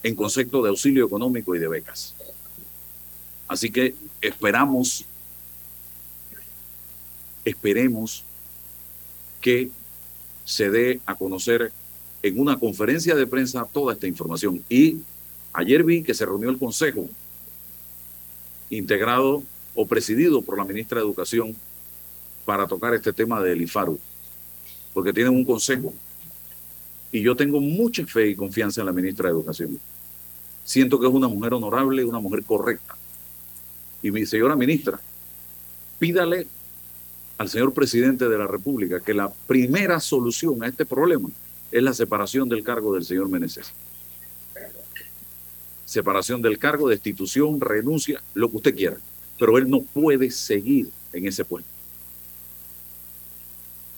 en 0.05 0.14
concepto 0.14 0.62
de 0.62 0.68
auxilio 0.68 1.05
económico 1.05 1.53
y 1.57 1.59
de 1.59 1.66
becas. 1.66 2.14
Así 3.49 3.70
que 3.70 3.97
esperamos, 4.20 5.05
esperemos 7.45 8.22
que 9.41 9.68
se 10.45 10.70
dé 10.70 11.01
a 11.07 11.16
conocer 11.16 11.72
en 12.22 12.39
una 12.39 12.57
conferencia 12.57 13.16
de 13.16 13.26
prensa 13.26 13.66
toda 13.72 13.95
esta 13.95 14.07
información. 14.07 14.62
Y 14.68 14.99
ayer 15.55 15.83
vi 15.83 16.05
que 16.05 16.14
se 16.14 16.24
reunió 16.24 16.51
el 16.51 16.59
Consejo, 16.59 17.09
integrado 18.70 19.43
o 19.74 19.87
presidido 19.89 20.41
por 20.41 20.57
la 20.57 20.64
ministra 20.64 21.01
de 21.01 21.05
Educación, 21.05 21.57
para 22.45 22.68
tocar 22.68 22.95
este 22.95 23.12
tema 23.12 23.43
del 23.43 23.61
IFARU, 23.62 23.99
porque 24.93 25.12
tienen 25.12 25.34
un 25.34 25.45
consejo. 25.45 25.95
Y 27.11 27.22
yo 27.22 27.34
tengo 27.36 27.61
mucha 27.61 28.05
fe 28.07 28.28
y 28.28 28.34
confianza 28.34 28.80
en 28.80 28.86
la 28.86 28.93
ministra 28.93 29.28
de 29.28 29.34
Educación. 29.34 29.78
Siento 30.64 31.01
que 31.01 31.07
es 31.07 31.12
una 31.12 31.28
mujer 31.28 31.55
honorable, 31.55 32.05
una 32.05 32.20
mujer 32.20 32.45
correcta 32.45 32.99
y 34.03 34.11
mi 34.11 34.26
señora 34.26 34.57
ministra, 34.57 35.01
pídale 35.99 36.47
al 37.36 37.49
señor 37.49 37.72
presidente 37.72 38.28
de 38.28 38.39
la 38.39 38.47
República 38.47 39.01
que 39.01 39.14
la 39.14 39.32
primera 39.47 40.01
solución 40.01 40.62
a 40.62 40.68
este 40.68 40.84
problema 40.84 41.28
es 41.70 41.82
la 41.82 41.95
separación 41.95 42.49
del 42.49 42.64
cargo 42.64 42.95
del 42.95 43.05
señor 43.05 43.28
Meneses. 43.28 43.72
Separación 45.84 46.43
del 46.43 46.59
cargo, 46.59 46.89
destitución, 46.89 47.61
renuncia, 47.61 48.22
lo 48.34 48.51
que 48.51 48.57
usted 48.57 48.74
quiera. 48.74 48.97
Pero 49.39 49.57
él 49.57 49.70
no 49.70 49.80
puede 49.80 50.30
seguir 50.30 50.91
en 51.12 51.26
ese 51.26 51.45
puesto. 51.45 51.70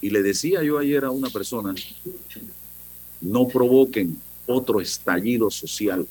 Y 0.00 0.10
le 0.10 0.22
decía 0.22 0.62
yo 0.62 0.78
ayer 0.78 1.04
a 1.04 1.10
una 1.10 1.28
persona, 1.28 1.74
no 3.20 3.48
provoquen 3.48 4.18
otro 4.46 4.80
estallido 4.80 5.50
social, 5.50 6.06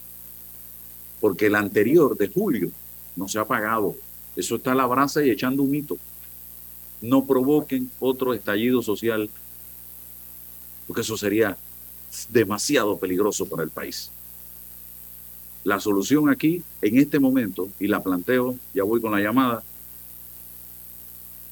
porque 1.20 1.48
el 1.48 1.56
anterior 1.56 2.18
de 2.18 2.28
julio 2.28 2.70
no 3.16 3.28
se 3.28 3.40
ha 3.40 3.46
pagado. 3.46 3.96
Eso 4.36 4.56
está 4.56 4.72
a 4.72 4.76
la 4.76 4.86
brasa 4.86 5.24
y 5.24 5.30
echando 5.30 5.64
un 5.64 5.76
hito. 5.76 5.98
No 7.02 7.26
provoquen 7.26 7.90
otro 8.00 8.34
estallido 8.34 8.82
social, 8.82 9.30
porque 10.88 11.02
eso 11.02 11.18
sería 11.18 11.58
demasiado 12.30 12.98
peligroso 12.98 13.46
para 13.48 13.64
el 13.64 13.70
país. 13.70 14.12
La 15.64 15.80
solución 15.80 16.30
aquí, 16.30 16.64
en 16.82 16.98
este 16.98 17.20
momento, 17.20 17.70
y 17.80 17.88
la 17.88 18.02
planteo, 18.02 18.56
ya 18.74 18.84
voy 18.84 19.02
con 19.02 19.12
la 19.12 19.20
llamada, 19.20 19.64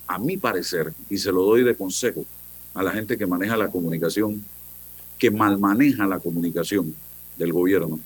a 0.07 0.17
mi 0.19 0.37
parecer, 0.37 0.93
y 1.09 1.17
se 1.17 1.31
lo 1.31 1.43
doy 1.43 1.63
de 1.63 1.75
consejo 1.75 2.25
a 2.73 2.83
la 2.83 2.91
gente 2.91 3.17
que 3.17 3.25
maneja 3.25 3.57
la 3.57 3.69
comunicación, 3.69 4.43
que 5.17 5.31
mal 5.31 5.57
maneja 5.59 6.07
la 6.07 6.19
comunicación 6.19 6.95
del 7.37 7.53
gobierno, 7.53 7.99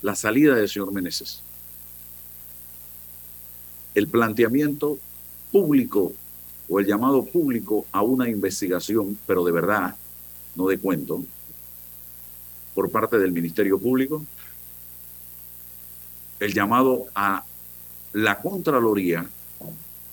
la 0.00 0.14
salida 0.14 0.54
del 0.54 0.68
señor 0.68 0.92
Meneses 0.92 1.42
el 3.94 4.08
planteamiento 4.08 4.98
público 5.50 6.12
o 6.68 6.80
el 6.80 6.86
llamado 6.86 7.24
público 7.24 7.86
a 7.92 8.02
una 8.02 8.28
investigación, 8.28 9.18
pero 9.26 9.44
de 9.44 9.52
verdad, 9.52 9.96
no 10.54 10.66
de 10.66 10.78
cuento, 10.78 11.22
por 12.74 12.90
parte 12.90 13.18
del 13.18 13.32
Ministerio 13.32 13.78
Público, 13.78 14.24
el 16.40 16.54
llamado 16.54 17.06
a 17.14 17.44
la 18.14 18.40
Contraloría, 18.40 19.26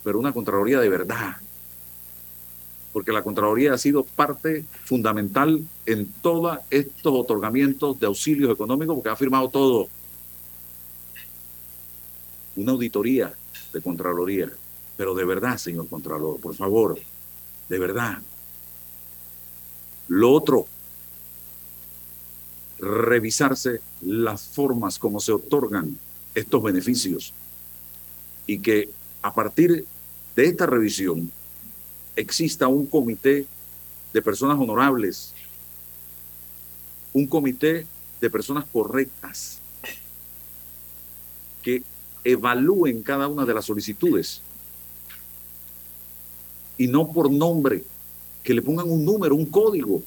pero 0.10 0.18
una 0.18 0.34
Contraloría 0.34 0.80
de 0.80 0.89
verdad. 0.89 1.36
Porque 2.91 3.12
la 3.12 3.22
Contraloría 3.22 3.76
ha 3.76 3.78
sido 3.78 4.03
parte 4.03 4.66
fundamental 4.84 5.64
en 5.86 6.07
todos 6.24 6.57
estos 6.72 7.14
otorgamientos 7.14 7.99
de 7.99 8.07
auxilios 8.07 8.51
económicos, 8.51 8.95
porque 8.95 9.10
ha 9.10 9.16
firmado 9.16 9.49
todo. 9.49 9.88
Una 12.55 12.72
auditoría 12.72 13.36
de 13.72 13.82
Contraloría. 13.84 14.49
Pero 14.97 15.14
de 15.14 15.26
verdad, 15.26 15.60
señor 15.60 15.88
Contralor, 15.88 16.39
por 16.39 16.55
favor, 16.55 16.97
de 17.70 17.78
verdad. 17.78 18.18
Lo 20.07 20.32
otro, 20.32 20.66
revisarse 22.80 23.80
las 24.01 24.41
formas 24.41 24.97
como 24.97 25.20
se 25.20 25.34
otorgan 25.34 25.99
estos 26.34 26.64
beneficios 26.64 27.32
y 28.47 28.57
que 28.57 28.89
a 29.22 29.34
partir 29.34 29.72
de 29.72 29.86
esta 30.46 30.66
revisión 30.66 31.32
exista 32.16 32.68
un 32.68 32.86
comité 32.86 33.46
de 34.14 34.22
personas 34.22 34.60
honorables, 34.60 35.34
un 37.14 37.26
comité 37.28 37.86
de 38.22 38.30
personas 38.30 38.66
correctas 38.72 39.60
que 41.62 41.84
evalúen 42.24 43.02
cada 43.02 43.28
una 43.28 43.46
de 43.46 43.54
las 43.54 43.66
solicitudes. 43.66 44.42
Y 46.78 46.88
no 46.88 47.12
por 47.12 47.32
nombre, 47.32 47.84
que 48.44 48.54
le 48.54 48.62
pongan 48.62 48.90
un 48.90 49.04
número, 49.04 49.36
un 49.36 49.46
código 49.46 50.02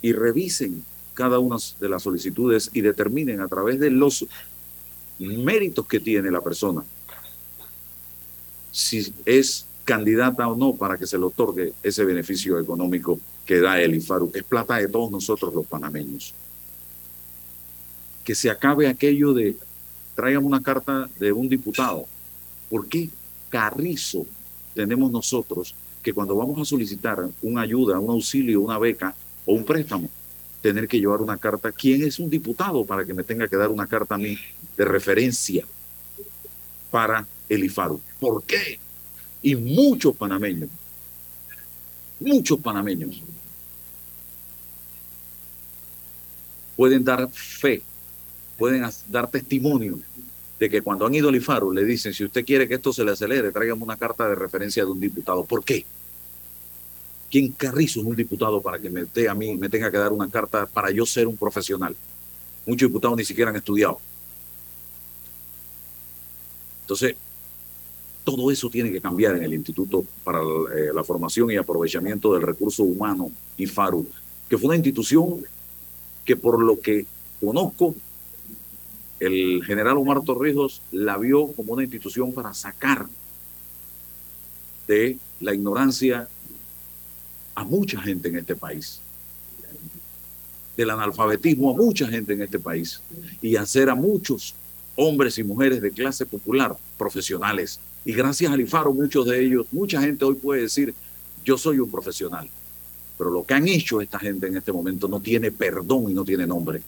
y 0.00 0.12
revisen 0.12 0.84
cada 1.14 1.38
una 1.38 1.56
de 1.80 1.88
las 1.88 2.02
solicitudes 2.02 2.70
y 2.72 2.82
determinen 2.82 3.40
a 3.40 3.48
través 3.48 3.80
de 3.80 3.90
los 3.90 4.26
méritos 5.18 5.86
que 5.86 5.98
tiene 5.98 6.30
la 6.30 6.40
persona 6.40 6.84
si 8.76 9.10
es 9.24 9.64
candidata 9.86 10.46
o 10.46 10.54
no 10.54 10.74
para 10.74 10.98
que 10.98 11.06
se 11.06 11.16
le 11.16 11.24
otorgue 11.24 11.72
ese 11.82 12.04
beneficio 12.04 12.60
económico 12.60 13.18
que 13.46 13.58
da 13.58 13.80
el 13.80 13.94
IFARU, 13.94 14.30
que 14.30 14.40
es 14.40 14.44
plata 14.44 14.76
de 14.76 14.88
todos 14.88 15.10
nosotros 15.10 15.54
los 15.54 15.66
panameños. 15.66 16.34
Que 18.22 18.34
se 18.34 18.50
acabe 18.50 18.86
aquello 18.86 19.32
de 19.32 19.56
traigan 20.14 20.44
una 20.44 20.62
carta 20.62 21.08
de 21.18 21.32
un 21.32 21.48
diputado. 21.48 22.04
¿Por 22.68 22.86
qué 22.86 23.08
carrizo 23.48 24.26
tenemos 24.74 25.10
nosotros 25.10 25.74
que 26.02 26.12
cuando 26.12 26.36
vamos 26.36 26.60
a 26.60 26.66
solicitar 26.66 27.26
una 27.40 27.62
ayuda, 27.62 27.98
un 27.98 28.10
auxilio, 28.10 28.60
una 28.60 28.78
beca 28.78 29.14
o 29.46 29.54
un 29.54 29.64
préstamo, 29.64 30.10
tener 30.60 30.86
que 30.86 31.00
llevar 31.00 31.22
una 31.22 31.38
carta? 31.38 31.72
¿Quién 31.72 32.02
es 32.02 32.18
un 32.18 32.28
diputado 32.28 32.84
para 32.84 33.06
que 33.06 33.14
me 33.14 33.24
tenga 33.24 33.48
que 33.48 33.56
dar 33.56 33.70
una 33.70 33.86
carta 33.86 34.16
a 34.16 34.18
mí 34.18 34.36
de 34.76 34.84
referencia 34.84 35.66
para 36.96 37.26
el 37.46 37.62
IFARU. 37.62 38.00
¿Por 38.18 38.42
qué? 38.44 38.78
Y 39.42 39.54
muchos 39.54 40.16
panameños, 40.16 40.70
muchos 42.18 42.58
panameños 42.58 43.22
pueden 46.74 47.04
dar 47.04 47.28
fe, 47.30 47.82
pueden 48.56 48.90
dar 49.08 49.30
testimonio 49.30 49.98
de 50.58 50.70
que 50.70 50.80
cuando 50.80 51.04
han 51.04 51.14
ido 51.14 51.28
al 51.28 51.36
IFARU 51.36 51.70
le 51.70 51.84
dicen, 51.84 52.14
si 52.14 52.24
usted 52.24 52.46
quiere 52.46 52.66
que 52.66 52.76
esto 52.76 52.94
se 52.94 53.04
le 53.04 53.10
acelere, 53.10 53.52
tráigame 53.52 53.82
una 53.82 53.98
carta 53.98 54.26
de 54.26 54.34
referencia 54.34 54.82
de 54.82 54.90
un 54.90 54.98
diputado. 54.98 55.44
¿Por 55.44 55.62
qué? 55.62 55.84
¿Quién 57.30 57.52
carrizo 57.52 58.00
es 58.00 58.06
un 58.06 58.16
diputado 58.16 58.62
para 58.62 58.78
que 58.78 58.88
me, 58.88 59.04
a 59.28 59.34
mí, 59.34 59.54
me 59.58 59.68
tenga 59.68 59.90
que 59.90 59.98
dar 59.98 60.14
una 60.14 60.30
carta 60.30 60.64
para 60.64 60.90
yo 60.90 61.04
ser 61.04 61.26
un 61.26 61.36
profesional? 61.36 61.94
Muchos 62.64 62.88
diputados 62.88 63.18
ni 63.18 63.24
siquiera 63.26 63.50
han 63.50 63.56
estudiado. 63.56 64.00
Entonces, 66.86 67.16
todo 68.22 68.48
eso 68.52 68.70
tiene 68.70 68.92
que 68.92 69.00
cambiar 69.00 69.34
en 69.34 69.42
el 69.42 69.54
Instituto 69.54 70.04
para 70.22 70.38
eh, 70.38 70.92
la 70.94 71.02
Formación 71.02 71.50
y 71.50 71.56
Aprovechamiento 71.56 72.32
del 72.32 72.42
Recurso 72.42 72.84
Humano, 72.84 73.32
IFARU, 73.58 74.06
que 74.48 74.56
fue 74.56 74.68
una 74.68 74.76
institución 74.76 75.44
que 76.24 76.36
por 76.36 76.62
lo 76.62 76.80
que 76.80 77.06
conozco, 77.40 77.96
el 79.18 79.64
general 79.64 79.96
Omar 79.96 80.22
Torrijos 80.22 80.80
la 80.92 81.18
vio 81.18 81.48
como 81.48 81.72
una 81.72 81.82
institución 81.82 82.32
para 82.32 82.54
sacar 82.54 83.08
de 84.86 85.18
la 85.40 85.54
ignorancia 85.54 86.28
a 87.56 87.64
mucha 87.64 88.00
gente 88.00 88.28
en 88.28 88.36
este 88.36 88.54
país, 88.54 89.00
del 90.76 90.90
analfabetismo 90.90 91.70
a 91.70 91.74
mucha 91.74 92.06
gente 92.06 92.34
en 92.34 92.42
este 92.42 92.60
país 92.60 93.00
y 93.42 93.56
hacer 93.56 93.90
a 93.90 93.96
muchos 93.96 94.54
hombres 94.96 95.38
y 95.38 95.44
mujeres 95.44 95.80
de 95.80 95.90
clase 95.90 96.26
popular 96.26 96.76
profesionales 96.96 97.78
y 98.04 98.12
gracias 98.12 98.52
al 98.52 98.60
IFARO, 98.60 98.94
muchos 98.94 99.26
de 99.26 99.44
ellos, 99.44 99.66
mucha 99.72 100.00
gente 100.00 100.24
hoy 100.24 100.36
puede 100.36 100.62
decir, 100.62 100.94
yo 101.44 101.58
soy 101.58 101.80
un 101.80 101.90
profesional. 101.90 102.48
Pero 103.18 103.30
lo 103.30 103.44
que 103.44 103.54
han 103.54 103.66
hecho 103.66 104.00
esta 104.00 104.18
gente 104.18 104.46
en 104.46 104.56
este 104.56 104.72
momento 104.72 105.08
no 105.08 105.18
tiene 105.18 105.50
perdón 105.50 106.10
y 106.10 106.14
no 106.14 106.24
tiene 106.24 106.46
nombre. 106.46 106.82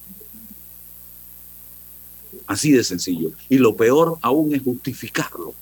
Así 2.46 2.70
de 2.70 2.84
sencillo. 2.84 3.32
Y 3.48 3.58
lo 3.58 3.74
peor 3.74 4.18
aún 4.22 4.54
es 4.54 4.62
justificarlo. 4.62 5.54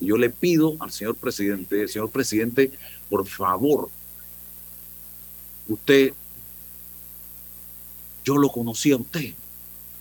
Y 0.00 0.06
yo 0.06 0.16
le 0.16 0.30
pido 0.30 0.76
al 0.80 0.90
señor 0.90 1.14
presidente, 1.14 1.86
señor 1.86 2.10
presidente, 2.10 2.72
por 3.08 3.26
favor, 3.28 3.88
usted, 5.68 6.12
yo 8.24 8.36
lo 8.36 8.48
conocí 8.48 8.90
a 8.90 8.96
usted 8.96 9.32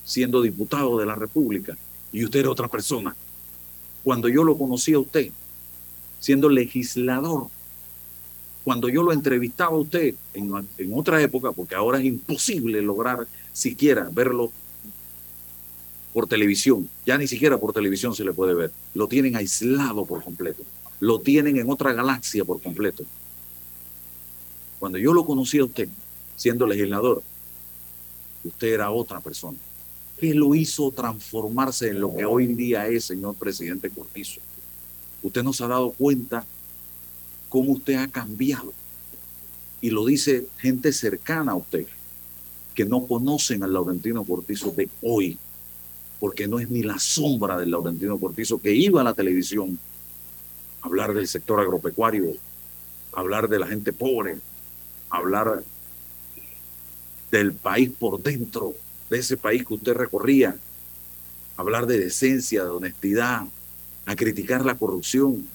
siendo 0.09 0.41
diputado 0.41 0.97
de 0.97 1.05
la 1.05 1.13
República 1.13 1.77
y 2.11 2.25
usted 2.25 2.39
era 2.39 2.49
otra 2.49 2.67
persona 2.67 3.15
cuando 4.03 4.27
yo 4.27 4.43
lo 4.43 4.57
conocí 4.57 4.93
a 4.93 4.99
usted, 4.99 5.29
siendo 6.19 6.49
legislador, 6.49 7.47
cuando 8.63 8.89
yo 8.89 9.03
lo 9.03 9.13
entrevistaba 9.13 9.75
a 9.75 9.79
usted 9.79 10.15
en, 10.33 10.51
otra 10.95 11.21
época, 11.21 11.51
porque 11.51 11.75
ahora 11.75 11.99
es 11.99 12.05
imposible 12.05 12.81
lograr 12.81 13.27
siquiera 13.53 14.09
verlo 14.11 14.51
por 16.11 16.25
televisión, 16.25 16.89
ya 17.05 17.19
ni 17.19 17.27
siquiera 17.27 17.59
por 17.59 17.71
televisión 17.71 18.15
se 18.15 18.23
le 18.23 18.33
puede 18.33 18.55
ver, 18.55 18.71
lo 18.95 19.07
tienen 19.07 19.35
aislado 19.35 20.05
por 20.05 20.23
completo, 20.23 20.63
lo 20.99 21.19
tienen 21.19 21.57
en 21.57 21.69
otra 21.69 21.93
galaxia 21.93 22.43
por 22.43 22.59
completo. 22.59 23.03
Cuando 24.79 24.97
yo 24.97 25.13
lo 25.13 25.23
conocí 25.23 25.59
a 25.59 25.65
usted, 25.65 25.87
siendo 26.35 26.65
legislador, 26.65 27.21
usted 28.43 28.69
era 28.69 28.89
otra 28.89 29.19
persona. 29.19 29.59
¿Qué 30.19 30.33
lo 30.33 30.53
hizo 30.53 30.91
transformarse 30.91 31.89
en 31.89 32.01
lo 32.01 32.13
que 32.13 32.25
hoy 32.25 32.43
en 32.43 32.57
día 32.57 32.87
es, 32.87 33.05
señor 33.05 33.35
presidente 33.35 33.89
Cortizo? 33.89 34.41
Usted 35.23 35.43
nos 35.43 35.61
ha 35.61 35.67
dado 35.67 35.91
cuenta 35.91 36.45
cómo 37.47 37.71
usted 37.71 37.95
ha 37.95 38.07
cambiado. 38.09 38.73
Y 39.79 39.91
lo 39.91 40.05
dice 40.05 40.45
gente 40.57 40.91
cercana 40.91 41.53
a 41.53 41.55
usted, 41.55 41.85
que 42.75 42.83
no 42.83 43.07
conocen 43.07 43.63
al 43.63 43.71
Laurentino 43.71 44.25
Cortizo 44.25 44.71
de 44.71 44.89
hoy, 45.01 45.37
porque 46.19 46.49
no 46.49 46.59
es 46.59 46.69
ni 46.69 46.83
la 46.83 46.99
sombra 46.99 47.57
del 47.57 47.71
Laurentino 47.71 48.17
Cortizo 48.17 48.59
que 48.59 48.73
iba 48.73 48.99
a 48.99 49.05
la 49.05 49.13
televisión 49.13 49.79
a 50.81 50.87
hablar 50.87 51.13
del 51.13 51.29
sector 51.29 51.61
agropecuario, 51.61 52.33
hablar 53.13 53.47
de 53.47 53.59
la 53.59 53.67
gente 53.67 53.93
pobre, 53.93 54.37
hablar 55.09 55.63
del 57.31 57.53
país 57.53 57.89
por 57.97 58.21
dentro, 58.21 58.75
de 59.09 59.19
ese 59.19 59.37
país 59.37 59.65
que 59.65 59.73
usted 59.73 59.93
recorría, 59.93 60.57
hablar 61.57 61.87
de 61.87 61.99
decencia, 61.99 62.63
de 62.63 62.69
honestidad, 62.69 63.43
a 64.05 64.15
criticar 64.15 64.65
la 64.65 64.75
corrupción, 64.75 65.47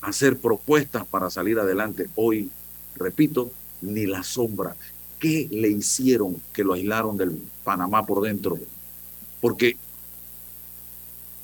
a 0.00 0.08
hacer 0.08 0.38
propuestas 0.38 1.06
para 1.06 1.30
salir 1.30 1.58
adelante. 1.58 2.08
Hoy, 2.14 2.50
repito, 2.96 3.50
ni 3.80 4.06
la 4.06 4.22
sombra. 4.22 4.76
¿Qué 5.18 5.48
le 5.50 5.68
hicieron 5.68 6.40
que 6.52 6.64
lo 6.64 6.74
aislaron 6.74 7.16
del 7.16 7.40
Panamá 7.64 8.04
por 8.06 8.22
dentro? 8.22 8.58
Porque 9.40 9.76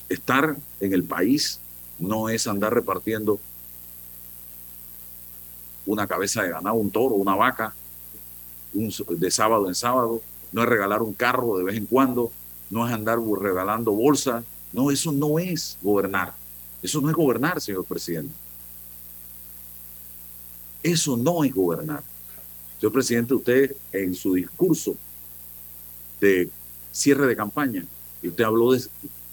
estar 0.08 0.56
en 0.80 0.92
el 0.92 1.04
país 1.04 1.60
no 1.98 2.28
es 2.28 2.46
andar 2.46 2.74
repartiendo 2.74 3.40
una 5.86 6.06
cabeza 6.06 6.42
de 6.42 6.50
ganado, 6.50 6.76
un 6.76 6.90
toro, 6.90 7.14
una 7.14 7.34
vaca, 7.34 7.74
de 8.72 9.30
sábado 9.30 9.68
en 9.68 9.74
sábado, 9.74 10.20
no 10.52 10.62
es 10.62 10.68
regalar 10.68 11.02
un 11.02 11.12
carro 11.12 11.58
de 11.58 11.64
vez 11.64 11.76
en 11.76 11.86
cuando, 11.86 12.32
no 12.70 12.86
es 12.86 12.92
andar 12.92 13.18
regalando 13.40 13.92
bolsas. 13.92 14.44
No, 14.72 14.90
eso 14.90 15.12
no 15.12 15.38
es 15.38 15.78
gobernar. 15.82 16.34
Eso 16.82 17.00
no 17.00 17.08
es 17.08 17.16
gobernar, 17.16 17.60
señor 17.60 17.84
presidente. 17.84 18.34
Eso 20.82 21.16
no 21.16 21.44
es 21.44 21.54
gobernar. 21.54 22.02
Señor 22.78 22.92
presidente, 22.92 23.34
usted 23.34 23.76
en 23.92 24.14
su 24.14 24.34
discurso 24.34 24.94
de 26.20 26.50
cierre 26.92 27.26
de 27.26 27.36
campaña, 27.36 27.84
usted 28.22 28.44
habló 28.44 28.72
de 28.72 28.82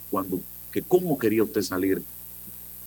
cuando, 0.10 0.40
que 0.72 0.82
cómo 0.82 1.18
quería 1.18 1.44
usted 1.44 1.62
salir 1.62 2.02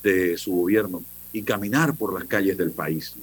de 0.02 0.36
su 0.38 0.52
gobierno 0.52 1.02
y 1.32 1.42
caminar 1.42 1.94
por 1.94 2.14
las 2.14 2.24
calles 2.24 2.56
del 2.56 2.70
país. 2.70 3.14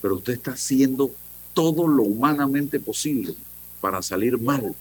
Pero 0.00 0.16
usted 0.16 0.32
está 0.32 0.52
haciendo 0.52 1.12
todo 1.52 1.86
lo 1.86 2.02
humanamente 2.04 2.80
posible 2.80 3.34
para 3.82 4.00
salir 4.00 4.38
mal 4.38 4.74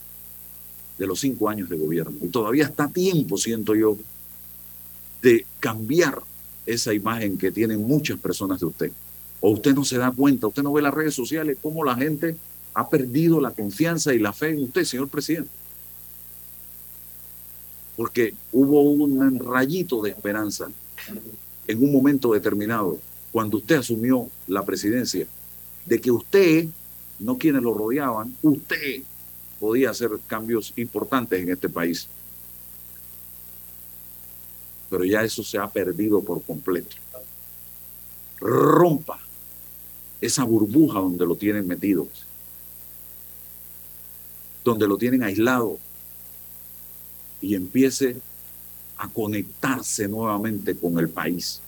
de 0.97 1.07
los 1.07 1.19
cinco 1.19 1.49
años 1.49 1.67
de 1.67 1.77
gobierno. 1.77 2.15
Y 2.21 2.27
todavía 2.27 2.65
está 2.65 2.87
tiempo, 2.87 3.35
siento 3.35 3.73
yo, 3.73 3.97
de 5.23 5.45
cambiar 5.59 6.21
esa 6.67 6.93
imagen 6.93 7.39
que 7.39 7.51
tienen 7.51 7.81
muchas 7.81 8.19
personas 8.19 8.59
de 8.59 8.67
usted. 8.67 8.91
O 9.39 9.49
usted 9.49 9.73
no 9.73 9.83
se 9.83 9.97
da 9.97 10.11
cuenta, 10.11 10.45
usted 10.45 10.61
no 10.61 10.71
ve 10.71 10.83
las 10.83 10.93
redes 10.93 11.15
sociales, 11.15 11.57
cómo 11.61 11.83
la 11.83 11.95
gente 11.95 12.37
ha 12.75 12.87
perdido 12.87 13.41
la 13.41 13.49
confianza 13.49 14.13
y 14.13 14.19
la 14.19 14.33
fe 14.33 14.51
en 14.51 14.63
usted, 14.63 14.83
señor 14.83 15.09
presidente. 15.09 15.49
Porque 17.97 18.35
hubo 18.51 18.83
un 18.83 19.39
rayito 19.39 20.01
de 20.03 20.11
esperanza 20.11 20.69
en 21.67 21.83
un 21.83 21.91
momento 21.91 22.33
determinado, 22.33 22.99
cuando 23.31 23.57
usted 23.57 23.77
asumió 23.77 24.29
la 24.47 24.63
presidencia, 24.63 25.25
de 25.85 25.99
que 25.99 26.11
usted, 26.11 26.67
no 27.21 27.37
quienes 27.37 27.61
lo 27.61 27.73
rodeaban, 27.73 28.35
usted 28.41 29.03
podía 29.59 29.91
hacer 29.91 30.09
cambios 30.27 30.73
importantes 30.75 31.41
en 31.41 31.49
este 31.49 31.69
país. 31.69 32.07
Pero 34.89 35.05
ya 35.05 35.23
eso 35.23 35.43
se 35.43 35.57
ha 35.57 35.67
perdido 35.67 36.21
por 36.21 36.41
completo. 36.41 36.95
Rompa 38.39 39.19
esa 40.19 40.43
burbuja 40.43 40.99
donde 40.99 41.25
lo 41.25 41.35
tienen 41.35 41.67
metido, 41.67 42.07
donde 44.63 44.87
lo 44.87 44.97
tienen 44.97 45.23
aislado 45.23 45.77
y 47.39 47.55
empiece 47.55 48.17
a 48.97 49.07
conectarse 49.09 50.07
nuevamente 50.07 50.75
con 50.75 50.97
el 50.99 51.09
país. 51.09 51.61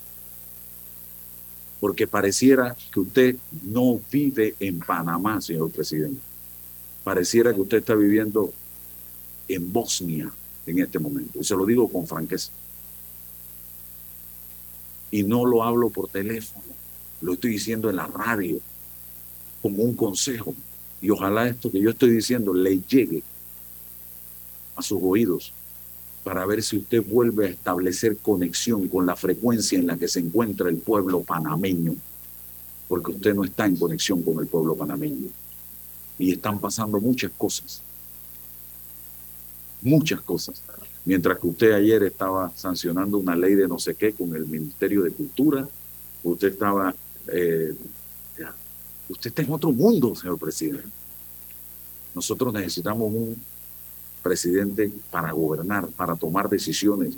Porque 1.84 2.08
pareciera 2.08 2.78
que 2.94 3.00
usted 3.02 3.36
no 3.62 4.00
vive 4.10 4.56
en 4.62 4.80
Panamá, 4.80 5.42
señor 5.42 5.70
presidente. 5.70 6.22
Pareciera 7.04 7.54
que 7.54 7.60
usted 7.60 7.80
está 7.80 7.94
viviendo 7.94 8.54
en 9.50 9.74
Bosnia 9.74 10.32
en 10.66 10.80
este 10.80 10.98
momento. 10.98 11.42
Y 11.42 11.44
se 11.44 11.58
lo 11.58 11.66
digo 11.66 11.90
con 11.90 12.08
franqueza. 12.08 12.54
Y 15.12 15.24
no 15.24 15.46
lo 15.46 15.62
hablo 15.62 15.90
por 15.90 16.08
teléfono, 16.08 16.64
lo 17.20 17.34
estoy 17.34 17.52
diciendo 17.52 17.90
en 17.90 17.98
la 17.98 18.08
radio, 18.08 18.62
como 19.62 19.84
un 19.84 19.94
consejo. 19.94 20.56
Y 21.02 21.10
ojalá 21.10 21.50
esto 21.50 21.70
que 21.70 21.82
yo 21.82 21.90
estoy 21.90 22.12
diciendo 22.12 22.54
le 22.54 22.80
llegue 22.80 23.24
a 24.78 24.82
sus 24.82 25.00
oídos 25.04 25.52
para 26.24 26.46
ver 26.46 26.64
si 26.64 26.78
usted 26.78 27.04
vuelve 27.04 27.48
a 27.48 27.50
establecer 27.50 28.18
conexión 28.18 28.88
con 28.88 29.06
la 29.06 29.16
frecuencia 29.16 29.78
en 29.78 29.88
la 29.88 29.98
que 29.98 30.08
se 30.08 30.20
encuentra 30.20 30.70
el 30.70 30.78
pueblo 30.78 31.22
panameño, 31.22 31.96
porque 32.88 33.12
usted 33.12 33.34
no 33.34 33.44
está 33.44 33.66
en 33.66 33.76
conexión 33.76 34.22
con 34.22 34.40
el 34.40 34.48
pueblo 34.48 34.76
panameño. 34.76 35.28
Y 36.18 36.32
están 36.32 36.60
pasando 36.60 37.02
muchas 37.02 37.32
cosas, 37.38 37.82
muchas 39.82 40.22
cosas. 40.22 40.62
Mientras 41.06 41.38
que 41.40 41.48
usted 41.48 41.74
ayer 41.74 42.04
estaba 42.04 42.52
sancionando 42.56 43.18
una 43.18 43.36
ley 43.36 43.56
de 43.56 43.68
no 43.68 43.78
sé 43.78 43.96
qué 43.96 44.14
con 44.14 44.34
el 44.36 44.46
Ministerio 44.46 45.04
de 45.04 45.12
Cultura, 45.12 45.68
usted 46.24 46.50
estaba... 46.50 46.96
Eh, 47.28 47.76
usted 49.10 49.30
está 49.30 49.42
en 49.42 49.52
otro 49.52 49.72
mundo, 49.72 50.16
señor 50.16 50.40
presidente. 50.40 50.88
Nosotros 52.16 52.54
necesitamos 52.54 53.12
un 53.14 53.36
presidente 54.24 54.92
para 55.12 55.32
gobernar, 55.32 55.88
para 55.90 56.16
tomar 56.16 56.50
decisiones, 56.50 57.16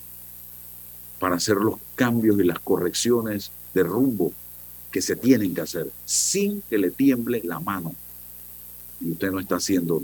para 1.19 1.35
hacer 1.35 1.57
los 1.57 1.75
cambios 1.95 2.39
y 2.39 2.43
las 2.43 2.59
correcciones 2.59 3.51
de 3.73 3.83
rumbo 3.83 4.33
que 4.91 5.01
se 5.01 5.15
tienen 5.15 5.53
que 5.53 5.61
hacer, 5.61 5.89
sin 6.05 6.61
que 6.69 6.77
le 6.77 6.91
tiemble 6.91 7.41
la 7.43 7.59
mano. 7.59 7.93
Y 8.99 9.11
usted 9.11 9.31
no 9.31 9.39
está 9.39 9.57
haciendo 9.57 10.01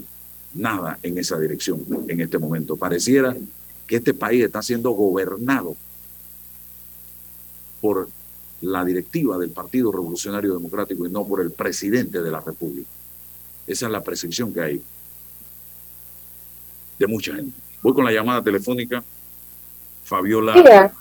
nada 0.54 0.98
en 1.02 1.18
esa 1.18 1.38
dirección 1.38 1.84
en 2.08 2.20
este 2.20 2.38
momento. 2.38 2.76
Pareciera 2.76 3.36
que 3.86 3.96
este 3.96 4.14
país 4.14 4.44
está 4.44 4.62
siendo 4.62 4.90
gobernado 4.90 5.76
por 7.80 8.08
la 8.60 8.84
directiva 8.84 9.38
del 9.38 9.50
Partido 9.50 9.90
Revolucionario 9.90 10.54
Democrático 10.54 11.04
y 11.06 11.10
no 11.10 11.26
por 11.26 11.40
el 11.40 11.50
presidente 11.50 12.22
de 12.22 12.30
la 12.30 12.40
República. 12.40 12.88
Esa 13.66 13.86
es 13.86 13.92
la 13.92 14.02
percepción 14.02 14.52
que 14.52 14.60
hay 14.60 14.82
de 17.02 17.08
mucha 17.08 17.34
gente. 17.34 17.58
Voy 17.82 17.92
con 17.92 18.04
la 18.04 18.12
llamada 18.12 18.42
telefónica. 18.42 19.02
Fabiola, 20.04 20.92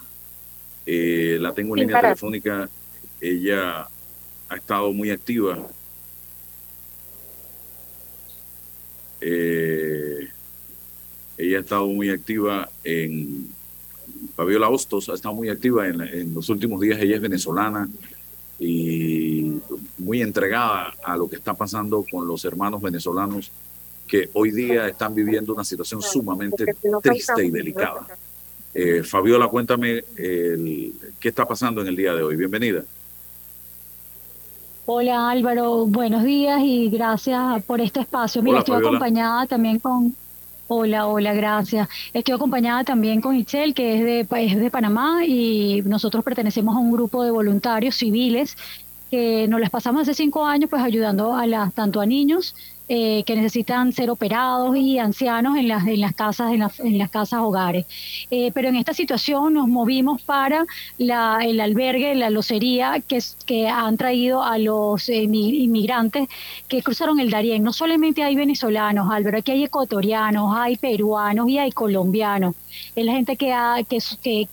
eh, 0.86 1.38
la 1.40 1.54
tengo 1.54 1.76
en 1.76 1.82
línea 1.82 2.02
telefónica. 2.02 2.70
Ella 3.20 3.88
ha 4.50 4.56
estado 4.56 4.92
muy 4.92 5.12
activa. 5.12 5.60
Eh, 9.22 10.28
ella 11.38 11.58
ha 11.58 11.62
estado 11.62 11.88
muy 11.88 12.10
activa 12.10 12.70
en. 12.84 13.50
Fabiola 14.36 14.70
Hostos 14.70 15.10
ha 15.10 15.14
estado 15.14 15.34
muy 15.34 15.50
activa 15.50 15.88
en, 15.88 16.02
en 16.02 16.34
los 16.34 16.50
últimos 16.50 16.80
días. 16.82 17.00
Ella 17.00 17.16
es 17.16 17.22
venezolana 17.22 17.88
y 18.60 19.60
muy 19.98 20.22
entregada 20.22 20.94
a 21.04 21.18
lo 21.18 21.28
que 21.28 21.36
está 21.36 21.54
pasando 21.54 22.06
con 22.10 22.28
los 22.28 22.46
hermanos 22.46 22.82
venezolanos 22.82 23.52
que 24.12 24.30
hoy 24.34 24.52
día 24.52 24.90
están 24.90 25.16
viviendo 25.16 25.54
una 25.54 25.64
situación 25.64 26.02
sumamente 26.02 26.66
triste 27.02 27.46
y 27.46 27.50
delicada. 27.50 28.06
Eh, 28.74 29.04
Fabiola, 29.04 29.48
cuéntame 29.48 30.04
qué 30.18 31.30
está 31.30 31.48
pasando 31.48 31.80
en 31.80 31.88
el 31.88 31.96
día 31.96 32.14
de 32.14 32.22
hoy. 32.22 32.36
Bienvenida. 32.36 32.84
Hola 34.86 35.30
Álvaro, 35.30 35.86
buenos 35.86 36.26
días 36.26 36.60
y 36.62 36.90
gracias 36.90 37.64
por 37.64 37.80
este 37.80 38.02
espacio. 38.02 38.44
Mira, 38.44 38.60
estoy 38.60 38.76
acompañada 38.76 39.46
también 39.46 39.80
con... 39.80 40.14
Hola, 40.68 41.08
hola, 41.08 41.34
gracias. 41.34 41.88
Estoy 42.14 42.36
acompañada 42.36 42.84
también 42.84 43.22
con 43.22 43.34
Itzel, 43.36 43.74
que 43.74 43.96
es 43.96 44.28
de, 44.30 44.42
es 44.42 44.60
de 44.60 44.70
Panamá 44.70 45.26
y 45.26 45.84
nosotros 45.84 46.22
pertenecemos 46.22 46.76
a 46.76 46.80
un 46.80 46.92
grupo 46.92 47.24
de 47.24 47.32
voluntarios 47.32 47.96
civiles 47.96 48.58
que 49.10 49.48
nos 49.48 49.60
las 49.62 49.70
pasamos 49.70 50.02
hace 50.02 50.14
cinco 50.14 50.46
años 50.46 50.70
pues 50.70 50.82
ayudando 50.82 51.36
a 51.36 51.46
las, 51.46 51.74
tanto 51.74 52.00
a 52.00 52.06
niños 52.06 52.56
eh, 52.94 53.24
que 53.26 53.38
necesitan 53.38 53.94
ser 53.94 54.10
operados 54.10 54.76
y 54.76 55.00
ancianos 55.00 55.56
en 55.56 55.70
las, 55.70 55.88
en 55.88 56.02
las 56.02 56.14
casas, 56.14 56.52
en, 56.52 56.62
en 56.62 56.98
las 56.98 57.10
casas 57.10 57.40
hogares. 57.40 57.86
Eh, 58.30 58.52
pero 58.54 58.68
en 58.68 58.76
esta 58.76 58.94
situación 58.94 59.54
nos 59.54 59.70
movimos 59.70 60.22
para 60.24 60.66
la, 60.98 61.40
el 61.42 61.62
albergue, 61.62 62.14
la 62.16 62.30
locería 62.30 63.02
que, 63.08 63.20
que 63.46 63.70
han 63.70 63.96
traído 63.96 64.44
a 64.44 64.58
los 64.58 65.08
inmigrantes 65.08 66.28
que 66.68 66.84
cruzaron 66.84 67.22
el 67.22 67.30
Darién. 67.30 67.64
No 67.64 67.72
solamente 67.72 68.24
hay 68.24 68.36
venezolanos, 68.36 69.10
Álvaro, 69.10 69.38
aquí 69.38 69.54
hay 69.54 69.64
ecuatorianos, 69.64 70.54
hay 70.54 70.76
peruanos 70.76 71.48
y 71.48 71.60
hay 71.60 71.72
colombianos. 71.72 72.56
Es 72.94 73.06
la 73.06 73.14
gente 73.14 73.38
que, 73.38 73.54
ha, 73.54 73.78
que, 73.88 74.00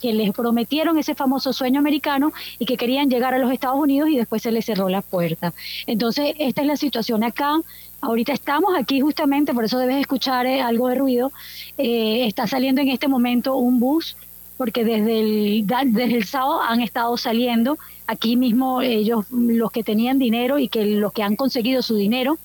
que 0.00 0.12
les 0.12 0.32
prometieron 0.32 0.96
ese 0.96 1.16
famoso 1.16 1.52
sueño 1.52 1.80
americano 1.80 2.32
y 2.60 2.66
que 2.66 2.76
querían 2.76 3.10
llegar 3.10 3.34
a 3.34 3.38
los 3.38 3.50
Estados 3.50 3.80
Unidos 3.80 4.10
y 4.10 4.16
después 4.16 4.42
se 4.42 4.52
les 4.52 4.64
cerró 4.64 4.88
la 4.88 5.02
puerta. 5.02 5.52
Entonces, 5.86 6.36
esta 6.38 6.60
es 6.60 6.66
la 6.68 6.76
situación 6.76 7.24
acá. 7.24 7.58
Ahorita 8.00 8.32
estamos 8.32 8.74
aquí 8.78 9.00
justamente, 9.00 9.52
por 9.52 9.64
eso 9.64 9.78
debes 9.78 9.96
escuchar 9.96 10.46
eh, 10.46 10.60
algo 10.60 10.88
de 10.88 10.94
ruido. 10.94 11.32
Eh, 11.76 12.26
está 12.26 12.46
saliendo 12.46 12.80
en 12.80 12.88
este 12.88 13.08
momento 13.08 13.56
un 13.56 13.80
bus, 13.80 14.16
porque 14.56 14.84
desde 14.84 15.20
el, 15.20 15.66
desde 15.66 16.16
el 16.16 16.24
sábado 16.24 16.62
han 16.62 16.80
estado 16.80 17.16
saliendo. 17.16 17.76
Aquí 18.06 18.36
mismo 18.36 18.82
ellos, 18.82 19.26
los 19.30 19.72
que 19.72 19.82
tenían 19.82 20.18
dinero 20.18 20.58
y 20.58 20.68
que 20.68 20.84
los 20.84 21.12
que 21.12 21.22
han 21.22 21.34
conseguido 21.34 21.82
su 21.82 21.96
dinero, 21.96 22.38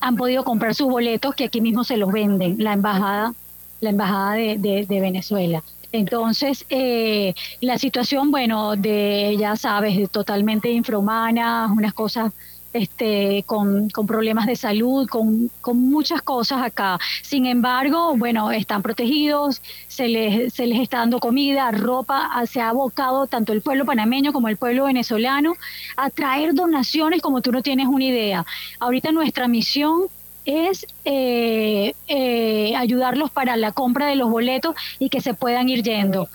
han 0.00 0.16
podido 0.16 0.44
comprar 0.44 0.74
sus 0.74 0.88
boletos 0.88 1.34
que 1.34 1.44
aquí 1.44 1.60
mismo 1.60 1.82
se 1.82 1.96
los 1.96 2.12
venden, 2.12 2.56
la 2.58 2.74
embajada, 2.74 3.34
la 3.80 3.90
embajada 3.90 4.34
de, 4.34 4.86
Venezuela. 4.88 5.64
Entonces, 5.92 6.66
eh, 6.70 7.34
la 7.60 7.78
situación, 7.78 8.30
bueno, 8.30 8.76
de, 8.76 9.36
ya 9.38 9.56
sabes, 9.56 10.10
totalmente 10.10 10.70
infrahumana, 10.70 11.72
unas 11.72 11.94
cosas 11.94 12.32
este, 12.74 13.44
con, 13.46 13.88
problemas 14.06 14.46
de 14.46 14.56
salud, 14.56 15.08
con, 15.08 15.50
muchas 15.74 16.20
cosas 16.20 16.62
acá. 16.62 16.98
Sin 17.22 17.46
embargo, 17.46 18.14
bueno, 18.16 18.50
están 18.50 18.82
protegidos, 18.82 19.62
se 19.88 20.08
les, 20.08 20.52
se 20.52 20.66
les 20.66 20.80
está 20.80 20.98
dando 20.98 21.20
comida, 21.20 21.70
ropa, 21.70 22.30
se 22.46 22.60
ha 22.60 22.70
abocado 22.70 23.26
tanto 23.26 23.52
el 23.52 23.62
pueblo 23.62 23.86
panameño 23.86 24.32
como 24.32 24.48
el 24.48 24.56
pueblo 24.56 24.84
venezolano 24.84 25.54
a 25.96 26.10
traer 26.10 26.54
donaciones 26.54 27.22
como 27.22 27.40
tú 27.40 27.52
no 27.52 27.62
tienes 27.62 27.86
una 27.86 28.04
idea. 28.04 28.44
Ahorita 28.80 29.12
nuestra 29.12 29.48
misión 29.48 30.08
es 30.44 30.86
eh, 31.04 31.94
eh, 32.06 32.76
ayudarlos 32.76 33.30
para 33.30 33.56
la 33.56 33.72
compra 33.72 34.06
de 34.06 34.16
los 34.16 34.30
boletos 34.30 34.74
y 34.98 35.08
que 35.08 35.20
se 35.20 35.34
puedan 35.34 35.68
ir 35.68 35.82
yendo. 35.82 36.28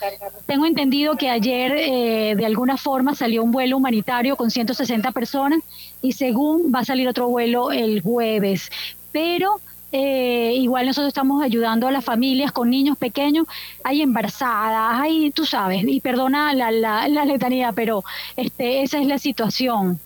Tengo 0.48 0.66
entendido 0.66 1.16
que 1.16 1.30
ayer 1.30 1.74
eh, 1.76 2.36
de 2.36 2.46
alguna 2.46 2.78
forma 2.78 3.14
salió 3.14 3.44
un 3.44 3.52
vuelo 3.52 3.78
humanitario 3.78 4.36
con 4.36 4.50
160 4.50 5.12
personas 5.12 5.60
y 6.02 6.14
según 6.14 6.72
va 6.74 6.80
a 6.80 6.86
salir 6.86 7.08
otro 7.08 7.28
vuelo 7.28 7.72
el 7.72 8.02
jueves, 8.02 8.70
pero 9.12 9.60
igual 9.91 10.86
nosotros 10.86 11.08
estamos 11.08 11.41
ayudando 11.43 11.88
a 11.88 11.91
las 11.91 12.06
familias 12.06 12.52
con 12.52 12.70
niños 12.70 12.95
pequeños, 12.95 13.47
hay 13.84 14.04
embarazadas, 14.04 15.02
hay, 15.02 15.32
tú 15.32 15.45
sabes, 15.47 15.84
y 15.84 16.00
perdona 16.00 16.54
la, 16.54 16.70
la, 16.70 17.08
la 17.08 17.26
letanía, 17.26 17.72
pero 17.72 18.04
este, 18.38 18.84
esa 18.84 19.02
es 19.02 19.08
la 19.08 19.18
situación. 19.18 20.00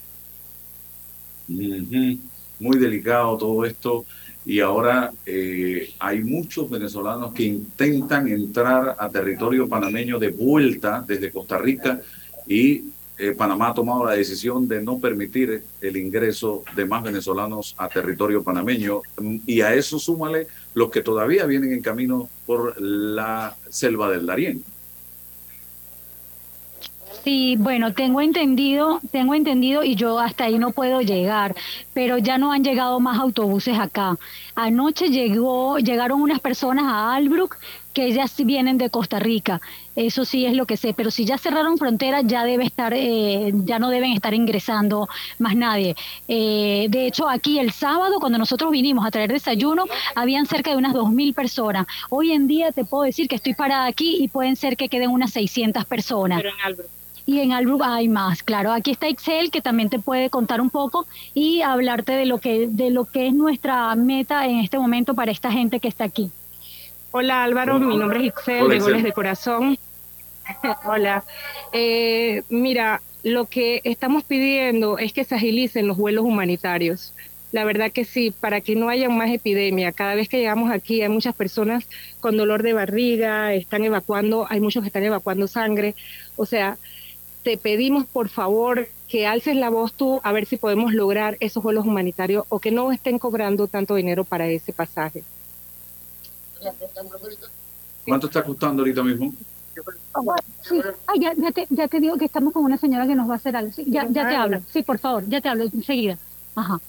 Muy 1.47 2.79
delicado 2.79 3.37
todo 3.37 3.65
esto. 3.65 4.05
y 4.45 4.59
ahora 4.59 5.11
eh, 5.25 5.93
hay 5.99 6.21
muchos 6.23 6.69
venezolanos 6.69 7.33
que 7.33 7.43
intentan 7.43 8.27
entrar 8.27 8.95
a 8.97 9.09
territorio 9.09 9.67
panameño 9.69 10.19
de 10.19 10.29
vuelta 10.29 11.03
desde 11.05 11.31
Costa 11.31 11.57
Rica 11.57 12.01
y 12.47 12.83
eh, 13.18 13.34
Panamá 13.38 13.70
ha 13.70 13.74
tomado 13.74 14.05
la 14.05 14.14
decisión 14.14 14.68
de 14.68 14.82
no 14.82 14.97
permitir 14.99 15.64
el 15.82 15.97
ingreso 15.97 16.64
de 16.76 16.86
más 16.86 17.03
venezolanos 17.03 17.76
a 17.78 17.88
territorio 17.88 18.43
panameño 18.43 19.01
y 19.45 19.61
a 19.61 19.74
eso 19.74 19.99
súmale 19.99 20.47
los 20.74 20.89
que 20.89 21.01
todavía 21.01 21.45
vienen 21.45 21.74
en 21.74 21.82
camino 21.82 22.30
por 22.45 22.80
la 22.82 23.55
selva 23.70 24.09
del 24.09 24.26
Darién. 24.26 24.64
Sí, 27.24 27.55
bueno, 27.57 27.93
tengo 27.93 28.20
entendido, 28.20 28.99
tengo 29.11 29.34
entendido 29.34 29.84
y 29.84 29.95
yo 29.95 30.20
hasta 30.20 30.43
ahí 30.45 30.57
no 30.57 30.72
puedo 30.72 30.99
llegar, 30.99 31.55
pero 31.93 32.18
ya 32.18 32.38
no 32.38 32.51
han 32.51 32.66
llegado 32.66 32.99
más 32.99 33.18
autobuses 33.18 33.80
acá. 33.80 34.18
Anoche 34.55 35.07
llegó, 35.07 35.78
llegaron 35.78 36.22
unas 36.22 36.41
personas 36.41 36.84
a 36.86 37.16
Albrook 37.16 37.57
que 37.93 38.05
ellas 38.05 38.33
vienen 38.43 38.77
de 38.77 38.89
Costa 38.89 39.19
Rica. 39.19 39.61
Eso 39.95 40.25
sí 40.25 40.45
es 40.45 40.53
lo 40.53 40.65
que 40.65 40.77
sé, 40.77 40.93
pero 40.93 41.11
si 41.11 41.25
ya 41.25 41.37
cerraron 41.37 41.77
fronteras 41.77 42.23
ya 42.25 42.43
debe 42.43 42.65
estar, 42.65 42.93
eh, 42.93 43.51
ya 43.53 43.79
no 43.79 43.89
deben 43.89 44.11
estar 44.11 44.33
ingresando 44.33 45.07
más 45.39 45.55
nadie. 45.55 45.95
Eh, 46.27 46.87
de 46.89 47.07
hecho, 47.07 47.29
aquí 47.29 47.59
el 47.59 47.71
sábado 47.71 48.19
cuando 48.19 48.37
nosotros 48.37 48.71
vinimos 48.71 49.05
a 49.05 49.11
traer 49.11 49.31
desayuno, 49.31 49.85
habían 50.15 50.45
cerca 50.45 50.71
de 50.71 50.77
unas 50.77 50.93
2.000 50.93 51.33
personas. 51.33 51.87
Hoy 52.09 52.31
en 52.31 52.47
día 52.47 52.71
te 52.71 52.83
puedo 52.85 53.03
decir 53.03 53.27
que 53.27 53.35
estoy 53.35 53.53
parada 53.53 53.85
aquí 53.85 54.17
y 54.19 54.27
pueden 54.27 54.55
ser 54.55 54.75
que 54.75 54.89
queden 54.89 55.11
unas 55.11 55.31
600 55.31 55.85
personas. 55.85 56.41
Pero 56.41 56.49
en 56.49 56.61
Albrook 56.65 56.89
y 57.25 57.39
en 57.39 57.53
Albrook 57.53 57.81
hay 57.83 58.09
más, 58.09 58.43
claro. 58.43 58.71
Aquí 58.71 58.91
está 58.91 59.07
Excel 59.07 59.49
que 59.49 59.61
también 59.61 59.89
te 59.89 59.99
puede 59.99 60.29
contar 60.29 60.59
un 60.61 60.69
poco 60.69 61.05
y 61.33 61.61
hablarte 61.61 62.13
de 62.13 62.25
lo 62.25 62.39
que 62.39 62.67
de 62.67 62.89
lo 62.89 63.05
que 63.05 63.27
es 63.27 63.33
nuestra 63.33 63.95
meta 63.95 64.45
en 64.45 64.59
este 64.59 64.77
momento 64.77 65.13
para 65.13 65.31
esta 65.31 65.51
gente 65.51 65.79
que 65.79 65.87
está 65.87 66.03
aquí. 66.03 66.31
Hola 67.16 67.43
Álvaro, 67.43 67.78
mi 67.78 67.95
nombre 67.95 68.22
es 68.22 68.30
Excel 68.30 68.68
de 68.70 68.80
Goles 68.80 69.03
de 69.03 69.11
Corazón. 69.11 69.78
Hola. 70.84 71.24
Eh, 71.72 72.41
mira, 72.49 73.03
lo 73.22 73.45
que 73.45 73.82
estamos 73.84 74.24
pidiendo 74.24 74.97
es 74.97 75.14
que 75.14 75.24
se 75.24 75.36
agilicen 75.36 75.88
los 75.88 75.95
vuelos 75.97 76.26
humanitarios. 76.26 77.14
La 77.51 77.66
verdad 77.66 77.91
que 77.91 78.03
sí, 78.03 78.32
para 78.32 78.61
que 78.61 78.76
no 78.76 78.89
haya 78.89 79.09
más 79.09 79.30
epidemia. 79.30 79.91
Cada 79.91 80.16
vez 80.16 80.28
que 80.28 80.39
llegamos 80.39 80.72
aquí 80.72 81.03
hay 81.03 81.09
muchas 81.09 81.36
personas 81.36 81.88
con 82.20 82.36
dolor 82.36 82.64
de 82.64 82.74
barriga, 82.74 83.53
están 83.53 83.84
evacuando, 83.84 84.47
hay 84.49 84.59
muchos 84.59 84.82
que 84.82 84.88
están 84.88 85.03
evacuando 85.03 85.47
sangre. 85.47 85.93
O 86.36 86.47
sea, 86.47 86.80
te 87.43 87.57
pedimos 87.57 88.07
por 88.07 88.28
favor 88.28 88.88
que 89.07 89.28
alces 89.28 89.55
la 89.55 89.70
voz 89.70 89.93
tú 89.93 90.20
a 90.24 90.32
ver 90.32 90.47
si 90.47 90.57
podemos 90.57 90.95
lograr 90.95 91.38
esos 91.41 91.61
vuelos 91.61 91.86
humanitarios 91.86 92.45
o 92.49 92.59
que 92.59 92.72
no 92.72 92.91
estén 92.91 93.20
cobrando 93.20 93.68
tanto 93.68 93.93
dinero 93.93 94.24
para 94.24 94.47
ese 94.47 94.74
pasaje. 94.74 95.24
¿Cuánto 98.05 98.28
está 98.28 98.43
costando 98.43 98.82
ahorita 98.82 99.03
mismo? 99.03 99.34
Sí. 100.61 100.80
ya, 101.20 101.51
te, 101.51 101.68
ya, 101.70 101.88
te, 101.88 101.99
digo 101.99 102.18
que 102.18 102.26
estamos 102.26 102.53
con 102.53 102.64
una 102.64 102.78
señora 102.78 103.07
que 103.07 103.16
nos 103.16 103.28
va 103.28 103.34
a 103.34 103.38
hacer 103.38 103.55
algo. 103.55 103.72
ya, 103.88 104.07
ya 104.09 104.28
te 104.28 104.36
hablo. 104.36 104.61
Sí, 104.72 104.84
por 104.84 104.99
favor, 104.99 105.28
ya 105.28 105.41
te 105.41 105.49
hablo 105.49 105.64
enseguida. 105.64 106.18
Ajá. 106.55 106.80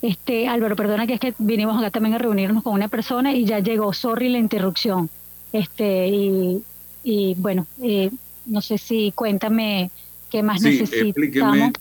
Este, 0.00 0.48
Álvaro, 0.48 0.76
perdona 0.76 1.06
que 1.06 1.14
es 1.14 1.20
que 1.20 1.34
vinimos 1.38 1.78
acá 1.78 1.90
también 1.90 2.14
a 2.14 2.18
reunirnos 2.18 2.62
con 2.62 2.72
una 2.72 2.88
persona 2.88 3.34
y 3.34 3.44
ya 3.44 3.58
llegó. 3.58 3.92
Sorry 3.92 4.30
la 4.30 4.38
interrupción. 4.38 5.10
Este, 5.52 6.08
y, 6.08 6.64
y 7.04 7.34
bueno, 7.34 7.66
eh, 7.82 8.10
no 8.46 8.62
sé 8.62 8.78
si 8.78 9.12
cuéntame 9.12 9.90
qué 10.30 10.42
más 10.42 10.62
sí, 10.62 10.80
Explíqueme 10.80 11.72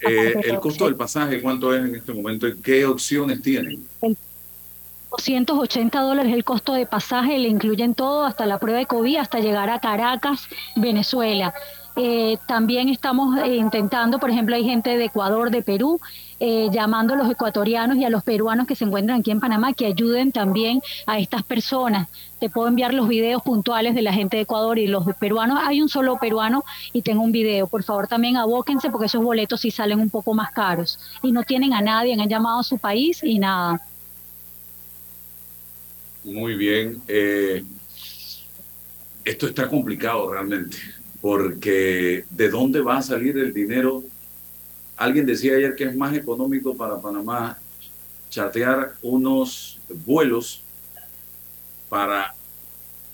eh, 0.00 0.34
el 0.44 0.60
costo 0.60 0.84
del 0.84 0.94
pasaje, 0.94 1.42
cuánto 1.42 1.74
es 1.74 1.84
en 1.84 1.96
este 1.96 2.12
momento 2.14 2.46
y 2.46 2.56
qué 2.56 2.86
opciones 2.86 3.42
tienen. 3.42 3.84
280 5.10 6.00
dólares 6.00 6.32
el 6.32 6.44
costo 6.44 6.74
de 6.74 6.86
pasaje, 6.86 7.38
le 7.38 7.48
incluyen 7.48 7.94
todo, 7.94 8.24
hasta 8.24 8.46
la 8.46 8.58
prueba 8.58 8.78
de 8.78 8.86
COVID, 8.86 9.16
hasta 9.16 9.40
llegar 9.40 9.70
a 9.70 9.80
Caracas, 9.80 10.48
Venezuela. 10.76 11.54
Eh, 12.00 12.38
también 12.46 12.88
estamos 12.88 13.36
eh, 13.38 13.56
intentando, 13.56 14.20
por 14.20 14.30
ejemplo, 14.30 14.54
hay 14.54 14.62
gente 14.62 14.96
de 14.96 15.06
Ecuador, 15.06 15.50
de 15.50 15.62
Perú, 15.62 16.00
eh, 16.38 16.68
llamando 16.70 17.14
a 17.14 17.16
los 17.16 17.28
ecuatorianos 17.28 17.96
y 17.96 18.04
a 18.04 18.10
los 18.10 18.22
peruanos 18.22 18.68
que 18.68 18.76
se 18.76 18.84
encuentran 18.84 19.18
aquí 19.18 19.32
en 19.32 19.40
Panamá 19.40 19.72
que 19.72 19.86
ayuden 19.86 20.30
también 20.30 20.80
a 21.06 21.18
estas 21.18 21.42
personas. 21.42 22.06
Te 22.38 22.50
puedo 22.50 22.68
enviar 22.68 22.94
los 22.94 23.08
videos 23.08 23.42
puntuales 23.42 23.96
de 23.96 24.02
la 24.02 24.12
gente 24.12 24.36
de 24.36 24.44
Ecuador 24.44 24.78
y 24.78 24.86
los 24.86 25.04
peruanos. 25.16 25.58
Hay 25.60 25.82
un 25.82 25.88
solo 25.88 26.18
peruano 26.18 26.64
y 26.92 27.02
tengo 27.02 27.24
un 27.24 27.32
video. 27.32 27.66
Por 27.66 27.82
favor, 27.82 28.06
también 28.06 28.36
abóquense 28.36 28.90
porque 28.90 29.06
esos 29.06 29.24
boletos 29.24 29.62
sí 29.62 29.72
salen 29.72 29.98
un 29.98 30.10
poco 30.10 30.34
más 30.34 30.52
caros 30.52 31.00
y 31.20 31.32
no 31.32 31.42
tienen 31.42 31.72
a 31.72 31.80
nadie, 31.80 32.12
han 32.12 32.28
llamado 32.28 32.60
a 32.60 32.62
su 32.62 32.78
país 32.78 33.24
y 33.24 33.40
nada. 33.40 33.80
Muy 36.32 36.54
bien. 36.54 37.00
esto 39.24 39.46
está 39.46 39.68
complicado 39.68 40.32
realmente 40.32 40.76
porque 41.20 42.24
¿de 42.30 42.48
dónde 42.48 42.80
va 42.80 42.98
a 42.98 43.02
salir 43.02 43.36
el 43.38 43.52
dinero? 43.52 44.04
Alguien 44.96 45.26
decía 45.26 45.54
ayer 45.56 45.74
que 45.74 45.84
es 45.84 45.96
más 45.96 46.14
económico 46.14 46.76
para 46.76 47.00
Panamá 47.00 47.58
chatear 48.30 48.94
unos 49.02 49.78
vuelos 50.04 50.62
para 51.88 52.34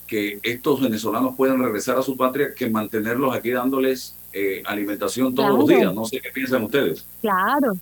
que 0.06 0.38
estos 0.42 0.80
venezolanos 0.80 1.34
puedan 1.36 1.62
regresar 1.62 1.96
a 1.96 2.02
su 2.02 2.16
patria 2.16 2.54
que 2.54 2.68
mantenerlos 2.68 3.34
aquí 3.34 3.50
dándoles 3.50 4.14
eh, 4.32 4.62
alimentación 4.66 5.34
todos 5.34 5.58
los 5.58 5.68
días. 5.68 5.94
No 5.94 6.04
sé 6.04 6.20
qué 6.20 6.30
piensan 6.30 6.64
ustedes. 6.64 7.06
Claro, 7.20 7.72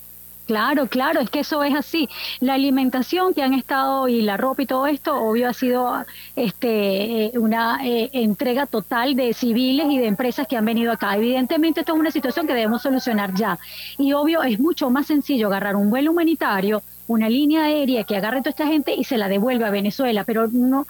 Claro, 0.52 0.86
claro, 0.86 1.20
es 1.20 1.30
que 1.30 1.40
eso 1.40 1.62
es 1.64 1.74
así. 1.74 2.10
La 2.40 2.52
alimentación 2.52 3.32
que 3.32 3.42
han 3.42 3.54
estado 3.54 4.06
y 4.06 4.20
la 4.20 4.36
ropa 4.36 4.60
y 4.60 4.66
todo 4.66 4.86
esto, 4.86 5.16
obvio, 5.18 5.48
ha 5.48 5.54
sido 5.54 6.04
este, 6.36 7.24
eh, 7.24 7.32
una 7.38 7.78
eh, 7.82 8.10
entrega 8.12 8.66
total 8.66 9.16
de 9.16 9.32
civiles 9.32 9.86
y 9.90 9.96
de 9.96 10.06
empresas 10.08 10.46
que 10.46 10.58
han 10.58 10.66
venido 10.66 10.92
acá. 10.92 11.16
Evidentemente, 11.16 11.80
esto 11.80 11.94
es 11.94 12.00
una 12.00 12.10
situación 12.10 12.46
que 12.46 12.52
debemos 12.52 12.82
solucionar 12.82 13.32
ya. 13.34 13.58
Y 13.96 14.12
obvio, 14.12 14.42
es 14.42 14.60
mucho 14.60 14.90
más 14.90 15.06
sencillo 15.06 15.46
agarrar 15.46 15.74
un 15.74 15.88
vuelo 15.88 16.10
humanitario, 16.10 16.82
una 17.06 17.30
línea 17.30 17.64
aérea 17.64 18.04
que 18.04 18.16
agarre 18.16 18.40
a 18.40 18.42
toda 18.42 18.50
esta 18.50 18.66
gente 18.66 18.94
y 18.94 19.04
se 19.04 19.16
la 19.16 19.28
devuelva 19.30 19.68
a 19.68 19.70
Venezuela, 19.70 20.24
pero 20.24 20.48
no, 20.48 20.86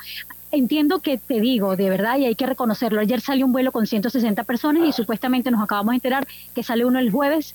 entiendo 0.50 0.98
que 1.00 1.18
te 1.18 1.40
digo, 1.40 1.76
de 1.76 1.88
verdad, 1.88 2.18
y 2.18 2.26
hay 2.26 2.34
que 2.34 2.46
reconocerlo. 2.46 3.00
Ayer 3.00 3.20
salió 3.20 3.46
un 3.46 3.52
vuelo 3.52 3.70
con 3.70 3.86
160 3.86 4.42
personas 4.42 4.88
y 4.88 4.92
supuestamente 4.92 5.52
nos 5.52 5.62
acabamos 5.62 5.92
de 5.92 5.96
enterar 5.96 6.26
que 6.52 6.64
sale 6.64 6.84
uno 6.84 6.98
el 6.98 7.12
jueves 7.12 7.54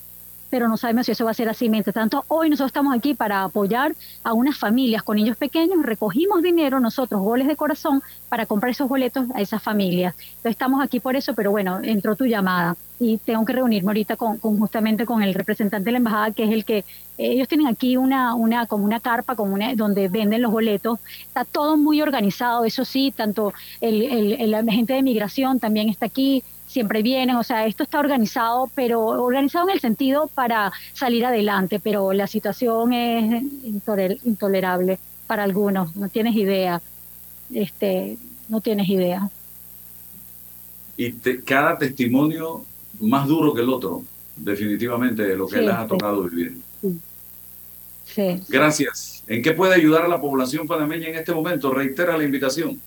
pero 0.50 0.68
no 0.68 0.76
sabemos 0.76 1.06
si 1.06 1.12
eso 1.12 1.24
va 1.24 1.32
a 1.32 1.34
ser 1.34 1.48
así. 1.48 1.68
Mientras 1.68 1.94
tanto, 1.94 2.24
hoy 2.28 2.50
nosotros 2.50 2.70
estamos 2.70 2.94
aquí 2.94 3.14
para 3.14 3.44
apoyar 3.44 3.94
a 4.22 4.32
unas 4.32 4.56
familias 4.56 5.02
con 5.02 5.16
niños 5.16 5.36
pequeños. 5.36 5.82
Recogimos 5.82 6.42
dinero 6.42 6.80
nosotros, 6.80 7.20
goles 7.20 7.46
de 7.46 7.56
corazón, 7.56 8.02
para 8.28 8.46
comprar 8.46 8.70
esos 8.70 8.88
boletos 8.88 9.26
a 9.34 9.40
esas 9.40 9.62
familias. 9.62 10.14
Entonces 10.18 10.50
estamos 10.50 10.82
aquí 10.82 11.00
por 11.00 11.16
eso, 11.16 11.34
pero 11.34 11.50
bueno, 11.50 11.80
entró 11.82 12.16
tu 12.16 12.26
llamada 12.26 12.76
y 13.00 13.18
tengo 13.18 13.44
que 13.44 13.52
reunirme 13.52 13.90
ahorita 13.90 14.16
con, 14.16 14.38
justamente 14.38 15.06
con 15.06 15.22
el 15.22 15.34
representante 15.34 15.86
de 15.86 15.92
la 15.92 15.98
embajada, 15.98 16.32
que 16.32 16.44
es 16.44 16.50
el 16.50 16.64
que 16.64 16.84
ellos 17.16 17.46
tienen 17.46 17.68
aquí 17.68 17.96
una, 17.96 18.34
una 18.34 18.66
como 18.66 18.84
una 18.84 19.00
carpa 19.00 19.36
como 19.36 19.54
una, 19.54 19.74
donde 19.74 20.08
venden 20.08 20.42
los 20.42 20.50
boletos. 20.50 20.98
Está 21.22 21.44
todo 21.44 21.76
muy 21.76 22.02
organizado, 22.02 22.64
eso 22.64 22.84
sí, 22.84 23.12
tanto 23.16 23.52
el, 23.80 24.02
el, 24.02 24.32
el 24.40 24.54
agente 24.54 24.94
de 24.94 25.02
migración 25.02 25.60
también 25.60 25.88
está 25.88 26.06
aquí 26.06 26.42
siempre 26.68 27.02
vienen, 27.02 27.36
o 27.36 27.42
sea, 27.42 27.66
esto 27.66 27.82
está 27.82 27.98
organizado, 27.98 28.70
pero 28.74 29.00
organizado 29.00 29.68
en 29.68 29.74
el 29.74 29.80
sentido 29.80 30.28
para 30.34 30.72
salir 30.92 31.24
adelante, 31.24 31.80
pero 31.80 32.12
la 32.12 32.26
situación 32.26 32.92
es 32.92 33.42
intolerable 34.24 34.98
para 35.26 35.42
algunos, 35.42 35.96
no 35.96 36.08
tienes 36.08 36.36
idea, 36.36 36.80
este, 37.52 38.18
no 38.48 38.60
tienes 38.60 38.88
idea. 38.88 39.28
Y 40.96 41.12
cada 41.44 41.78
testimonio 41.78 42.64
más 43.00 43.26
duro 43.28 43.54
que 43.54 43.62
el 43.62 43.68
otro, 43.68 44.02
definitivamente, 44.36 45.22
de 45.22 45.36
lo 45.36 45.46
que 45.46 45.60
les 45.60 45.74
ha 45.74 45.86
tocado 45.86 46.24
vivir. 46.24 46.58
Sí. 48.04 48.40
Gracias. 48.48 49.22
¿En 49.26 49.42
qué 49.42 49.52
puede 49.52 49.74
ayudar 49.74 50.02
a 50.02 50.08
la 50.08 50.20
población 50.20 50.66
panameña 50.66 51.08
en 51.08 51.16
este 51.16 51.32
momento? 51.32 51.72
Reitera 51.72 52.16
la 52.16 52.24
invitación. 52.24 52.80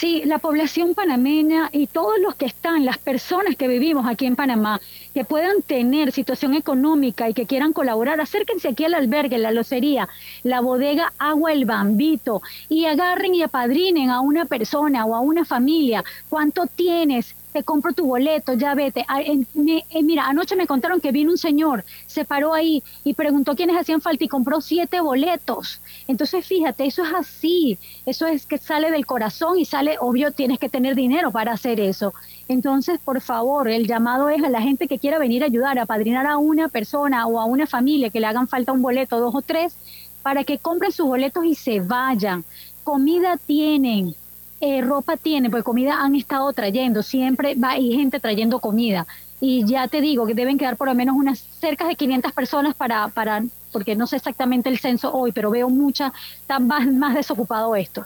Sí, 0.00 0.22
la 0.24 0.38
población 0.38 0.94
panameña 0.94 1.70
y 1.72 1.88
todos 1.88 2.20
los 2.20 2.36
que 2.36 2.46
están, 2.46 2.84
las 2.84 2.98
personas 2.98 3.56
que 3.56 3.66
vivimos 3.66 4.06
aquí 4.06 4.26
en 4.26 4.36
Panamá, 4.36 4.80
que 5.12 5.24
puedan 5.24 5.60
tener 5.62 6.12
situación 6.12 6.54
económica 6.54 7.28
y 7.28 7.34
que 7.34 7.46
quieran 7.46 7.72
colaborar, 7.72 8.20
acérquense 8.20 8.68
aquí 8.68 8.84
al 8.84 8.94
albergue, 8.94 9.38
la 9.38 9.50
locería, 9.50 10.08
la 10.44 10.60
bodega 10.60 11.12
Agua 11.18 11.52
El 11.52 11.64
Bambito 11.64 12.42
y 12.68 12.84
agarren 12.84 13.34
y 13.34 13.42
apadrinen 13.42 14.10
a 14.10 14.20
una 14.20 14.44
persona 14.44 15.04
o 15.04 15.16
a 15.16 15.20
una 15.20 15.44
familia. 15.44 16.04
¿Cuánto 16.28 16.68
tienes? 16.68 17.34
Compro 17.62 17.92
tu 17.92 18.06
boleto, 18.06 18.54
ya 18.54 18.74
vete. 18.74 19.04
Eh, 19.24 20.02
mira, 20.02 20.26
anoche 20.26 20.56
me 20.56 20.66
contaron 20.66 21.00
que 21.00 21.12
vino 21.12 21.30
un 21.30 21.38
señor, 21.38 21.84
se 22.06 22.24
paró 22.24 22.54
ahí 22.54 22.82
y 23.04 23.14
preguntó 23.14 23.54
quiénes 23.54 23.76
hacían 23.76 24.00
falta 24.00 24.24
y 24.24 24.28
compró 24.28 24.60
siete 24.60 25.00
boletos. 25.00 25.80
Entonces, 26.06 26.46
fíjate, 26.46 26.86
eso 26.86 27.04
es 27.04 27.12
así, 27.14 27.78
eso 28.06 28.26
es 28.26 28.46
que 28.46 28.58
sale 28.58 28.90
del 28.90 29.06
corazón 29.06 29.58
y 29.58 29.64
sale, 29.64 29.96
obvio, 30.00 30.32
tienes 30.32 30.58
que 30.58 30.68
tener 30.68 30.94
dinero 30.94 31.30
para 31.30 31.52
hacer 31.52 31.80
eso. 31.80 32.14
Entonces, 32.48 32.98
por 32.98 33.20
favor, 33.20 33.68
el 33.68 33.86
llamado 33.86 34.28
es 34.30 34.42
a 34.42 34.48
la 34.48 34.62
gente 34.62 34.88
que 34.88 34.98
quiera 34.98 35.18
venir 35.18 35.42
a 35.42 35.46
ayudar, 35.46 35.78
a 35.78 35.86
padrinar 35.86 36.26
a 36.26 36.38
una 36.38 36.68
persona 36.68 37.26
o 37.26 37.40
a 37.40 37.44
una 37.44 37.66
familia 37.66 38.10
que 38.10 38.20
le 38.20 38.26
hagan 38.26 38.48
falta 38.48 38.72
un 38.72 38.82
boleto, 38.82 39.20
dos 39.20 39.34
o 39.34 39.42
tres, 39.42 39.76
para 40.22 40.44
que 40.44 40.58
compren 40.58 40.92
sus 40.92 41.06
boletos 41.06 41.44
y 41.44 41.54
se 41.54 41.80
vayan. 41.80 42.44
Comida 42.84 43.36
tienen, 43.36 44.14
eh, 44.60 44.80
ropa 44.82 45.16
tienen, 45.16 45.50
porque 45.50 45.64
comida 45.64 46.02
han 46.02 46.14
estado 46.14 46.52
trayendo, 46.52 47.02
siempre 47.02 47.54
va 47.54 47.72
hay 47.72 47.92
gente 47.92 48.20
trayendo 48.20 48.58
comida. 48.58 49.06
Y 49.40 49.64
ya 49.66 49.86
te 49.86 50.00
digo 50.00 50.26
que 50.26 50.34
deben 50.34 50.58
quedar 50.58 50.76
por 50.76 50.88
lo 50.88 50.94
menos 50.94 51.14
unas 51.16 51.38
cerca 51.38 51.86
de 51.86 51.94
500 51.94 52.32
personas 52.32 52.74
para, 52.74 53.08
para 53.08 53.44
porque 53.72 53.94
no 53.94 54.06
sé 54.06 54.16
exactamente 54.16 54.68
el 54.68 54.78
censo 54.78 55.12
hoy, 55.12 55.32
pero 55.32 55.50
veo 55.50 55.68
mucha, 55.68 56.12
está 56.40 56.58
más, 56.58 56.86
más 56.92 57.14
desocupado 57.14 57.76
esto. 57.76 58.04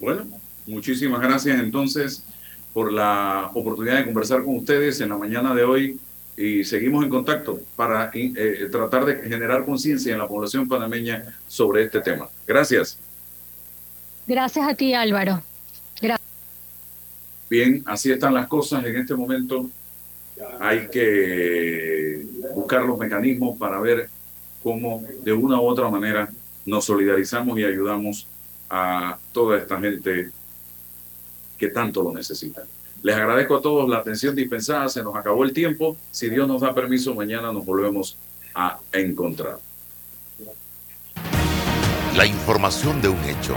Bueno, 0.00 0.26
muchísimas 0.66 1.20
gracias 1.20 1.58
entonces 1.60 2.22
por 2.72 2.92
la 2.92 3.50
oportunidad 3.54 3.98
de 3.98 4.04
conversar 4.06 4.44
con 4.44 4.56
ustedes 4.56 5.00
en 5.00 5.08
la 5.10 5.18
mañana 5.18 5.54
de 5.54 5.64
hoy 5.64 5.98
y 6.36 6.64
seguimos 6.64 7.02
en 7.02 7.10
contacto 7.10 7.60
para 7.76 8.10
eh, 8.14 8.68
tratar 8.70 9.04
de 9.04 9.16
generar 9.28 9.64
conciencia 9.64 10.12
en 10.12 10.18
la 10.18 10.28
población 10.28 10.68
panameña 10.68 11.24
sobre 11.48 11.84
este 11.84 12.00
tema. 12.00 12.28
Gracias. 12.46 12.98
Gracias 14.28 14.68
a 14.68 14.74
ti, 14.74 14.92
Álvaro. 14.92 15.42
Gracias. 16.02 16.28
Bien, 17.48 17.82
así 17.86 18.12
están 18.12 18.34
las 18.34 18.46
cosas 18.46 18.84
en 18.84 18.94
este 18.96 19.14
momento. 19.14 19.70
Hay 20.60 20.88
que 20.88 22.26
buscar 22.54 22.82
los 22.82 22.98
mecanismos 22.98 23.56
para 23.58 23.80
ver 23.80 24.10
cómo 24.62 25.02
de 25.24 25.32
una 25.32 25.58
u 25.58 25.66
otra 25.66 25.88
manera 25.88 26.28
nos 26.66 26.84
solidarizamos 26.84 27.58
y 27.58 27.64
ayudamos 27.64 28.26
a 28.68 29.16
toda 29.32 29.56
esta 29.56 29.80
gente 29.80 30.30
que 31.56 31.68
tanto 31.68 32.02
lo 32.02 32.12
necesita. 32.12 32.64
Les 33.02 33.16
agradezco 33.16 33.56
a 33.56 33.62
todos 33.62 33.88
la 33.88 33.96
atención 33.96 34.36
dispensada, 34.36 34.90
se 34.90 35.02
nos 35.02 35.16
acabó 35.16 35.42
el 35.42 35.54
tiempo. 35.54 35.96
Si 36.10 36.28
Dios 36.28 36.46
nos 36.46 36.60
da 36.60 36.74
permiso, 36.74 37.14
mañana 37.14 37.50
nos 37.50 37.64
volvemos 37.64 38.18
a 38.54 38.78
encontrar. 38.92 39.58
La 42.14 42.26
información 42.26 43.00
de 43.00 43.08
un 43.08 43.24
hecho 43.24 43.56